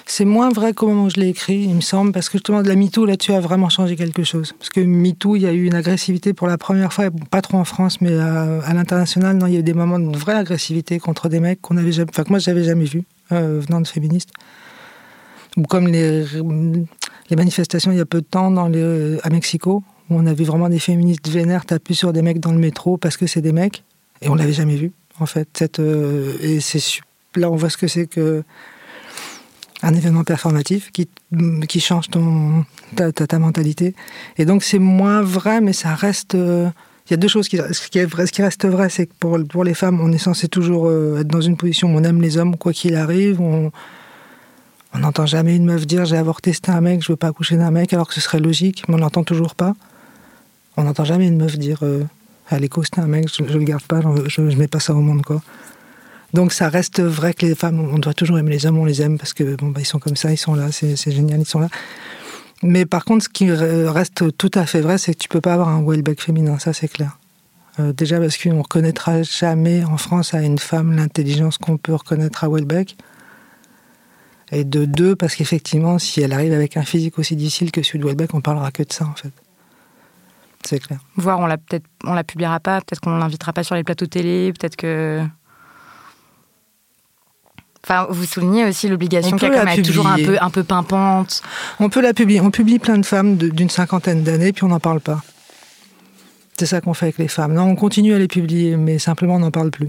C'est 0.07 0.25
moins 0.25 0.51
vrai 0.51 0.73
qu'au 0.73 0.89
moment 0.89 1.05
où 1.05 1.11
je 1.11 1.21
l'ai 1.21 1.29
écrit, 1.29 1.63
il 1.63 1.75
me 1.75 1.81
semble, 1.81 2.13
parce 2.13 2.29
que 2.29 2.39
justement, 2.39 2.63
de 2.63 2.69
la 2.69 2.77
MeToo, 2.77 3.05
là-dessus, 3.05 3.33
a 3.33 3.41
vraiment 3.41 3.69
changé 3.69 3.97
quelque 3.97 4.25
chose. 4.25 4.53
Parce 4.59 4.71
que 4.71 4.81
MeToo, 4.81 5.37
il 5.37 5.43
y 5.43 5.47
a 5.47 5.53
eu 5.53 5.67
une 5.67 5.75
agressivité 5.75 6.33
pour 6.33 6.47
la 6.47 6.59
première 6.59 6.93
fois, 6.93 7.07
pas 7.31 7.43
trop 7.43 7.59
en 7.59 7.65
France, 7.65 8.01
mais 8.01 8.17
à, 8.19 8.61
à 8.63 8.75
l'international, 8.75 9.39
il 9.47 9.53
y 9.53 9.57
a 9.57 9.61
eu 9.61 9.63
des 9.63 9.75
moments 9.75 9.99
de 9.99 10.17
vraie 10.17 10.35
agressivité 10.35 10.99
contre 10.99 11.29
des 11.29 11.41
mecs 11.41 11.61
qu'on 11.61 11.77
avait 11.77 11.93
que 11.93 12.31
moi, 12.31 12.39
j'avais 12.39 12.65
jamais 12.65 12.85
vu, 12.85 13.05
euh, 13.33 13.61
venant 13.67 13.81
de 13.81 13.87
féministes. 13.87 14.31
Ou 15.57 15.63
comme 15.63 15.89
les, 15.89 16.25
manifestations 17.37 17.93
il 17.93 17.99
y 17.99 18.01
a 18.01 18.07
peu 18.07 18.21
de 18.21 18.27
temps 18.27 18.55
à 18.57 19.31
Mexico, 19.31 19.83
où 20.11 20.17
on 20.17 20.27
a 20.27 20.35
vu 20.35 20.45
vraiment 20.45 20.69
des 20.69 20.79
féministes 20.79 21.29
vénères 21.29 21.65
taper 21.65 21.95
sur 21.95 22.13
des 22.13 22.23
mecs 22.23 22.41
dans 22.41 22.53
le 22.53 22.59
métro 22.59 22.97
parce 22.97 23.17
que 23.17 23.27
c'est 23.27 23.41
des 23.41 23.53
mecs, 23.53 23.85
et 24.21 24.29
on 24.29 24.35
l'avait 24.35 24.53
jamais 24.53 24.77
vu, 24.77 24.93
en 25.19 25.27
fait. 25.27 25.65
Euh, 25.79 26.35
et 26.41 26.59
là, 27.37 27.51
on 27.51 27.57
voit 27.57 27.71
ce 27.71 27.77
que 27.77 27.87
c'est 27.87 28.07
que 28.07 28.43
un 29.83 29.95
événement 29.95 30.25
performatif 30.25 30.91
qui, 30.93 31.09
qui 31.69 31.81
change 31.81 32.09
ton, 32.09 32.65
ta, 32.97 33.13
ta, 33.13 33.27
ta 33.27 33.39
mentalité. 33.39 33.95
Et 34.39 34.45
donc 34.45 34.63
c'est 34.63 34.79
moins 34.79 35.23
vrai, 35.23 35.61
mais 35.61 35.73
ça 35.73 35.95
reste... 35.95 36.35
euh, 36.35 36.69
Il 37.09 37.11
y 37.13 37.15
a 37.15 37.17
deux 37.17 37.29
choses 37.29 37.49
qui, 37.49 37.57
ce 37.59 37.89
qui, 37.89 37.99
est 37.99 38.05
vrai, 38.07 38.27
ce 38.27 38.33
qui 38.33 38.43
reste 38.43 38.65
vrai, 38.67 38.89
c'est 38.89 39.07
que 39.07 39.13
pour, 39.19 39.39
pour 39.49 39.65
les 39.65 39.75
femmes, 39.75 40.01
on 40.01 40.13
est 40.13 40.19
censé 40.19 40.47
toujours 40.49 40.87
euh, 40.89 41.21
être 41.21 41.29
dans 41.29 41.41
une 41.41 41.57
position 41.57 41.93
où 41.93 41.99
on 41.99 42.05
aime 42.05 42.21
les 42.23 42.37
hommes, 42.39 42.57
quoi 42.57 42.73
qu'il 42.73 42.95
arrive. 42.95 43.41
On 43.41 43.71
n'entend 44.99 45.27
jamais 45.27 45.57
une 45.57 45.65
meuf 45.65 45.87
dire 45.87 46.05
j'ai 46.05 46.17
avorté, 46.19 46.53
c'était 46.53 46.71
un 46.71 46.81
mec, 46.81 47.03
je 47.03 47.11
veux 47.13 47.17
pas 47.17 47.29
accoucher 47.29 47.57
d'un 47.57 47.71
mec, 47.71 47.93
alors 47.93 48.07
que 48.07 48.15
ce 48.15 48.21
serait 48.21 48.41
logique, 48.41 48.85
mais 48.89 48.95
on 48.95 48.99
n'entend 48.99 49.25
toujours 49.25 49.55
pas. 49.55 49.75
On 50.77 50.85
n'entend 50.85 51.05
jamais 51.05 51.27
une 51.27 51.39
meuf 51.39 51.59
dire 51.59 51.81
euh, 51.83 52.05
à 52.51 52.59
l'écho, 52.59 52.85
c'était 52.85 53.01
un 53.01 53.07
mec, 53.07 53.27
je, 53.29 53.43
je 53.51 53.59
le 53.59 53.65
garde 53.65 53.83
pas, 53.83 54.01
veux- 54.01 54.29
je, 54.29 54.51
je 54.51 54.57
mets 54.57 54.69
pas 54.69 54.81
ça 54.81 54.95
au 54.95 55.01
monde, 55.01 55.23
quoi. 55.23 55.41
Donc 56.33 56.53
ça 56.53 56.69
reste 56.69 57.01
vrai 57.01 57.35
que 57.35 57.45
les 57.45 57.55
femmes, 57.55 57.81
on 57.81 57.99
doit 57.99 58.15
toujours 58.15 58.39
aimer 58.39 58.51
les 58.53 58.67
hommes, 58.67 58.79
on 58.79 58.85
les 58.85 59.03
aime 59.03 59.19
parce 59.19 59.35
que 59.35 59.55
bon, 59.57 59.69
bah, 59.69 59.81
ils 59.81 59.87
sont 59.87 59.99
comme 59.99 60.17
ça, 60.17 60.33
ils 60.33 60.39
sont 60.39 60.55
là, 60.55 60.73
c'est 60.73 60.97
génial, 61.11 61.41
ils 61.41 61.47
sont 61.47 61.61
là. 61.61 61.69
Mais 62.63 62.87
par 62.87 63.05
contre, 63.05 63.25
ce 63.25 63.29
qui 63.29 63.47
re- 63.49 63.87
reste 63.89 64.37
tout 64.39 64.51
à 64.55 64.67
fait 64.67 64.81
vrai, 64.81 64.97
c'est 64.97 65.15
que 65.15 65.19
tu 65.19 65.29
peux 65.29 65.41
pas 65.41 65.55
avoir 65.55 65.69
un 65.69 65.83
Welbeck 65.83 66.21
féminin, 66.21 66.59
ça 66.59 66.73
c'est 66.73 66.89
clair. 66.89 67.19
Euh, 67.81 67.93
déjà 67.93 68.19
parce 68.19 68.37
qu'on 68.37 68.55
ne 68.55 68.63
reconnaîtra 68.63 69.23
jamais 69.23 69.85
en 69.85 69.97
France 69.97 70.35
à 70.35 70.43
une 70.43 70.59
femme 70.59 70.95
l'intelligence 70.95 71.59
qu'on 71.59 71.77
peut 71.77 71.95
reconnaître 71.95 72.45
à 72.45 72.49
Welbeck. 72.49 72.97
Et 74.53 74.65
de 74.65 74.85
deux, 74.85 75.17
parce 75.17 75.35
qu'effectivement, 75.35 75.99
si 75.99 76.21
elle 76.21 76.33
arrive 76.33 76.53
avec 76.53 76.77
un 76.77 76.83
physique 76.83 77.19
aussi 77.19 77.37
difficile 77.37 77.73
que 77.73 77.83
celui 77.83 78.01
de 78.01 78.05
Welbeck, 78.05 78.35
on 78.35 78.43
parlera 78.43 78.71
que 78.71 78.83
de 78.83 78.93
ça 78.93 79.07
en 79.07 79.15
fait. 79.15 79.33
C'est 80.65 80.79
clair. 80.79 81.01
Voire 81.17 81.41
on 81.41 81.47
la 81.47 81.57
peut-être 81.59 81.87
on 82.05 82.15
la 82.15 82.23
publiera 82.23 82.61
pas, 82.61 82.81
peut-être 82.81 83.01
qu'on 83.01 83.17
l'invitera 83.17 83.53
pas 83.53 83.65
sur 83.65 83.75
les 83.75 83.83
plateaux 83.85 84.07
télé, 84.07 84.53
peut-être 84.53 84.77
que. 84.77 85.23
Enfin, 87.85 88.07
vous 88.11 88.25
soulignez 88.25 88.65
aussi 88.65 88.89
l'obligation 88.89 89.37
à 89.37 89.75
être 89.75 89.83
toujours 89.85 90.07
un 90.07 90.17
peu, 90.17 90.37
un 90.41 90.51
peu 90.51 90.63
pimpante. 90.63 91.43
On 91.81 91.89
peut 91.89 92.01
la 92.01 92.15
publier. 92.15 92.41
On 92.41 92.53
publie 92.53 92.79
plein 92.79 92.97
de 92.97 93.05
femmes 93.05 93.37
d'une 93.37 93.71
cinquantaine 93.71 94.23
d'années, 94.23 94.53
puis 94.53 94.65
on 94.65 94.69
n'en 94.69 94.81
parle 94.81 95.01
pas. 95.01 95.23
C'est 96.57 96.67
ça 96.67 96.81
qu'on 96.81 96.95
fait 96.95 97.07
avec 97.07 97.19
les 97.19 97.29
femmes. 97.29 97.55
Non, 97.55 97.65
on 97.65 97.75
continue 97.75 98.15
à 98.15 98.19
les 98.19 98.29
publier, 98.29 98.77
mais 98.77 99.01
simplement 99.01 99.35
on 99.35 99.41
n'en 99.41 99.51
parle 99.51 99.71
plus. 99.73 99.89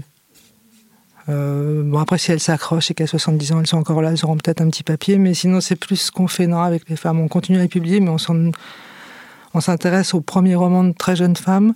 Euh, 1.28 1.82
bon, 1.84 1.98
après, 1.98 2.18
si 2.18 2.32
elles 2.32 2.40
s'accrochent 2.40 2.90
et 2.90 2.94
qu'à 2.94 3.06
70 3.06 3.52
ans, 3.52 3.60
elles 3.60 3.66
sont 3.66 3.78
encore 3.78 4.02
là, 4.02 4.10
elles 4.10 4.24
auront 4.24 4.36
peut-être 4.36 4.60
un 4.60 4.68
petit 4.68 4.82
papier, 4.82 5.16
mais 5.18 5.32
sinon, 5.34 5.60
c'est 5.60 5.76
plus 5.76 5.96
ce 5.96 6.10
qu'on 6.10 6.26
fait 6.26 6.46
non, 6.46 6.60
avec 6.62 6.88
les 6.88 6.96
femmes. 6.96 7.20
On 7.20 7.28
continue 7.28 7.58
à 7.58 7.62
les 7.62 7.68
publier, 7.68 8.00
mais 8.00 8.10
on 8.10 9.60
s'intéresse 9.60 10.14
aux 10.14 10.20
premiers 10.20 10.56
romans 10.56 10.84
de 10.84 10.92
très 10.92 11.16
jeunes 11.16 11.36
femmes. 11.36 11.74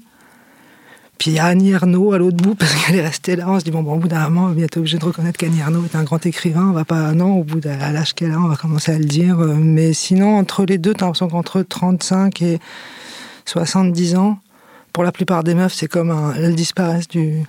Puis 1.18 1.33
il 1.33 1.35
y 1.35 1.38
a 1.40 1.46
Annie 1.46 1.70
Ernaux 1.70 2.12
à 2.12 2.18
l'autre 2.18 2.37
bout, 2.37 2.54
parce 2.59 2.74
qu'elle 2.74 2.96
est 2.96 3.02
restée 3.02 3.37
là. 3.37 3.46
On 3.48 3.59
se 3.59 3.64
dit, 3.64 3.70
bon, 3.70 3.83
bon, 3.83 3.94
au 3.94 3.98
bout 3.98 4.09
d'un 4.09 4.28
moment, 4.28 4.46
on 4.46 4.52
va 4.52 4.62
être 4.62 4.76
obligé 4.76 4.98
de 4.98 5.04
reconnaître 5.04 5.38
qu'Annie 5.38 5.61
Ernaux 5.61 5.85
est 5.85 5.96
un 5.96 6.04
grand 6.04 6.24
écrivain. 6.24 6.68
On 6.70 6.72
va 6.72 6.85
pas, 6.85 7.12
non, 7.12 7.38
au 7.38 7.44
bout 7.44 7.61
de 7.61 7.68
à 7.68 7.92
l'âge 7.92 8.14
qu'elle 8.14 8.33
a, 8.33 8.38
on 8.38 8.48
va 8.48 8.57
commencer 8.57 8.92
à 8.92 8.98
le 8.98 9.04
dire. 9.04 9.37
Mais 9.37 9.92
sinon, 9.92 10.38
entre 10.38 10.64
les 10.64 10.78
deux, 10.78 10.94
t'as 10.94 11.07
l'impression 11.07 11.28
qu'entre 11.28 11.62
35 11.62 12.42
et 12.42 12.59
70 13.46 14.16
ans, 14.16 14.38
pour 14.92 15.04
la 15.04 15.12
plupart 15.12 15.44
des 15.44 15.54
meufs, 15.54 15.74
c'est 15.74 15.88
comme 15.88 16.11
un, 16.11 16.35
elles 16.35 16.54
disparaissent 16.54 17.09
du. 17.09 17.42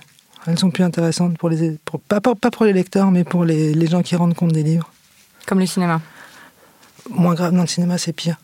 Elles 0.46 0.58
sont 0.58 0.70
plus 0.70 0.84
intéressantes 0.84 1.36
pour 1.38 1.48
les. 1.48 1.78
Pour, 1.84 2.00
pas, 2.00 2.20
pas, 2.20 2.34
pas 2.34 2.50
pour 2.50 2.64
les 2.64 2.72
lecteurs, 2.72 3.10
mais 3.10 3.24
pour 3.24 3.44
les, 3.44 3.74
les 3.74 3.86
gens 3.86 4.02
qui 4.02 4.16
rendent 4.16 4.34
compte 4.34 4.52
des 4.52 4.62
livres. 4.62 4.90
Comme 5.46 5.58
le 5.58 5.66
cinéma. 5.66 6.00
Moins 7.10 7.34
grave, 7.34 7.52
dans 7.52 7.62
le 7.62 7.66
cinéma, 7.66 7.98
c'est 7.98 8.12
pire. 8.12 8.36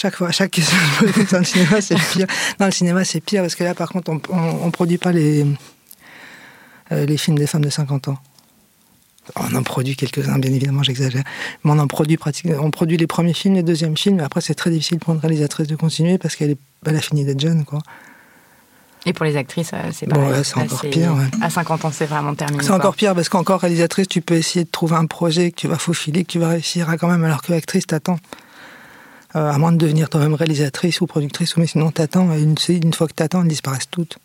Chaque 0.00 0.14
fois, 0.14 0.30
chaque 0.30 0.52
question 0.52 0.76
que 1.00 1.08
je 1.08 1.12
pose 1.12 1.26
dans 1.32 1.38
le 1.38 1.44
cinéma, 1.44 1.80
c'est 1.80 1.96
pire. 2.12 2.26
Dans 2.60 2.66
le 2.66 2.70
cinéma, 2.72 3.04
c'est 3.04 3.20
pire 3.20 3.42
parce 3.42 3.56
que 3.56 3.64
là, 3.64 3.74
par 3.74 3.88
contre, 3.88 4.10
on 4.12 4.20
on, 4.30 4.66
on 4.66 4.70
produit 4.70 4.96
pas 4.98 5.10
les, 5.10 5.44
euh, 6.92 7.04
les 7.04 7.16
films 7.16 7.36
des 7.36 7.48
femmes 7.48 7.64
de 7.64 7.70
50 7.70 8.06
ans. 8.06 8.18
On 9.34 9.54
en 9.56 9.62
produit 9.64 9.96
quelques-uns, 9.96 10.38
bien 10.38 10.52
évidemment, 10.52 10.84
j'exagère. 10.84 11.24
Mais 11.64 11.70
on 11.72 11.78
en 11.80 11.88
produit 11.88 12.16
pratiquement. 12.16 12.54
On 12.60 12.70
produit 12.70 12.96
les 12.96 13.08
premiers 13.08 13.34
films, 13.34 13.54
les 13.54 13.62
deuxièmes 13.64 13.96
films, 13.96 14.16
mais 14.18 14.22
après, 14.22 14.40
c'est 14.40 14.54
très 14.54 14.70
difficile 14.70 15.00
pour 15.00 15.14
une 15.14 15.20
réalisatrice 15.20 15.66
de 15.66 15.74
continuer 15.76 16.16
parce 16.16 16.36
qu'elle 16.36 16.50
est- 16.52 16.58
elle 16.86 16.96
a 16.96 17.00
fini 17.00 17.24
d'être 17.24 17.40
jeune, 17.40 17.64
quoi. 17.64 17.80
Et 19.04 19.12
pour 19.12 19.24
les 19.24 19.36
actrices, 19.36 19.70
euh, 19.74 19.90
c'est 19.92 20.08
Bon, 20.08 20.30
ouais, 20.30 20.44
c'est 20.44 20.56
encore 20.58 20.80
pire, 20.90 21.12
ouais. 21.14 21.26
À 21.42 21.50
50 21.50 21.84
ans, 21.84 21.90
c'est 21.92 22.06
vraiment 22.06 22.34
terminé. 22.36 22.62
C'est 22.62 22.70
encore 22.70 22.94
pire 22.94 23.14
parce 23.16 23.28
qu'encore 23.28 23.60
réalisatrice, 23.60 24.06
tu 24.08 24.20
peux 24.22 24.34
essayer 24.34 24.64
de 24.64 24.70
trouver 24.70 24.94
un 24.96 25.06
projet 25.06 25.50
que 25.50 25.56
tu 25.56 25.66
vas 25.68 25.78
faufiler, 25.78 26.24
que 26.24 26.30
tu 26.30 26.38
vas 26.38 26.48
réussir 26.50 26.88
à 26.88 26.96
quand 26.96 27.08
même, 27.08 27.24
alors 27.24 27.42
que 27.42 27.52
actrice, 27.52 27.86
t'attends. 27.86 28.18
Euh, 29.36 29.50
à 29.50 29.58
moins 29.58 29.72
de 29.72 29.76
devenir 29.76 30.08
toi-même 30.08 30.34
réalisatrice 30.34 31.02
ou 31.02 31.06
productrice, 31.06 31.56
mais 31.58 31.66
sinon 31.66 31.90
t'attends. 31.90 32.32
Et 32.32 32.40
une, 32.40 32.56
une 32.68 32.94
fois 32.94 33.06
que 33.06 33.12
t'attends, 33.12 33.42
elles 33.42 33.48
disparaissent 33.48 33.90
toutes. 33.90 34.18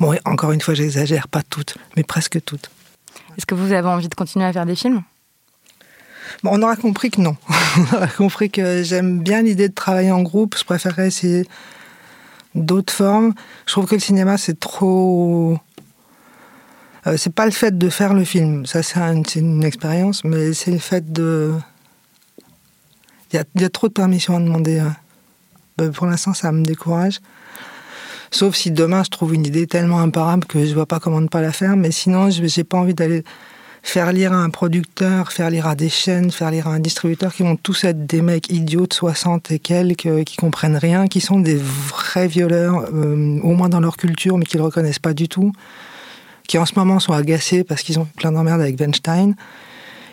Bon, 0.00 0.12
et 0.12 0.20
encore 0.24 0.52
une 0.52 0.60
fois, 0.60 0.74
j'exagère, 0.74 1.28
pas 1.28 1.42
toutes, 1.42 1.76
mais 1.96 2.02
presque 2.02 2.42
toutes. 2.44 2.70
Est-ce 3.36 3.46
que 3.46 3.54
vous 3.54 3.72
avez 3.72 3.88
envie 3.88 4.08
de 4.08 4.14
continuer 4.14 4.46
à 4.46 4.52
faire 4.52 4.66
des 4.66 4.74
films? 4.74 5.02
Bon, 6.42 6.50
on 6.52 6.62
aura 6.62 6.76
compris 6.76 7.10
que 7.10 7.20
non. 7.20 7.36
on 7.76 7.96
aura 7.96 8.06
compris 8.08 8.50
que 8.50 8.82
j'aime 8.82 9.20
bien 9.20 9.42
l'idée 9.42 9.68
de 9.68 9.74
travailler 9.74 10.12
en 10.12 10.22
groupe. 10.22 10.56
Je 10.58 10.64
préférerais 10.64 11.06
essayer 11.06 11.46
d'autres 12.54 12.92
formes. 12.92 13.34
Je 13.66 13.72
trouve 13.72 13.86
que 13.86 13.94
le 13.94 14.00
cinéma, 14.00 14.38
c'est 14.38 14.58
trop. 14.58 15.58
Euh, 17.06 17.16
c'est 17.16 17.32
pas 17.32 17.46
le 17.46 17.52
fait 17.52 17.76
de 17.76 17.88
faire 17.88 18.12
le 18.12 18.24
film, 18.24 18.66
ça 18.66 18.82
c'est 18.82 18.98
une, 19.36 19.64
expérience, 19.64 20.24
mais 20.24 20.52
c'est 20.52 20.72
le 20.72 20.78
fait 20.78 21.12
de. 21.12 21.54
Il 23.32 23.44
y 23.60 23.64
a, 23.64 23.68
trop 23.68 23.88
de 23.88 23.92
permissions 23.92 24.36
à 24.36 24.40
demander. 24.40 24.82
Euh, 25.80 25.90
pour 25.90 26.06
l'instant, 26.06 26.34
ça 26.34 26.50
me 26.50 26.64
décourage. 26.64 27.20
Sauf 28.30 28.56
si 28.56 28.70
demain 28.70 29.02
je 29.04 29.10
trouve 29.10 29.34
une 29.34 29.46
idée 29.46 29.66
tellement 29.66 30.00
imparable 30.00 30.44
que 30.44 30.64
je 30.64 30.74
vois 30.74 30.86
pas 30.86 31.00
comment 31.00 31.20
ne 31.20 31.28
pas 31.28 31.40
la 31.40 31.52
faire, 31.52 31.76
mais 31.76 31.90
sinon, 31.90 32.30
je 32.30 32.44
j'ai 32.46 32.64
pas 32.64 32.78
envie 32.78 32.94
d'aller 32.94 33.24
faire 33.82 34.12
lire 34.12 34.32
à 34.32 34.36
un 34.36 34.50
producteur, 34.50 35.32
faire 35.32 35.50
lire 35.50 35.66
à 35.66 35.74
des 35.74 35.88
chaînes, 35.88 36.30
faire 36.30 36.50
lire 36.50 36.68
à 36.68 36.72
un 36.72 36.80
distributeur 36.80 37.32
qui 37.32 37.42
vont 37.42 37.56
tous 37.56 37.84
être 37.84 38.06
des 38.06 38.22
mecs 38.22 38.50
idiots 38.50 38.86
de 38.86 38.92
60 38.92 39.50
et 39.50 39.58
quelques, 39.58 40.06
euh, 40.06 40.24
qui 40.24 40.36
comprennent 40.36 40.76
rien, 40.76 41.06
qui 41.06 41.20
sont 41.20 41.40
des 41.40 41.56
vrais 41.56 42.28
violeurs, 42.28 42.86
euh, 42.92 43.40
au 43.42 43.54
moins 43.54 43.68
dans 43.68 43.80
leur 43.80 43.96
culture, 43.96 44.36
mais 44.36 44.44
qui 44.44 44.56
le 44.56 44.62
reconnaissent 44.62 44.98
pas 44.98 45.14
du 45.14 45.28
tout, 45.28 45.52
qui 46.46 46.58
en 46.58 46.66
ce 46.66 46.72
moment 46.76 46.98
sont 47.00 47.12
agacés 47.12 47.64
parce 47.64 47.82
qu'ils 47.82 47.98
ont 47.98 48.06
plein 48.16 48.32
d'emmerdes 48.32 48.60
avec 48.60 48.78
Weinstein. 48.78 49.34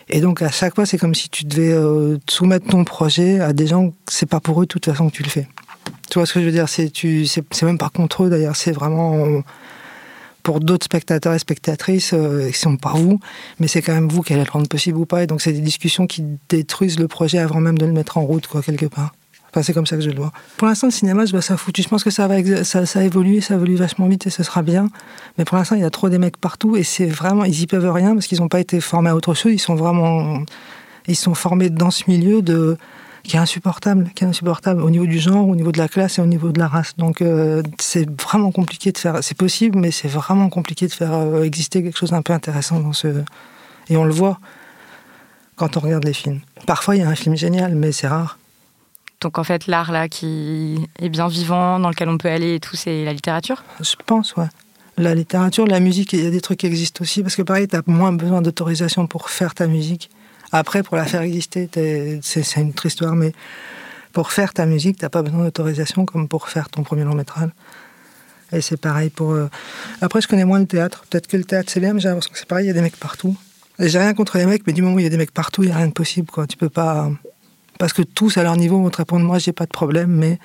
Et 0.10 0.22
donc 0.22 0.41
à 0.41 0.50
chaque 0.50 0.76
fois, 0.76 0.86
c'est 0.86 0.98
comme 0.98 1.15
si 1.15 1.30
tu 1.30 1.46
devais 1.46 1.74
euh, 1.74 2.18
soumettre 2.30 2.68
ton 2.68 2.84
projet 2.84 3.39
à 3.39 3.54
des 3.54 3.68
gens, 3.68 3.94
c'est 4.10 4.28
pas 4.28 4.39
pour 4.39 4.62
eux 4.62 4.65
de 4.65 4.70
toute 4.70 4.86
façon 4.86 5.10
que 5.10 5.15
tu 5.15 5.24
le 5.24 5.30
fais. 5.30 5.48
Tu 6.10 6.20
vois 6.20 6.26
ce 6.26 6.34
que 6.34 6.39
je 6.39 6.46
veux 6.46 6.52
dire? 6.52 6.70
C'est 6.70 7.63
même 7.63 7.78
pas 7.78 7.89
contre 7.89 8.24
eux 8.24 8.30
d'ailleurs, 8.30 8.56
c'est 8.56 8.72
vraiment 8.72 9.41
pour 10.46 10.60
d'autres 10.60 10.86
spectateurs 10.86 11.34
et 11.34 11.39
spectatrices 11.39 12.13
euh, 12.13 12.52
qui 12.52 12.60
sont 12.60 12.78
pas 12.78 12.94
vous, 12.94 13.20
mais 13.60 13.68
c'est 13.68 13.82
quand 13.82 13.94
même 13.94 14.08
vous 14.08 14.22
qui 14.22 14.34
allez 14.34 14.44
le 14.46 14.52
rendre 14.52 14.68
possible 14.68 15.00
ou 15.00 15.06
pas. 15.06 15.24
Et 15.24 15.28
donc 15.28 15.41
c'est 15.41 15.52
des 15.52 15.60
discussions 15.60 16.06
qui 16.06 16.24
détruisent 16.48 17.00
le 17.00 17.08
projet 17.08 17.39
avant 17.39 17.60
même 17.60 17.80
de 17.80 17.86
le 17.86 17.91
mettre 17.91 18.20
en 18.20 18.22
route, 18.22 18.46
quoi, 18.46 18.62
quelque 18.62 18.86
part. 18.86 19.12
Enfin, 19.56 19.63
c'est 19.63 19.72
comme 19.72 19.86
ça 19.86 19.96
que 19.96 20.02
je 20.02 20.10
le 20.10 20.18
vois. 20.18 20.34
Pour 20.58 20.68
l'instant, 20.68 20.88
le 20.88 20.91
cinéma, 20.91 21.26
je 21.26 21.39
ça 21.39 21.56
foutu. 21.56 21.82
Je 21.82 21.88
pense 21.88 22.04
que 22.04 22.10
ça 22.10 22.28
va, 22.28 22.44
ça, 22.65 22.86
ça 22.86 23.04
évolue, 23.06 23.39
ça 23.39 23.54
évolue 23.54 23.76
vachement 23.76 24.06
vite 24.08 24.28
et 24.28 24.30
ce 24.30 24.44
sera 24.44 24.62
bien. 24.63 24.89
Mais 25.38 25.46
pour 25.46 25.56
l'instant, 25.56 25.78
il 25.78 25.82
y 25.82 25.86
a 25.86 25.89
trop 25.89 26.10
des 26.10 26.18
mecs 26.18 26.36
partout 26.36 26.76
et 26.76 26.84
c'est 26.84 27.06
vraiment, 27.06 27.46
ils 27.46 27.62
y 27.62 27.65
peuvent 27.65 27.89
rien 27.89 28.15
parce 28.15 28.28
qu'ils 28.28 28.41
n'ont 28.41 28.50
pas 28.50 28.60
été 28.60 28.82
formés 28.82 29.12
à 29.12 29.15
autre 29.15 29.34
chose. 29.34 29.54
Ils 29.54 29.60
sont 29.60 29.76
vraiment, 29.76 30.44
ils 31.08 31.15
sont 31.15 31.36
formés 31.36 31.70
dans 31.70 31.89
ce 31.89 32.04
milieu 32.10 32.41
de 32.41 32.78
qui 33.24 33.38
est 33.38 33.39
insupportable, 33.39 34.12
qui 34.13 34.26
est 34.26 34.28
insupportable 34.28 34.82
au 34.82 34.89
niveau 34.89 35.06
du 35.06 35.20
genre, 35.20 35.48
au 35.48 35.56
niveau 35.56 35.72
de 35.72 35.78
la 35.78 35.88
classe 35.88 36.20
et 36.20 36.22
au 36.22 36.26
niveau 36.26 36.52
de 36.52 36.60
la 36.60 36.68
race. 36.68 36.98
Donc 36.98 37.22
euh, 37.22 37.63
c'est 37.80 38.10
vraiment 38.22 38.52
compliqué 38.52 38.91
de 38.91 38.98
faire. 38.98 39.20
C'est 39.24 39.38
possible, 39.38 39.80
mais 39.80 39.91
c'est 39.91 40.10
vraiment 40.10 40.50
compliqué 40.50 40.86
de 40.86 40.91
faire 40.91 41.13
euh, 41.13 41.44
exister 41.44 41.82
quelque 41.82 41.98
chose 41.98 42.12
d'un 42.12 42.22
peu 42.22 42.34
intéressant 42.34 42.82
dans 42.82 42.91
ce. 42.91 43.24
Et 43.88 43.96
on 43.96 44.04
le 44.04 44.12
voit 44.12 44.38
quand 45.56 45.78
on 45.78 45.80
regarde 45.80 46.04
les 46.04 46.13
films. 46.13 46.41
Parfois, 46.68 46.98
il 46.98 47.04
y 47.04 47.06
a 47.06 47.08
un 47.08 47.15
film 47.15 47.38
génial, 47.38 47.74
mais 47.74 47.94
c'est 47.94 48.10
rare. 48.10 48.38
Donc 49.21 49.38
en 49.38 49.43
fait, 49.43 49.67
l'art 49.67 49.91
là 49.91 50.08
qui 50.10 50.78
est 50.99 51.10
bien 51.10 51.28
vivant, 51.28 51.80
dans 51.80 51.89
lequel 51.89 52.10
on 52.10 52.17
peut 52.17 52.30
aller 52.30 52.56
et 52.56 52.60
tout, 52.60 52.75
c'est 52.75 53.04
la 53.06 53.13
littérature 53.13 53.63
Je 53.80 53.95
pense, 54.06 54.36
ouais. 54.36 54.47
La 54.97 55.13
littérature, 55.13 55.65
la 55.67 55.80
musique, 55.80 56.13
il 56.13 56.23
y 56.23 56.28
a 56.28 56.30
des 56.30 56.41
trucs 56.41 56.60
qui 56.60 56.67
existent 56.67 57.01
aussi, 57.01 57.21
parce 57.21 57.36
que 57.36 57.41
pareil, 57.41 57.67
tu 57.67 57.78
moins 57.88 58.13
besoin 58.13 58.41
d'autorisation 58.41 59.08
pour 59.08 59.30
faire 59.30 59.54
ta 59.54 59.67
musique. 59.67 60.10
Après, 60.51 60.84
pour 60.84 60.95
la 60.95 61.06
faire 61.06 61.21
exister, 61.21 61.69
c'est 62.21 62.56
une 62.62 62.69
autre 62.69 62.86
histoire, 62.86 63.15
mais 63.15 63.34
pour 64.13 64.32
faire 64.32 64.54
ta 64.54 64.65
musique, 64.65 64.97
t'as 64.97 65.10
pas 65.10 65.21
besoin 65.21 65.43
d'autorisation 65.43 66.06
comme 66.06 66.30
pour 66.30 66.47
faire 66.47 66.69
ton 66.69 66.84
premier 66.84 67.04
long 67.04 67.15
métrage. 67.15 67.49
Et 68.54 68.62
c'est 68.62 68.78
pareil 68.78 69.10
pour. 69.10 69.32
euh, 69.32 69.49
Après, 70.01 70.21
je 70.21 70.28
connais 70.28 70.45
moins 70.45 70.60
le 70.60 70.67
théâtre. 70.67 71.04
Peut-être 71.10 71.28
que 71.28 71.36
le 71.36 71.43
théâtre, 71.43 71.69
c'est 71.71 71.80
bien, 71.82 71.93
mais 71.93 71.99
j'ai 71.99 72.08
l'impression 72.08 72.32
que 72.32 72.39
c'est 72.39 72.47
pareil, 72.47 72.65
il 72.65 72.67
y 72.67 72.71
a 72.71 72.73
des 72.73 72.82
mecs 72.82 72.95
partout. 72.97 73.36
Et 73.80 73.89
j'ai 73.89 73.99
rien 73.99 74.13
contre 74.13 74.38
les 74.38 74.45
mecs, 74.45 74.65
mais 74.65 74.71
du 74.71 74.82
moment 74.82 74.95
où 74.95 74.99
il 74.99 75.04
y 75.04 75.08
a 75.08 75.10
des 75.10 75.17
mecs 75.17 75.34
partout, 75.34 75.63
il 75.63 75.65
n'y 75.65 75.71
a 75.73 75.78
rien 75.78 75.88
de 75.88 75.91
possible. 75.93 76.28
Tu 76.47 76.56
peux 76.56 76.69
pas. 76.69 77.12
Parce 77.79 77.93
que 77.93 78.01
tous, 78.01 78.38
à 78.38 78.43
leur 78.43 78.55
niveau, 78.55 78.81
vont 78.81 78.89
te 78.89 78.97
répondre 78.97 79.25
moi, 79.25 79.38
j'ai 79.39 79.53
pas 79.53 79.65
de 79.65 79.71
problème, 79.71 80.09
mais. 80.11 80.39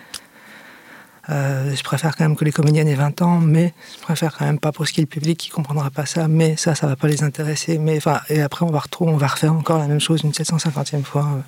euh, 1.29 1.75
je 1.75 1.83
préfère 1.85 2.17
quand 2.17 2.25
même 2.25 2.35
que 2.37 2.45
les 2.45 2.51
comédiennes 2.51 2.89
aient 2.89 2.95
20 2.95 3.23
ans, 3.23 3.39
mais 3.39 3.73
je 3.97 4.03
préfère 4.03 4.37
quand 4.37 4.45
même 4.47 4.59
pas 4.59 4.73
brusquer 4.73 5.01
le 5.03 5.07
public 5.07 5.39
qui 5.39 5.51
comprendra 5.51 5.91
pas 5.91 6.07
ça, 6.07 6.27
mais 6.29 6.57
ça, 6.57 6.75
ça 6.75 6.87
va 6.89 6.97
pas 6.97 7.07
les 7.09 7.23
intéresser. 7.23 7.79
Mais 7.79 7.99
enfin, 7.99 8.21
et 8.29 8.43
après, 8.43 8.65
on 8.67 8.71
va 8.71 8.81
retrouver, 8.81 9.13
on 9.13 9.17
va 9.17 9.29
refaire 9.29 9.53
encore 9.53 9.79
la 9.79 9.87
même 9.87 10.01
chose 10.01 10.23
une 10.23 10.33
750e 10.33 11.03
fois. 11.05 11.23
euh. 11.37 11.41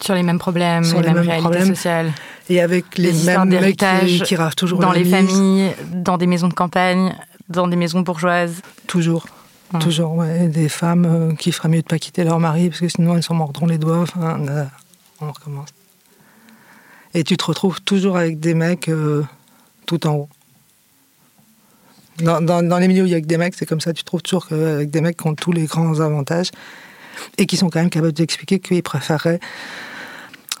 Sur 0.00 0.14
les 0.14 0.22
mêmes 0.22 0.38
problèmes, 0.38 0.84
Sur 0.84 1.00
les, 1.00 1.08
les 1.08 1.14
mêmes 1.14 1.26
mêmes 1.26 1.40
problèmes. 1.40 1.66
sociales. 1.66 2.12
Et 2.48 2.60
avec 2.60 2.98
les, 2.98 3.12
Les 3.12 3.24
mêmes 3.24 3.48
mecs 3.48 3.76
qui, 4.06 4.20
qui 4.22 4.36
ravent 4.36 4.54
toujours 4.54 4.78
dans 4.80 4.92
les 4.92 5.04
familles, 5.04 5.72
dans 5.92 6.18
des 6.18 6.26
maisons 6.26 6.48
de 6.48 6.54
campagne, 6.54 7.14
dans 7.48 7.68
des 7.68 7.76
maisons 7.76 8.00
bourgeoises. 8.00 8.62
Toujours. 8.86 9.26
Toujours, 9.80 10.12
ouais. 10.16 10.48
Des 10.48 10.68
femmes 10.68 11.06
euh, 11.06 11.34
qui 11.34 11.50
feraient 11.50 11.68
mieux 11.70 11.80
de 11.80 11.86
pas 11.86 11.98
quitter 11.98 12.24
leur 12.24 12.38
mari 12.38 12.68
parce 12.68 12.80
que 12.80 12.88
sinon 12.88 13.16
elles 13.16 13.22
s'en 13.22 13.34
mordront 13.34 13.66
les 13.66 13.78
doigts. 13.78 14.00
Enfin, 14.02 14.38
on 15.28 15.32
recommence. 15.32 15.68
Et 17.14 17.24
tu 17.24 17.36
te 17.36 17.44
retrouves 17.44 17.80
toujours 17.82 18.16
avec 18.16 18.40
des 18.40 18.54
mecs 18.54 18.88
euh, 18.88 19.22
tout 19.86 20.06
en 20.06 20.14
haut. 20.14 20.28
Dans, 22.18 22.40
dans- 22.40 22.62
dans 22.62 22.78
les 22.78 22.88
milieux 22.88 23.02
où 23.02 23.06
il 23.06 23.12
y 23.12 23.14
a 23.14 23.20
que 23.20 23.26
des 23.26 23.36
mecs, 23.38 23.54
c'est 23.54 23.66
comme 23.66 23.80
ça. 23.80 23.92
Tu 23.92 24.02
te 24.02 24.06
trouves 24.06 24.22
toujours 24.22 24.46
avec 24.50 24.90
des 24.90 25.00
mecs 25.00 25.16
qui 25.16 25.26
ont 25.26 25.34
tous 25.34 25.52
les 25.52 25.64
grands 25.64 26.00
avantages 26.00 26.50
et 27.38 27.46
qui 27.46 27.56
sont 27.56 27.68
quand 27.70 27.80
même 27.80 27.90
capables 27.90 28.12
d'expliquer 28.12 28.60
qu'ils 28.60 28.82
préféreraient 28.82 29.40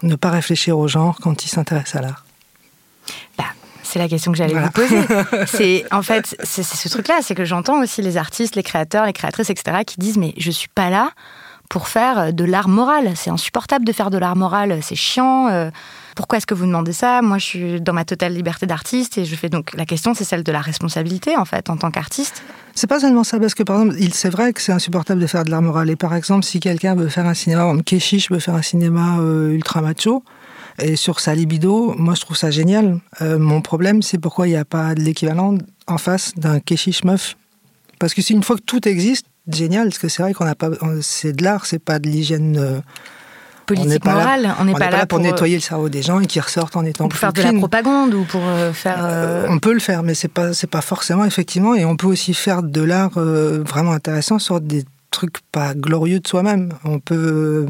ne 0.02 0.14
pas 0.16 0.30
réfléchir 0.30 0.78
au 0.78 0.88
genre 0.88 1.18
quand 1.22 1.44
ils 1.44 1.48
s'intéressent 1.48 1.96
à 1.96 2.00
l'art. 2.02 2.24
Bah, 3.38 3.44
c'est 3.82 3.98
la 3.98 4.08
question 4.08 4.32
que 4.32 4.38
j'allais 4.38 4.52
Voilà. 4.52 4.66
vous 4.66 4.72
poser. 4.72 5.00
c'est 5.46 5.84
en 5.92 6.02
fait, 6.02 6.34
c'est 6.42 6.62
c'est 6.62 6.76
ce 6.76 6.88
truc-là, 6.88 7.20
c'est 7.22 7.34
que 7.34 7.44
j'entends 7.44 7.80
aussi 7.82 8.02
les 8.02 8.16
artistes, 8.16 8.56
les 8.56 8.62
créateurs, 8.62 9.06
les 9.06 9.12
créatrices, 9.12 9.50
etc., 9.50 9.78
qui 9.86 9.96
disent 9.98 10.16
mais 10.18 10.34
je 10.38 10.50
suis 10.50 10.68
pas 10.68 10.90
là 10.90 11.12
pour 11.72 11.88
faire 11.88 12.34
de 12.34 12.44
l'art 12.44 12.68
moral. 12.68 13.12
C'est 13.14 13.30
insupportable 13.30 13.86
de 13.86 13.92
faire 13.92 14.10
de 14.10 14.18
l'art 14.18 14.36
moral, 14.36 14.80
c'est 14.82 14.94
chiant. 14.94 15.48
euh, 15.48 15.70
pourquoi 16.14 16.36
est-ce 16.36 16.46
que 16.46 16.52
vous 16.52 16.66
demandez 16.66 16.92
ça? 16.92 17.22
Moi, 17.22 17.38
je 17.38 17.46
suis 17.46 17.80
dans 17.80 17.94
ma 17.94 18.04
totale 18.04 18.34
liberté 18.34 18.66
d'artiste 18.66 19.16
et 19.16 19.24
je 19.24 19.34
fais 19.34 19.48
donc 19.48 19.72
la 19.72 19.86
question, 19.86 20.12
c'est 20.12 20.24
celle 20.24 20.42
de 20.42 20.52
la 20.52 20.60
responsabilité 20.60 21.34
en 21.34 21.46
fait 21.46 21.70
en 21.70 21.78
tant 21.78 21.90
qu'artiste. 21.90 22.42
C'est 22.74 22.86
pas 22.86 23.00
seulement 23.00 23.24
ça, 23.24 23.40
parce 23.40 23.54
que 23.54 23.62
par 23.62 23.80
exemple, 23.80 23.96
c'est 24.12 24.28
vrai 24.28 24.52
que 24.52 24.60
c'est 24.60 24.72
insupportable 24.72 25.18
de 25.18 25.26
faire 25.26 25.44
de 25.44 25.50
l'art 25.50 25.62
moral. 25.62 25.88
Et 25.88 25.96
par 25.96 26.14
exemple, 26.14 26.44
si 26.44 26.60
quelqu'un 26.60 26.94
veut 26.94 27.08
faire 27.08 27.24
un 27.24 27.32
cinéma, 27.32 27.62
exemple, 27.62 27.84
Keshish 27.84 28.30
veut 28.30 28.38
faire 28.38 28.54
un 28.54 28.62
cinéma 28.62 29.16
euh, 29.20 29.54
ultra 29.54 29.80
macho, 29.80 30.22
et 30.78 30.96
sur 30.96 31.20
sa 31.20 31.34
libido, 31.34 31.94
moi 31.96 32.14
je 32.14 32.20
trouve 32.20 32.36
ça 32.36 32.50
génial. 32.50 33.00
Euh, 33.22 33.38
mon 33.38 33.62
problème, 33.62 34.02
c'est 34.02 34.18
pourquoi 34.18 34.46
il 34.46 34.50
n'y 34.50 34.56
a 34.58 34.66
pas 34.66 34.94
de 34.94 35.00
l'équivalent 35.00 35.56
en 35.86 35.96
face 35.96 36.34
d'un 36.36 36.60
Keshish 36.60 37.04
meuf? 37.04 37.34
Parce 37.98 38.12
que 38.12 38.20
si 38.20 38.34
une 38.34 38.42
fois 38.42 38.56
que 38.56 38.62
tout 38.62 38.86
existe, 38.86 39.24
génial, 39.50 39.88
parce 39.88 39.98
que 39.98 40.08
c'est 40.08 40.22
vrai 40.22 40.32
qu'on 40.34 40.44
n'a 40.44 40.54
pas. 40.54 40.70
on- 40.82 41.00
C'est 41.02 41.32
de 41.32 41.42
l'art, 41.44 41.66
c'est 41.66 41.78
pas 41.78 41.98
de 41.98 42.08
l'hygiène. 42.08 42.56
euh, 42.58 42.78
on 42.78 43.64
Politique 43.74 44.04
là- 44.04 44.12
morale, 44.14 44.54
on 44.60 44.64
n'est 44.64 44.72
pas, 44.72 44.90
là 44.90 45.06
pour, 45.06 45.18
pour, 45.18 45.18
euh, 45.20 45.30
nettoyer 45.30 45.54
le 45.54 45.60
cerveau 45.62 45.88
des 45.88 46.02
gens 46.02 46.20
et 46.20 46.26
qui 46.26 46.40
ressortent 46.40 46.76
en 46.76 46.84
étant 46.84 47.04
pour 47.04 47.10
plus 47.10 47.18
faire 47.18 47.32
de 47.32 47.40
la 47.42 47.52
propagande 47.54 48.12
ou 48.12 48.24
pour 48.24 48.42
euh, 48.44 48.72
faire. 48.72 48.98
euh, 49.02 49.46
on 49.48 49.58
peut 49.60 49.72
le 49.72 49.78
faire, 49.80 50.02
mais 50.02 50.14
c'est 50.14 50.28
pas 50.28 50.52
c'est 50.52 50.66
pas 50.66 50.80
forcément 50.82 51.24
effectivement. 51.24 51.74
Et 51.74 51.84
on 51.84 51.96
peut 51.96 52.08
aussi 52.08 52.34
faire 52.34 52.62
de 52.62 52.82
l'art 52.82 53.12
vraiment 53.18 53.92
intéressant 53.92 54.38
sur 54.38 54.60
des 54.60 54.84
trucs 55.10 55.38
pas 55.52 55.74
glorieux 55.74 56.18
de 56.20 56.26
soi-même. 56.26 56.72
On 56.84 56.98
peut, 56.98 57.66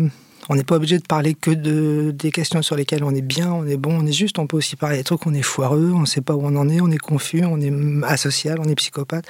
on 0.48 0.54
n'est 0.56 0.64
pas 0.64 0.76
obligé 0.76 0.98
de 0.98 1.04
parler 1.06 1.34
que 1.34 1.50
de 1.50 2.10
des 2.10 2.30
questions 2.32 2.62
sur 2.62 2.74
lesquelles 2.74 3.04
on 3.04 3.14
est 3.14 3.20
bien, 3.22 3.52
on 3.52 3.66
est 3.66 3.76
bon, 3.76 3.98
on 4.00 4.06
est 4.06 4.12
juste. 4.12 4.38
On 4.38 4.46
peut 4.46 4.56
aussi 4.56 4.76
parler 4.76 4.96
des 4.96 5.04
trucs 5.04 5.24
on 5.26 5.34
est 5.34 5.42
foireux, 5.42 5.92
on 5.94 6.00
ne 6.00 6.06
sait 6.06 6.22
pas 6.22 6.34
où 6.34 6.40
on 6.42 6.56
en 6.56 6.68
est, 6.70 6.80
on 6.80 6.90
est 6.90 6.98
confus, 6.98 7.44
on 7.44 7.60
est 7.60 7.70
mm, 7.70 8.02
asocial, 8.08 8.58
on 8.60 8.64
est 8.68 8.74
psychopathe. 8.76 9.26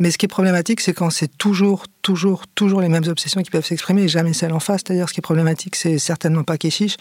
Mais 0.00 0.10
ce 0.10 0.16
qui 0.16 0.24
est 0.24 0.28
problématique, 0.28 0.80
c'est 0.80 0.94
quand 0.94 1.10
c'est 1.10 1.28
toujours, 1.36 1.84
toujours, 2.00 2.46
toujours 2.48 2.80
les 2.80 2.88
mêmes 2.88 3.06
obsessions 3.06 3.42
qui 3.42 3.50
peuvent 3.50 3.66
s'exprimer 3.66 4.04
et 4.04 4.08
jamais 4.08 4.32
celles 4.32 4.54
en 4.54 4.58
face. 4.58 4.80
C'est-à-dire, 4.84 5.08
ce 5.08 5.12
qui 5.12 5.20
est 5.20 5.22
problématique, 5.22 5.76
c'est 5.76 5.98
certainement 5.98 6.42
pas 6.42 6.56
Keshish, 6.56 6.96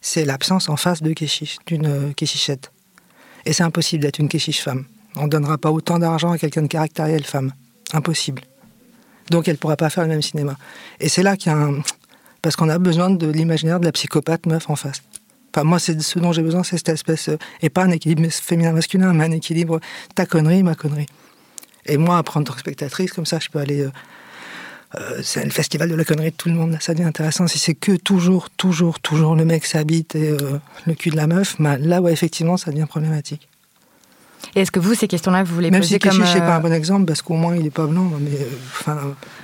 c'est 0.00 0.24
l'absence 0.24 0.68
en 0.68 0.76
face 0.76 1.02
de 1.02 1.12
Keshish, 1.12 1.56
d'une 1.66 1.86
euh, 1.86 2.12
Keshichette. 2.12 2.70
Et 3.46 3.52
c'est 3.52 3.64
impossible 3.64 4.02
d'être 4.02 4.20
une 4.20 4.28
Keshish 4.28 4.62
femme. 4.62 4.84
On 5.16 5.24
ne 5.24 5.28
donnera 5.28 5.58
pas 5.58 5.72
autant 5.72 5.98
d'argent 5.98 6.30
à 6.30 6.38
quelqu'un 6.38 6.62
de 6.62 6.68
caractériel 6.68 7.24
femme. 7.24 7.52
Impossible. 7.92 8.42
Donc 9.30 9.48
elle 9.48 9.54
ne 9.54 9.58
pourra 9.58 9.76
pas 9.76 9.90
faire 9.90 10.04
le 10.04 10.10
même 10.10 10.22
cinéma. 10.22 10.56
Et 11.00 11.08
c'est 11.08 11.24
là 11.24 11.36
qu'il 11.36 11.50
y 11.50 11.54
a 11.54 11.58
un... 11.58 11.80
Parce 12.42 12.54
qu'on 12.54 12.68
a 12.68 12.78
besoin 12.78 13.10
de 13.10 13.26
l'imaginaire 13.26 13.80
de 13.80 13.86
la 13.86 13.92
psychopathe 13.92 14.46
meuf 14.46 14.70
en 14.70 14.76
face. 14.76 15.02
Enfin, 15.52 15.64
moi, 15.64 15.80
c'est 15.80 16.00
ce 16.00 16.20
dont 16.20 16.32
j'ai 16.32 16.42
besoin, 16.42 16.62
c'est 16.62 16.76
cette 16.76 16.90
espèce... 16.90 17.28
euh, 17.28 17.38
Et 17.60 17.70
pas 17.70 17.82
un 17.82 17.90
équilibre 17.90 18.28
féminin-masculin, 18.30 19.12
mais 19.14 19.24
un 19.24 19.32
équilibre 19.32 19.80
ta 20.14 20.26
connerie, 20.26 20.62
ma 20.62 20.76
connerie. 20.76 21.06
Et 21.86 21.96
moi, 21.96 22.16
en 22.18 22.22
tant 22.42 22.52
que 22.52 22.60
spectatrice, 22.60 23.12
comme 23.12 23.26
ça, 23.26 23.38
je 23.40 23.48
peux 23.48 23.58
aller... 23.58 23.82
euh, 23.82 23.90
euh, 24.96 25.20
c'est 25.22 25.44
le 25.44 25.50
festival 25.50 25.88
de 25.88 25.94
la 25.94 26.04
connerie 26.04 26.30
de 26.30 26.36
tout 26.36 26.48
le 26.48 26.54
monde, 26.54 26.76
ça 26.80 26.94
devient 26.94 27.06
intéressant. 27.06 27.46
Si 27.48 27.58
c'est 27.58 27.74
que 27.74 27.96
toujours, 27.96 28.50
toujours, 28.50 29.00
toujours 29.00 29.34
le 29.34 29.44
mec 29.44 29.66
s'habite 29.66 30.14
et 30.14 30.30
euh, 30.30 30.36
le 30.86 30.94
cul 30.94 31.10
de 31.10 31.16
la 31.16 31.26
meuf, 31.26 31.56
bah, 31.58 31.76
là, 31.78 32.00
ouais, 32.00 32.12
effectivement, 32.12 32.56
ça 32.56 32.70
devient 32.70 32.86
problématique. 32.88 33.48
Et 34.54 34.60
est-ce 34.60 34.70
que 34.70 34.78
vous, 34.78 34.94
ces 34.94 35.08
questions-là, 35.08 35.42
vous 35.42 35.58
les 35.60 35.70
Même 35.70 35.80
posez 35.80 35.94
si 35.94 35.98
comme... 35.98 36.12
Keshish, 36.12 36.32
c'est 36.34 36.38
pas 36.38 36.54
un 36.54 36.58
euh, 36.58 36.60
bon 36.62 36.72
exemple, 36.72 37.04
parce 37.04 37.20
qu'au 37.20 37.34
moins, 37.34 37.56
il 37.56 37.64
n'est 37.64 37.70
pas 37.70 37.86
blanc, 37.86 38.10
mais... 38.20 38.30
euh, 38.30 38.44
Enfin, 38.70 38.98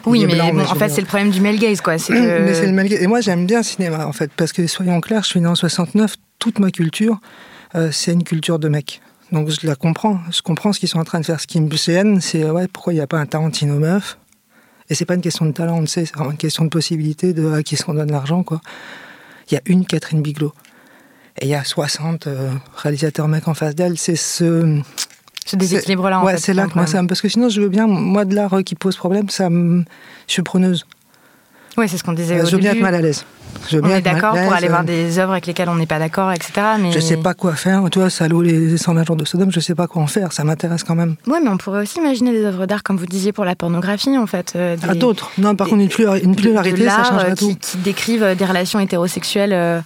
Oui, 0.06 0.24
mais 0.26 0.34
blanc, 0.34 0.54
bon, 0.54 0.64
je 0.64 0.70
en 0.70 0.74
fait, 0.76 0.88
c'est 0.90 1.00
le 1.00 1.06
problème 1.06 1.30
du 1.30 1.40
male 1.40 1.58
gaze, 1.58 1.80
quoi. 1.80 1.96
Que... 1.98 2.12
Mais 2.12 2.54
c'est 2.54 2.66
le 2.66 2.72
mal- 2.72 2.90
Et 2.92 3.06
moi, 3.08 3.20
j'aime 3.20 3.44
bien 3.46 3.58
le 3.58 3.64
cinéma, 3.64 4.06
en 4.06 4.12
fait, 4.12 4.30
parce 4.36 4.52
que 4.52 4.66
soyons 4.66 5.00
clairs, 5.00 5.24
je 5.24 5.28
suis 5.30 5.40
né 5.40 5.48
en 5.48 5.54
69, 5.56 6.14
toute 6.38 6.60
ma 6.60 6.70
culture, 6.70 7.20
euh, 7.74 7.90
c'est 7.90 8.12
une 8.12 8.24
culture 8.24 8.58
de 8.58 8.68
mec. 8.68 9.02
Donc 9.32 9.48
je 9.48 9.66
la 9.66 9.74
comprends, 9.74 10.20
je 10.30 10.42
comprends 10.42 10.72
ce 10.72 10.78
qu'ils 10.78 10.90
sont 10.90 10.98
en 10.98 11.04
train 11.04 11.18
de 11.20 11.24
faire. 11.24 11.40
Ce 11.40 11.46
qui 11.46 11.60
me 11.60 11.70
gêne, 11.74 12.20
c'est 12.20 12.48
ouais, 12.48 12.68
pourquoi 12.68 12.92
il 12.92 12.96
n'y 12.96 13.02
a 13.02 13.06
pas 13.06 13.18
un 13.18 13.26
Tarantino 13.26 13.78
meuf? 13.78 14.18
Et 14.90 14.94
c'est 14.94 15.06
pas 15.06 15.14
une 15.14 15.22
question 15.22 15.46
de 15.46 15.52
talent, 15.52 15.78
on 15.78 15.80
le 15.80 15.86
sait, 15.86 16.04
c'est 16.04 16.14
vraiment 16.14 16.32
une 16.32 16.36
question 16.36 16.64
de 16.64 16.68
possibilité, 16.68 17.32
de 17.32 17.50
à 17.52 17.62
qui 17.62 17.74
est-ce 17.74 17.84
qu'on 17.84 17.94
donne 17.94 18.10
l'argent, 18.10 18.42
quoi. 18.42 18.60
Il 19.50 19.54
y 19.54 19.56
a 19.56 19.62
une 19.66 19.86
Catherine 19.86 20.20
Bigelow. 20.20 20.52
Et 21.40 21.46
il 21.46 21.48
y 21.48 21.54
a 21.54 21.64
60 21.64 22.26
euh, 22.26 22.50
réalisateurs 22.76 23.26
mecs 23.26 23.48
en 23.48 23.54
face 23.54 23.74
d'elle. 23.74 23.96
C'est 23.96 24.16
ce, 24.16 24.80
Ce 25.46 25.56
déséquilibre-là, 25.56 26.20
en 26.20 26.24
ouais, 26.24 26.34
fait. 26.34 26.40
c'est 26.40 26.54
là 26.54 26.66
que 26.66 26.74
moi, 26.74 26.86
ça 26.86 27.00
me... 27.00 27.08
Parce 27.08 27.22
que 27.22 27.28
sinon, 27.28 27.48
je 27.48 27.62
veux 27.62 27.70
bien, 27.70 27.86
moi, 27.86 28.26
de 28.26 28.34
l'art 28.34 28.52
euh, 28.52 28.62
qui 28.62 28.74
pose 28.74 28.96
problème, 28.96 29.30
ça 29.30 29.48
me... 29.48 29.84
je 30.26 30.32
suis 30.32 30.42
preneuse. 30.42 30.84
Ouais, 31.76 31.88
c'est 31.88 31.96
ce 31.96 32.04
qu'on 32.04 32.12
disait 32.12 32.38
je 32.40 32.42
au 32.46 32.50
veux 32.50 32.58
bien 32.58 32.72
être 32.72 32.80
mal 32.80 32.94
à 32.94 33.00
l'aise. 33.00 33.24
Je 33.70 33.76
veux 33.76 33.82
On 33.84 33.86
bien 33.86 33.96
est 33.96 34.02
d'accord 34.02 34.32
pour 34.34 34.52
aller 34.52 34.66
euh, 34.66 34.70
voir 34.70 34.82
des 34.84 35.18
œuvres 35.18 35.32
avec 35.32 35.46
lesquelles 35.46 35.68
on 35.68 35.74
n'est 35.74 35.86
pas 35.86 35.98
d'accord, 35.98 36.32
etc. 36.32 36.52
Mais... 36.80 36.90
Je 36.92 37.00
sais 37.00 37.16
pas 37.16 37.34
quoi 37.34 37.54
faire. 37.54 37.82
Tu 37.90 37.98
vois, 37.98 38.10
Salaud, 38.10 38.42
les 38.42 38.76
120 38.76 39.04
jours 39.06 39.16
de 39.16 39.24
Sodome, 39.24 39.52
je 39.52 39.60
sais 39.60 39.74
pas 39.74 39.86
quoi 39.86 40.02
en 40.02 40.06
faire. 40.06 40.32
Ça 40.32 40.42
m'intéresse 40.44 40.84
quand 40.84 40.94
même. 40.94 41.16
Ouais, 41.26 41.38
mais 41.42 41.48
on 41.48 41.56
pourrait 41.58 41.82
aussi 41.82 41.98
imaginer 41.98 42.32
des 42.32 42.44
œuvres 42.44 42.66
d'art, 42.66 42.82
comme 42.82 42.96
vous 42.96 43.06
disiez, 43.06 43.32
pour 43.32 43.44
la 43.44 43.54
pornographie, 43.54 44.16
en 44.18 44.26
fait. 44.26 44.54
euh, 44.56 44.76
des- 44.76 44.98
d'autres. 44.98 45.30
Non, 45.38 45.54
par 45.54 45.66
des- 45.66 45.70
contre, 45.72 45.82
une, 45.82 45.88
pluri- 45.88 46.22
une 46.24 46.32
de- 46.32 46.36
de 46.36 46.40
pluralité, 46.42 46.88
ça 46.88 47.04
changerait 47.04 47.32
euh, 47.32 47.36
tout. 47.36 47.48
qui, 47.48 47.56
qui 47.56 47.76
décrivent 47.78 48.22
euh, 48.24 48.34
des 48.34 48.44
relations 48.46 48.80
hétérosexuelles 48.80 49.52
euh, 49.52 49.80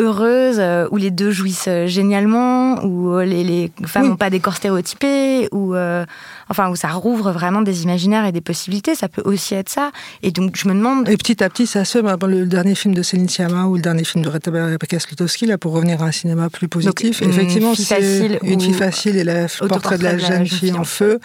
heureuses, 0.00 0.58
euh, 0.58 0.86
où 0.90 0.96
les 0.96 1.10
deux 1.10 1.30
jouissent 1.30 1.68
euh, 1.68 1.86
génialement, 1.86 2.84
où 2.84 3.14
euh, 3.14 3.24
les, 3.24 3.44
les 3.44 3.72
femmes 3.86 4.02
Oui. 4.04 4.08
n'ont 4.10 4.16
pas 4.16 4.30
des 4.30 4.40
corps 4.40 4.56
stéréotypés, 4.56 5.48
où, 5.52 5.74
euh, 5.74 6.04
enfin, 6.48 6.68
où 6.70 6.76
ça 6.76 6.88
rouvre 6.88 7.32
vraiment 7.32 7.62
des 7.62 7.82
imaginaires 7.82 8.24
et 8.26 8.32
des 8.32 8.40
possibilités. 8.40 8.94
Ça 8.94 9.08
peut 9.08 9.22
aussi 9.24 9.54
être 9.54 9.68
ça. 9.68 9.90
Et 10.22 10.30
donc, 10.30 10.56
je 10.56 10.68
me 10.68 10.74
demande. 10.74 11.08
Et 11.08 11.16
petit 11.16 11.42
à 11.42 11.48
petit, 11.48 11.66
ça 11.66 11.84
se 11.84 11.98
fait. 12.02 12.26
Le 12.26 12.46
dernier 12.46 12.74
film 12.74 12.94
de 12.94 13.02
Céline 13.02 13.28
Sciamma 13.28 13.66
ou 13.66 13.76
le 13.76 13.82
dernier 13.82 14.04
film 14.04 14.24
de 14.24 14.28
Rebecca 14.28 14.98
Slotowski, 14.98 15.46
là, 15.46 15.58
pour 15.58 15.72
revenir 15.72 16.02
à 16.02 16.06
un 16.06 16.12
cinéma 16.12 16.50
plus 16.50 16.68
positif. 16.68 17.20
une 17.20 17.30
Effectivement, 17.30 17.74
c'est 17.74 17.84
facile 17.84 18.38
une 18.42 18.60
fille 18.60 18.72
facile 18.72 19.16
et 19.16 19.24
le 19.24 19.68
portrait 19.68 19.98
de 19.98 20.04
la 20.04 20.18
jeune 20.18 20.46
fille 20.46 20.72
en 20.72 20.84
feu. 20.84 21.20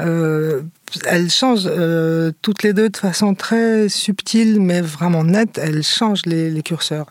Euh, 0.00 0.62
elles 1.06 1.30
changent 1.30 1.66
euh, 1.66 2.32
toutes 2.42 2.62
les 2.62 2.72
deux 2.72 2.88
de 2.88 2.96
façon 2.96 3.34
très 3.34 3.88
subtile, 3.88 4.60
mais 4.60 4.80
vraiment 4.80 5.24
nette. 5.24 5.58
Elles 5.58 5.82
changent 5.82 6.26
les, 6.26 6.62
curseurs. 6.62 7.06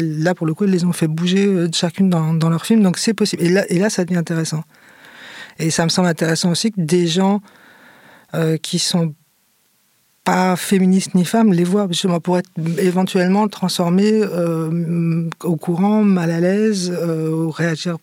Là, 0.00 0.34
pour 0.34 0.46
le 0.46 0.54
coup, 0.54 0.64
elles 0.64 0.70
les 0.70 0.84
ont 0.84 0.92
fait 0.92 1.08
bouger 1.08 1.46
euh, 1.46 1.68
chacune 1.72 2.10
dans, 2.10 2.48
leur 2.48 2.66
film, 2.66 2.82
donc 2.82 2.98
c'est 2.98 3.14
possible. 3.14 3.42
Et 3.42 3.48
là, 3.48 3.64
et 3.68 3.78
là, 3.78 3.90
ça 3.90 4.04
devient 4.04 4.18
intéressant. 4.18 4.64
Et 5.58 5.70
ça 5.70 5.84
me 5.84 5.90
semble 5.90 6.08
intéressant 6.08 6.50
aussi 6.50 6.72
que 6.72 6.80
des 6.80 7.06
gens 7.06 7.40
euh, 8.34 8.56
qui 8.56 8.78
sont 8.78 9.14
pas 10.24 10.56
féministes 10.56 11.14
ni 11.14 11.24
femmes 11.24 11.52
les 11.52 11.64
voient 11.64 11.86
justement 11.88 12.20
pour 12.20 12.38
être 12.38 12.50
éventuellement 12.78 13.48
transformés 13.48 14.22
euh, 14.22 15.28
au 15.42 15.56
courant, 15.56 16.02
mal 16.02 16.30
à 16.30 16.40
l'aise, 16.40 16.92
euh, 16.94 17.30
ou 17.30 17.50
réagir 17.50 17.96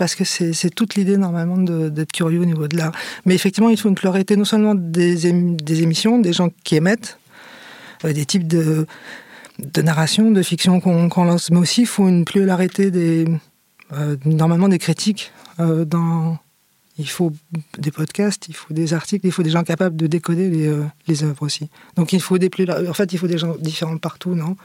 parce 0.00 0.14
que 0.14 0.24
c'est 0.24 0.70
toute 0.78 0.94
l'idée 0.96 1.18
normalement 1.26 1.58
d'être 1.96 2.12
curieux 2.18 2.40
au 2.40 2.48
niveau 2.52 2.66
de 2.72 2.76
l'art. 2.78 2.92
Mais 3.26 3.34
effectivement, 3.34 3.68
il 3.68 3.78
faut 3.78 3.90
une 3.90 3.94
pluralité 4.02 4.34
non 4.34 4.46
seulement 4.46 4.74
des, 4.74 5.30
ém- 5.30 5.56
des 5.70 5.82
émissions, 5.82 6.18
des 6.18 6.32
gens 6.32 6.48
qui 6.64 6.74
émettent, 6.80 7.18
euh, 8.06 8.12
des 8.14 8.24
types 8.24 8.48
de, 8.48 8.86
de 9.76 9.82
narration, 9.82 10.30
de 10.38 10.42
fiction 10.42 10.80
qu'on 10.80 11.24
lance, 11.24 11.50
mais 11.50 11.58
aussi 11.58 11.82
il 11.82 11.86
faut 11.94 12.08
une 12.08 12.24
pluralité 12.24 12.90
des, 12.90 13.26
euh, 13.92 14.16
normalement 14.24 14.68
des 14.74 14.78
critiques. 14.78 15.32
euh, 15.60 15.84
dans, 15.84 16.38
il 16.98 17.08
faut 17.16 17.32
des 17.78 17.90
podcasts, 17.90 18.48
il 18.48 18.54
faut 18.60 18.72
des 18.72 18.94
articles, 18.94 19.26
il 19.26 19.32
faut 19.32 19.42
des 19.42 19.50
gens 19.56 19.64
capables 19.64 19.96
de 19.96 20.06
décoder 20.06 20.48
les, 20.48 20.66
euh, 20.66 20.84
les 21.08 21.24
œuvres 21.24 21.42
aussi. 21.42 21.68
Donc 21.96 22.14
il 22.14 22.22
faut 22.22 22.38
des 22.38 22.48
plus, 22.48 22.64
en 22.70 22.94
fait, 22.94 23.12
il 23.12 23.18
faut 23.18 23.26
des 23.34 23.36
gens 23.38 23.54
différents 23.60 23.98
partout, 23.98 24.34
non? 24.34 24.56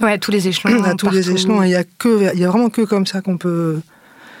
Ouais, 0.00 0.18
tous 0.18 0.32
les 0.32 0.48
échelons. 0.48 0.82
à 0.82 0.94
tous 0.96 1.10
les 1.10 1.30
échelons. 1.30 1.62
Il 1.62 1.70
y 1.70 1.76
a 1.76 1.84
que, 1.84 2.12
il 2.34 2.40
y 2.40 2.44
a 2.44 2.48
vraiment 2.48 2.70
que 2.70 2.82
comme 2.92 3.06
ça 3.06 3.20
qu'on 3.20 3.38
peut. 3.38 3.80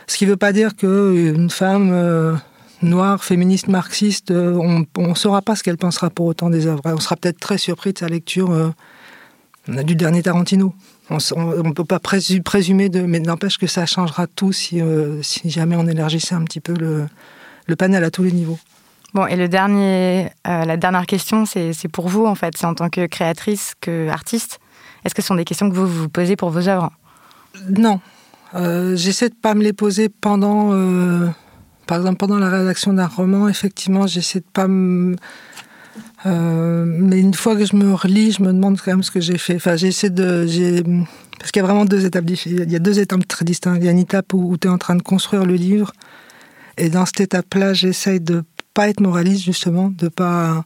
Ce 0.06 0.16
qui 0.16 0.24
ne 0.26 0.30
veut 0.30 0.36
pas 0.36 0.52
dire 0.52 0.76
qu'une 0.76 1.50
femme 1.50 1.90
euh, 1.92 2.34
noire, 2.82 3.22
féministe, 3.24 3.68
marxiste, 3.68 4.30
euh, 4.30 4.84
on 4.96 5.08
ne 5.08 5.14
saura 5.14 5.42
pas 5.42 5.56
ce 5.56 5.62
qu'elle 5.62 5.76
pensera 5.78 6.10
pour 6.10 6.26
autant 6.26 6.50
des 6.50 6.66
œuvres. 6.66 6.82
On 6.84 7.00
sera 7.00 7.16
peut-être 7.16 7.38
très 7.40 7.58
surpris 7.58 7.92
de 7.92 7.98
sa 7.98 8.08
lecture 8.08 8.50
euh, 8.50 8.70
du 9.68 9.94
dernier 9.94 10.22
Tarantino. 10.22 10.74
On 11.10 11.16
ne 11.16 11.72
peut 11.72 11.84
pas 11.84 11.98
présu- 11.98 12.42
présumer 12.42 12.88
de, 12.88 13.02
mais 13.02 13.20
n'empêche 13.20 13.58
que 13.58 13.66
ça 13.66 13.86
changera 13.86 14.26
tout 14.26 14.52
si, 14.52 14.80
euh, 14.80 15.22
si 15.22 15.50
jamais 15.50 15.76
on 15.76 15.86
élargissait 15.86 16.34
un 16.34 16.42
petit 16.42 16.60
peu 16.60 16.74
le, 16.74 17.06
le 17.66 17.76
panel 17.76 18.02
à 18.02 18.10
tous 18.10 18.22
les 18.22 18.32
niveaux. 18.32 18.58
Bon, 19.14 19.26
et 19.26 19.36
le 19.36 19.46
dernier, 19.46 20.30
euh, 20.48 20.64
la 20.64 20.76
dernière 20.78 21.04
question, 21.04 21.44
c'est 21.44 21.74
c'est 21.74 21.88
pour 21.88 22.08
vous, 22.08 22.24
en 22.24 22.34
fait. 22.34 22.56
C'est 22.56 22.64
en 22.64 22.74
tant 22.74 22.88
que 22.88 23.04
créatrice, 23.06 23.74
que 23.78 24.08
artiste. 24.08 24.58
Est-ce 25.04 25.14
que 25.14 25.20
ce 25.20 25.28
sont 25.28 25.34
des 25.34 25.44
questions 25.44 25.68
que 25.68 25.74
vous 25.74 25.86
vous 25.86 26.08
posez 26.08 26.34
pour 26.34 26.48
vos 26.48 26.66
œuvres? 26.66 26.90
Non. 27.68 28.00
Euh, 28.54 28.96
J'essaie 28.96 29.28
de 29.28 29.34
pas 29.34 29.54
me 29.54 29.62
les 29.62 29.72
poser 29.72 30.08
pendant, 30.08 30.72
euh, 30.72 31.28
par 31.86 31.98
exemple, 31.98 32.18
pendant 32.18 32.38
la 32.38 32.50
rédaction 32.50 32.92
d'un 32.92 33.06
roman. 33.06 33.48
Effectivement, 33.48 34.06
j'essaie 34.06 34.40
de 34.40 34.46
pas 34.52 34.68
me. 34.68 35.16
euh, 36.26 36.84
mais 36.86 37.18
une 37.20 37.34
fois 37.34 37.56
que 37.56 37.64
je 37.64 37.76
me 37.76 37.94
relis, 37.94 38.32
je 38.32 38.42
me 38.42 38.52
demande 38.52 38.78
quand 38.80 38.92
même 38.92 39.02
ce 39.02 39.10
que 39.10 39.20
j'ai 39.20 39.38
fait. 39.38 39.56
Enfin, 39.56 39.76
j'essaie 39.76 40.10
de. 40.10 40.46
Parce 41.38 41.50
qu'il 41.50 41.60
y 41.60 41.64
a 41.64 41.66
vraiment 41.66 41.84
deux 41.84 42.04
étapes. 42.04 42.24
Il 42.46 42.70
y 42.70 42.76
a 42.76 42.78
deux 42.78 42.98
étapes 43.00 43.26
très 43.26 43.44
distinctes. 43.44 43.78
Il 43.80 43.86
y 43.86 43.88
a 43.88 43.92
une 43.92 43.98
étape 43.98 44.32
où, 44.34 44.56
tu 44.58 44.68
es 44.68 44.70
en 44.70 44.78
train 44.78 44.94
de 44.96 45.02
construire 45.02 45.44
le 45.44 45.54
livre. 45.54 45.92
Et 46.78 46.88
dans 46.88 47.04
cette 47.06 47.20
étape-là, 47.20 47.74
j'essaye 47.74 48.20
de 48.20 48.44
pas 48.74 48.88
être 48.88 49.00
moraliste, 49.00 49.44
justement, 49.44 49.90
de 49.90 50.08
pas. 50.08 50.64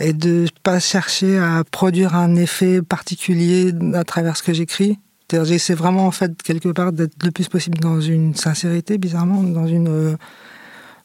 Et 0.00 0.12
de 0.12 0.46
pas 0.62 0.78
chercher 0.78 1.38
à 1.38 1.64
produire 1.64 2.14
un 2.14 2.36
effet 2.36 2.82
particulier 2.82 3.72
à 3.94 4.04
travers 4.04 4.36
ce 4.36 4.44
que 4.44 4.52
j'écris. 4.52 4.96
J'essaie 5.30 5.74
vraiment, 5.74 6.06
en 6.06 6.10
fait, 6.10 6.42
quelque 6.42 6.70
part, 6.70 6.92
d'être 6.92 7.22
le 7.22 7.30
plus 7.30 7.48
possible 7.48 7.78
dans 7.78 8.00
une 8.00 8.34
sincérité, 8.34 8.98
bizarrement, 8.98 9.42
dans 9.42 9.66
une. 9.66 9.88
euh, 9.88 10.16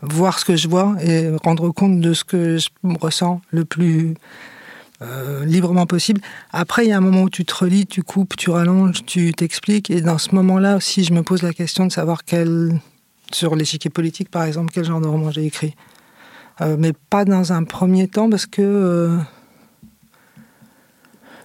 voir 0.03 0.37
ce 0.37 0.45
que 0.45 0.55
je 0.55 0.67
vois 0.67 0.95
et 1.01 1.29
rendre 1.43 1.69
compte 1.71 2.01
de 2.01 2.13
ce 2.13 2.23
que 2.23 2.57
je 2.57 2.67
ressens 2.99 3.41
le 3.51 3.65
plus 3.65 4.15
euh, 5.01 5.45
librement 5.45 5.85
possible. 5.85 6.21
Après, 6.51 6.85
il 6.85 6.89
y 6.89 6.91
a 6.91 6.97
un 6.97 7.01
moment 7.01 7.23
où 7.23 7.29
tu 7.29 7.45
te 7.45 7.55
relis, 7.55 7.87
tu 7.87 8.03
coupes, 8.03 8.35
tu 8.35 8.49
rallonges, 8.49 9.05
tu 9.05 9.33
t'expliques. 9.33 9.89
Et 9.89 10.01
dans 10.01 10.17
ce 10.17 10.35
moment-là 10.35 10.75
aussi, 10.77 11.03
je 11.03 11.13
me 11.13 11.23
pose 11.23 11.41
la 11.41 11.53
question 11.53 11.85
de 11.85 11.91
savoir 11.91 12.25
quel. 12.25 12.79
Sur 13.31 13.55
l'échiquier 13.55 13.89
politique, 13.89 14.29
par 14.29 14.43
exemple, 14.43 14.71
quel 14.71 14.83
genre 14.85 15.01
de 15.01 15.07
roman 15.07 15.31
j'ai 15.31 15.45
écrit. 15.45 15.73
Euh, 16.61 16.75
mais 16.77 16.93
pas 17.09 17.25
dans 17.25 17.51
un 17.51 17.63
premier 17.63 18.07
temps, 18.07 18.29
parce 18.29 18.45
que. 18.45 19.17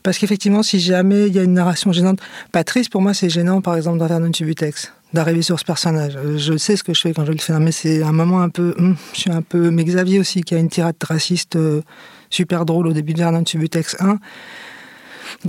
Parce 0.03 0.19
qu'effectivement, 0.19 0.63
si 0.63 0.81
jamais 0.81 1.27
il 1.29 1.35
y 1.35 1.39
a 1.39 1.43
une 1.43 1.55
narration 1.55 1.93
gênante, 1.93 2.21
Patrice, 2.53 2.89
pour 2.89 3.01
moi, 3.03 3.15
c'est 3.15 3.29
gênant, 3.31 3.61
par 3.61 3.77
exemple, 3.77 3.99
dans 3.99 4.07
Vernon 4.07 4.33
Subutex, 4.33 4.93
d'arriver 5.13 5.43
sur 5.43 5.59
ce 5.59 5.65
personnage. 5.65 6.17
Euh, 6.17 6.39
Je 6.39 6.57
sais 6.57 6.77
ce 6.77 6.83
que 6.85 6.95
je 6.95 7.01
fais 7.01 7.13
quand 7.13 7.25
je 7.25 7.33
le 7.33 7.39
fais, 7.39 7.59
mais 7.59 7.73
c'est 7.73 8.03
un 8.03 8.13
moment 8.13 8.41
un 8.41 8.49
peu. 8.49 8.75
hum, 8.79 8.97
je 9.15 9.21
suis 9.21 9.31
un 9.31 9.43
peu. 9.43 9.71
Mais 9.71 9.85
Xavier 9.85 10.19
aussi, 10.19 10.43
qui 10.43 10.55
a 10.55 10.59
une 10.59 10.69
tirade 10.69 10.97
raciste 11.03 11.57
euh, 11.57 11.83
super 12.31 12.65
drôle 12.65 12.87
au 12.87 12.93
début 12.93 13.13
de 13.15 13.19
Vernon 13.19 13.45
Subutex 13.45 13.97
1. 14.01 14.19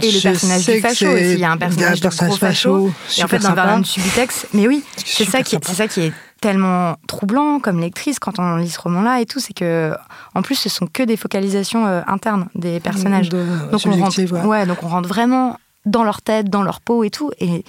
Et 0.02 0.12
le 0.12 0.22
personnage 0.22 0.66
du 0.66 0.80
facho 0.82 1.08
aussi. 1.08 1.34
Il 1.34 1.40
y 1.40 1.44
a 1.46 1.52
un 1.52 1.58
personnage, 1.58 2.02
de 2.02 2.10
gros 2.10 2.36
facho. 2.36 2.92
Et 3.18 3.24
en 3.24 3.28
fait, 3.28 3.40
dans. 3.40 3.54
Vernon 3.54 3.84
Subutex, 3.84 4.48
mais 4.54 4.68
oui, 4.68 4.84
c'est 4.98 5.24
Super 5.24 5.32
ça, 5.32 5.44
qui 5.44 5.56
est, 5.56 5.66
sympa. 5.66 5.70
c'est 5.70 5.76
ça 5.76 5.88
qui 5.88 6.02
est 6.02 6.14
tellement 6.42 6.96
troublant 7.08 7.60
comme 7.60 7.80
lectrice 7.80 8.20
quand 8.20 8.40
on 8.40 8.56
lit 8.58 8.70
ce 8.70 8.80
roman-là 8.80 9.22
et 9.22 9.26
tout, 9.26 9.40
c'est 9.40 9.54
que, 9.54 9.94
en 10.36 10.42
plus, 10.42 10.56
ce 10.56 10.70
sont 10.70 10.88
que 10.88 11.04
des 11.04 11.18
focalisations 11.18 11.86
euh, 11.86 12.02
internes 12.08 12.48
des 12.56 12.80
personnages. 12.80 13.30
De- 13.30 13.46
donc 13.72 13.80
on 13.86 13.92
rentre, 14.04 14.16
ouais, 14.46 14.66
donc 14.66 14.78
on 14.84 14.88
rentre 14.88 15.10
vraiment 15.10 15.58
dans 15.86 16.04
leur 16.04 16.22
tête, 16.22 16.50
dans 16.50 16.64
leur 16.64 16.82
peau 16.82 17.04
et 17.04 17.10
tout, 17.10 17.32
et, 17.40 17.64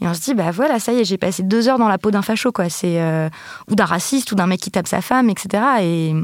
et 0.00 0.06
on 0.08 0.14
se 0.14 0.20
dit 0.20 0.34
bah 0.34 0.50
voilà, 0.50 0.78
ça 0.80 0.92
y 0.92 0.98
est, 1.00 1.04
j'ai 1.04 1.16
passé 1.18 1.42
deux 1.42 1.68
heures 1.68 1.78
dans 1.78 1.88
la 1.88 1.98
peau 1.98 2.10
d'un 2.10 2.22
facho, 2.22 2.50
quoi. 2.52 2.68
C'est 2.68 3.00
euh, 3.00 3.28
ou 3.70 3.74
d'un 3.74 3.84
raciste 3.84 4.32
ou 4.32 4.34
d'un 4.34 4.46
mec 4.46 4.60
qui 4.60 4.70
tape 4.70 4.88
sa 4.88 5.00
femme, 5.00 5.30
etc. 5.30 5.62
Et 5.80 6.14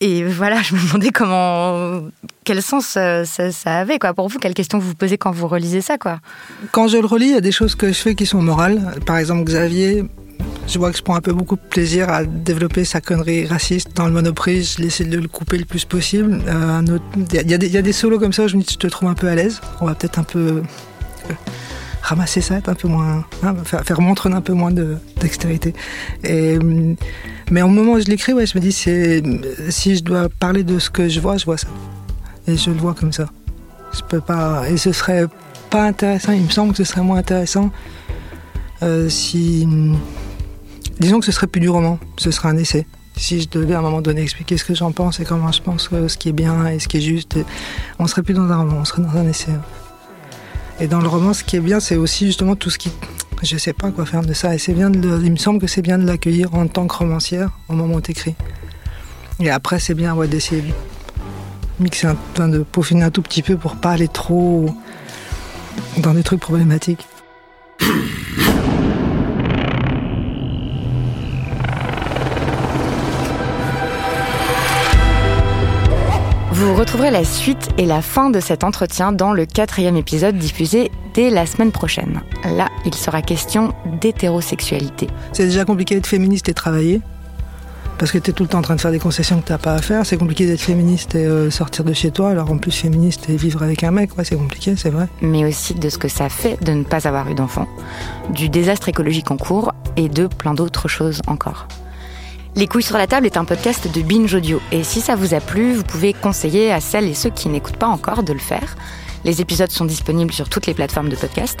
et 0.00 0.24
voilà, 0.24 0.62
je 0.62 0.74
me 0.74 0.86
demandais 0.86 1.10
comment, 1.10 2.02
quel 2.44 2.62
sens 2.62 2.96
euh, 2.96 3.24
ça, 3.24 3.78
avait, 3.78 3.98
quoi. 3.98 4.14
Pour 4.14 4.28
vous, 4.28 4.38
quelles 4.38 4.54
questions 4.54 4.78
vous 4.78 4.88
vous 4.88 4.94
posez 4.94 5.18
quand 5.18 5.30
vous 5.30 5.48
relisez 5.48 5.80
ça, 5.80 5.98
quoi? 5.98 6.20
Quand 6.72 6.88
je 6.88 6.98
le 6.98 7.06
relis, 7.06 7.26
il 7.26 7.32
y 7.32 7.36
a 7.36 7.40
des 7.40 7.52
choses 7.52 7.74
que 7.74 7.88
je 7.88 7.98
fais 7.98 8.14
qui 8.14 8.26
sont 8.26 8.42
morales. 8.42 8.94
Par 9.06 9.16
exemple, 9.18 9.44
Xavier, 9.44 10.04
je 10.68 10.78
vois 10.78 10.90
que 10.90 10.98
je 10.98 11.02
prends 11.02 11.16
un 11.16 11.20
peu 11.20 11.32
beaucoup 11.32 11.56
de 11.56 11.60
plaisir 11.60 12.10
à 12.10 12.24
développer 12.24 12.84
sa 12.84 13.00
connerie 13.00 13.46
raciste 13.46 13.96
dans 13.96 14.06
le 14.06 14.12
Monoprix. 14.12 14.76
Je 14.78 15.04
de 15.04 15.18
le 15.18 15.28
couper 15.28 15.58
le 15.58 15.64
plus 15.64 15.84
possible. 15.84 16.40
Euh, 16.46 16.98
Il 17.32 17.50
y, 17.50 17.54
y 17.54 17.76
a 17.76 17.82
des 17.82 17.92
solos 17.92 18.18
comme 18.18 18.32
ça 18.32 18.44
où 18.44 18.48
je 18.48 18.56
me 18.56 18.62
dis, 18.62 18.74
je 18.74 18.78
te 18.78 18.86
trouve 18.86 19.08
un 19.08 19.14
peu 19.14 19.28
à 19.28 19.34
l'aise. 19.34 19.60
On 19.80 19.86
va 19.86 19.94
peut-être 19.94 20.18
un 20.18 20.24
peu 20.24 20.62
euh, 21.30 21.34
ramasser 22.06 22.40
ça, 22.40 22.56
un 22.56 22.74
peu 22.74 22.88
moins, 22.88 23.24
hein, 23.42 23.54
faire, 23.64 23.84
faire 23.84 24.00
montre 24.00 24.30
un 24.30 24.40
peu 24.40 24.52
moins 24.52 24.70
de 24.70 24.96
dextérité. 25.20 25.74
Hum, 26.28 26.96
mais 27.50 27.62
au 27.62 27.68
moment 27.68 27.92
où 27.92 28.00
je 28.00 28.06
l'écris, 28.06 28.32
ouais, 28.32 28.46
je 28.46 28.56
me 28.56 28.62
dis, 28.62 28.72
si 28.72 29.96
je 29.96 30.02
dois 30.02 30.28
parler 30.28 30.64
de 30.64 30.78
ce 30.78 30.90
que 30.90 31.08
je 31.08 31.20
vois, 31.20 31.36
je 31.36 31.44
vois 31.44 31.58
ça. 31.58 31.68
Et 32.48 32.56
je 32.56 32.70
le 32.70 32.76
vois 32.76 32.94
comme 32.94 33.12
ça. 33.12 33.26
Je 33.92 34.02
peux 34.08 34.20
pas. 34.20 34.68
Et 34.68 34.76
ce 34.76 34.92
serait 34.92 35.26
pas 35.70 35.84
intéressant. 35.84 36.32
Il 36.32 36.42
me 36.42 36.50
semble 36.50 36.72
que 36.72 36.78
ce 36.78 36.84
serait 36.84 37.02
moins 37.02 37.18
intéressant 37.18 37.70
euh, 38.82 39.08
si 39.08 39.66
Disons 40.98 41.20
que 41.20 41.26
ce 41.26 41.32
serait 41.32 41.46
plus 41.46 41.60
du 41.60 41.68
roman, 41.68 41.98
ce 42.16 42.30
serait 42.30 42.48
un 42.48 42.56
essai. 42.56 42.86
Si 43.16 43.40
je 43.40 43.48
devais 43.48 43.74
à 43.74 43.80
un 43.80 43.82
moment 43.82 44.00
donné 44.00 44.22
expliquer 44.22 44.56
ce 44.56 44.64
que 44.64 44.74
j'en 44.74 44.92
pense 44.92 45.20
et 45.20 45.24
comment 45.24 45.52
je 45.52 45.60
pense 45.60 45.88
que 45.88 46.08
ce 46.08 46.16
qui 46.16 46.30
est 46.30 46.32
bien 46.32 46.66
et 46.68 46.78
ce 46.78 46.88
qui 46.88 46.98
est 46.98 47.02
juste, 47.02 47.36
on 47.98 48.06
serait 48.06 48.22
plus 48.22 48.34
dans 48.34 48.50
un 48.50 48.56
roman, 48.56 48.78
on 48.80 48.84
serait 48.84 49.02
dans 49.02 49.16
un 49.16 49.28
essai. 49.28 49.52
Et 50.78 50.88
dans 50.88 51.00
le 51.00 51.08
roman, 51.08 51.32
ce 51.32 51.42
qui 51.42 51.56
est 51.56 51.60
bien, 51.60 51.80
c'est 51.80 51.96
aussi 51.96 52.26
justement 52.26 52.54
tout 52.54 52.70
ce 52.70 52.78
qui. 52.78 52.90
Je 53.42 53.56
sais 53.56 53.72
pas 53.72 53.90
quoi 53.90 54.04
faire 54.04 54.22
de 54.22 54.32
ça. 54.32 54.54
Et 54.54 54.58
c'est 54.58 54.74
bien 54.74 54.90
de 54.90 55.20
Il 55.22 55.32
me 55.32 55.36
semble 55.36 55.58
que 55.58 55.66
c'est 55.66 55.82
bien 55.82 55.98
de 55.98 56.06
l'accueillir 56.06 56.54
en 56.54 56.66
tant 56.66 56.86
que 56.86 56.94
romancière 56.94 57.50
au 57.68 57.74
moment 57.74 57.94
où 57.94 58.00
tu 58.00 58.10
écris. 58.10 58.34
Et 59.40 59.50
après, 59.50 59.78
c'est 59.78 59.94
bien 59.94 60.14
d'essayer 60.26 60.62
de 60.62 60.72
mixer, 61.80 62.08
un, 62.38 62.48
de 62.48 62.58
peaufiner 62.60 63.04
un 63.04 63.10
tout 63.10 63.22
petit 63.22 63.42
peu 63.42 63.56
pour 63.56 63.76
pas 63.76 63.92
aller 63.92 64.08
trop 64.08 64.74
dans 65.98 66.14
des 66.14 66.22
trucs 66.22 66.40
problématiques. 66.40 67.06
Vous 76.58 76.74
retrouverez 76.74 77.10
la 77.10 77.22
suite 77.22 77.68
et 77.76 77.84
la 77.84 78.00
fin 78.00 78.30
de 78.30 78.40
cet 78.40 78.64
entretien 78.64 79.12
dans 79.12 79.34
le 79.34 79.44
quatrième 79.44 79.98
épisode 79.98 80.38
diffusé 80.38 80.90
dès 81.12 81.28
la 81.28 81.44
semaine 81.44 81.70
prochaine. 81.70 82.22
Là, 82.44 82.70
il 82.86 82.94
sera 82.94 83.20
question 83.20 83.74
d'hétérosexualité. 84.00 85.08
C'est 85.34 85.44
déjà 85.44 85.66
compliqué 85.66 85.96
d'être 85.96 86.06
féministe 86.06 86.48
et 86.48 86.54
travailler. 86.54 87.02
Parce 87.98 88.10
que 88.10 88.16
tu 88.16 88.30
es 88.30 88.32
tout 88.32 88.42
le 88.42 88.48
temps 88.48 88.60
en 88.60 88.62
train 88.62 88.74
de 88.74 88.80
faire 88.80 88.90
des 88.90 88.98
concessions 88.98 89.42
que 89.42 89.52
tu 89.52 89.58
pas 89.58 89.74
à 89.74 89.82
faire. 89.82 90.06
C'est 90.06 90.16
compliqué 90.16 90.46
d'être 90.46 90.62
féministe 90.62 91.14
et 91.14 91.26
euh, 91.26 91.50
sortir 91.50 91.84
de 91.84 91.92
chez 91.92 92.10
toi. 92.10 92.30
Alors 92.30 92.50
en 92.50 92.56
plus, 92.56 92.72
féministe 92.72 93.28
et 93.28 93.36
vivre 93.36 93.62
avec 93.62 93.84
un 93.84 93.90
mec, 93.90 94.16
ouais, 94.16 94.24
c'est 94.24 94.36
compliqué, 94.36 94.76
c'est 94.78 94.88
vrai. 94.88 95.08
Mais 95.20 95.44
aussi 95.44 95.74
de 95.74 95.90
ce 95.90 95.98
que 95.98 96.08
ça 96.08 96.30
fait 96.30 96.56
de 96.64 96.72
ne 96.72 96.84
pas 96.84 97.06
avoir 97.06 97.28
eu 97.28 97.34
d'enfant, 97.34 97.68
du 98.30 98.48
désastre 98.48 98.88
écologique 98.88 99.30
en 99.30 99.36
cours 99.36 99.74
et 99.98 100.08
de 100.08 100.26
plein 100.26 100.54
d'autres 100.54 100.88
choses 100.88 101.20
encore. 101.26 101.68
Les 102.56 102.66
couilles 102.66 102.82
sur 102.82 102.96
la 102.96 103.06
table 103.06 103.26
est 103.26 103.36
un 103.36 103.44
podcast 103.44 103.86
de 103.94 104.00
Binge 104.00 104.34
Audio. 104.34 104.62
Et 104.72 104.82
si 104.82 105.02
ça 105.02 105.14
vous 105.14 105.34
a 105.34 105.40
plu, 105.40 105.74
vous 105.74 105.82
pouvez 105.82 106.14
conseiller 106.14 106.72
à 106.72 106.80
celles 106.80 107.06
et 107.06 107.12
ceux 107.12 107.28
qui 107.28 107.50
n'écoutent 107.50 107.76
pas 107.76 107.86
encore 107.86 108.22
de 108.22 108.32
le 108.32 108.38
faire. 108.38 108.76
Les 109.24 109.42
épisodes 109.42 109.70
sont 109.70 109.84
disponibles 109.84 110.32
sur 110.32 110.48
toutes 110.48 110.66
les 110.66 110.72
plateformes 110.72 111.10
de 111.10 111.16
podcast. 111.16 111.58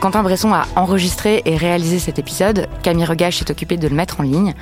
Quentin 0.00 0.24
Bresson 0.24 0.52
a 0.52 0.66
enregistré 0.74 1.42
et 1.44 1.56
réalisé 1.56 2.00
cet 2.00 2.18
épisode. 2.18 2.66
Camille 2.82 3.04
Regache 3.04 3.38
s'est 3.38 3.52
occupée 3.52 3.76
de 3.76 3.86
le 3.86 3.94
mettre 3.94 4.18
en 4.18 4.24
ligne. 4.24 4.54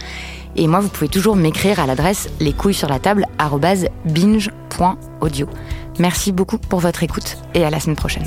Et 0.55 0.67
moi, 0.67 0.81
vous 0.81 0.91
pouvez 0.91 1.09
toujours 1.09 1.35
m'écrire 1.35 1.81
à 1.81 1.87
l'adresse 1.87 2.29
les 2.41 2.53
couilles 2.53 2.75
sur 2.75 2.91
la 2.91 2.99
table 2.99 3.27
binge.audio. 4.05 5.49
Merci 5.99 6.33
beaucoup 6.33 6.59
pour 6.59 6.81
votre 6.81 7.03
écoute 7.03 7.39
et 7.55 7.65
à 7.65 7.71
la 7.71 7.81
semaine 7.81 7.97
prochaine. 7.97 8.27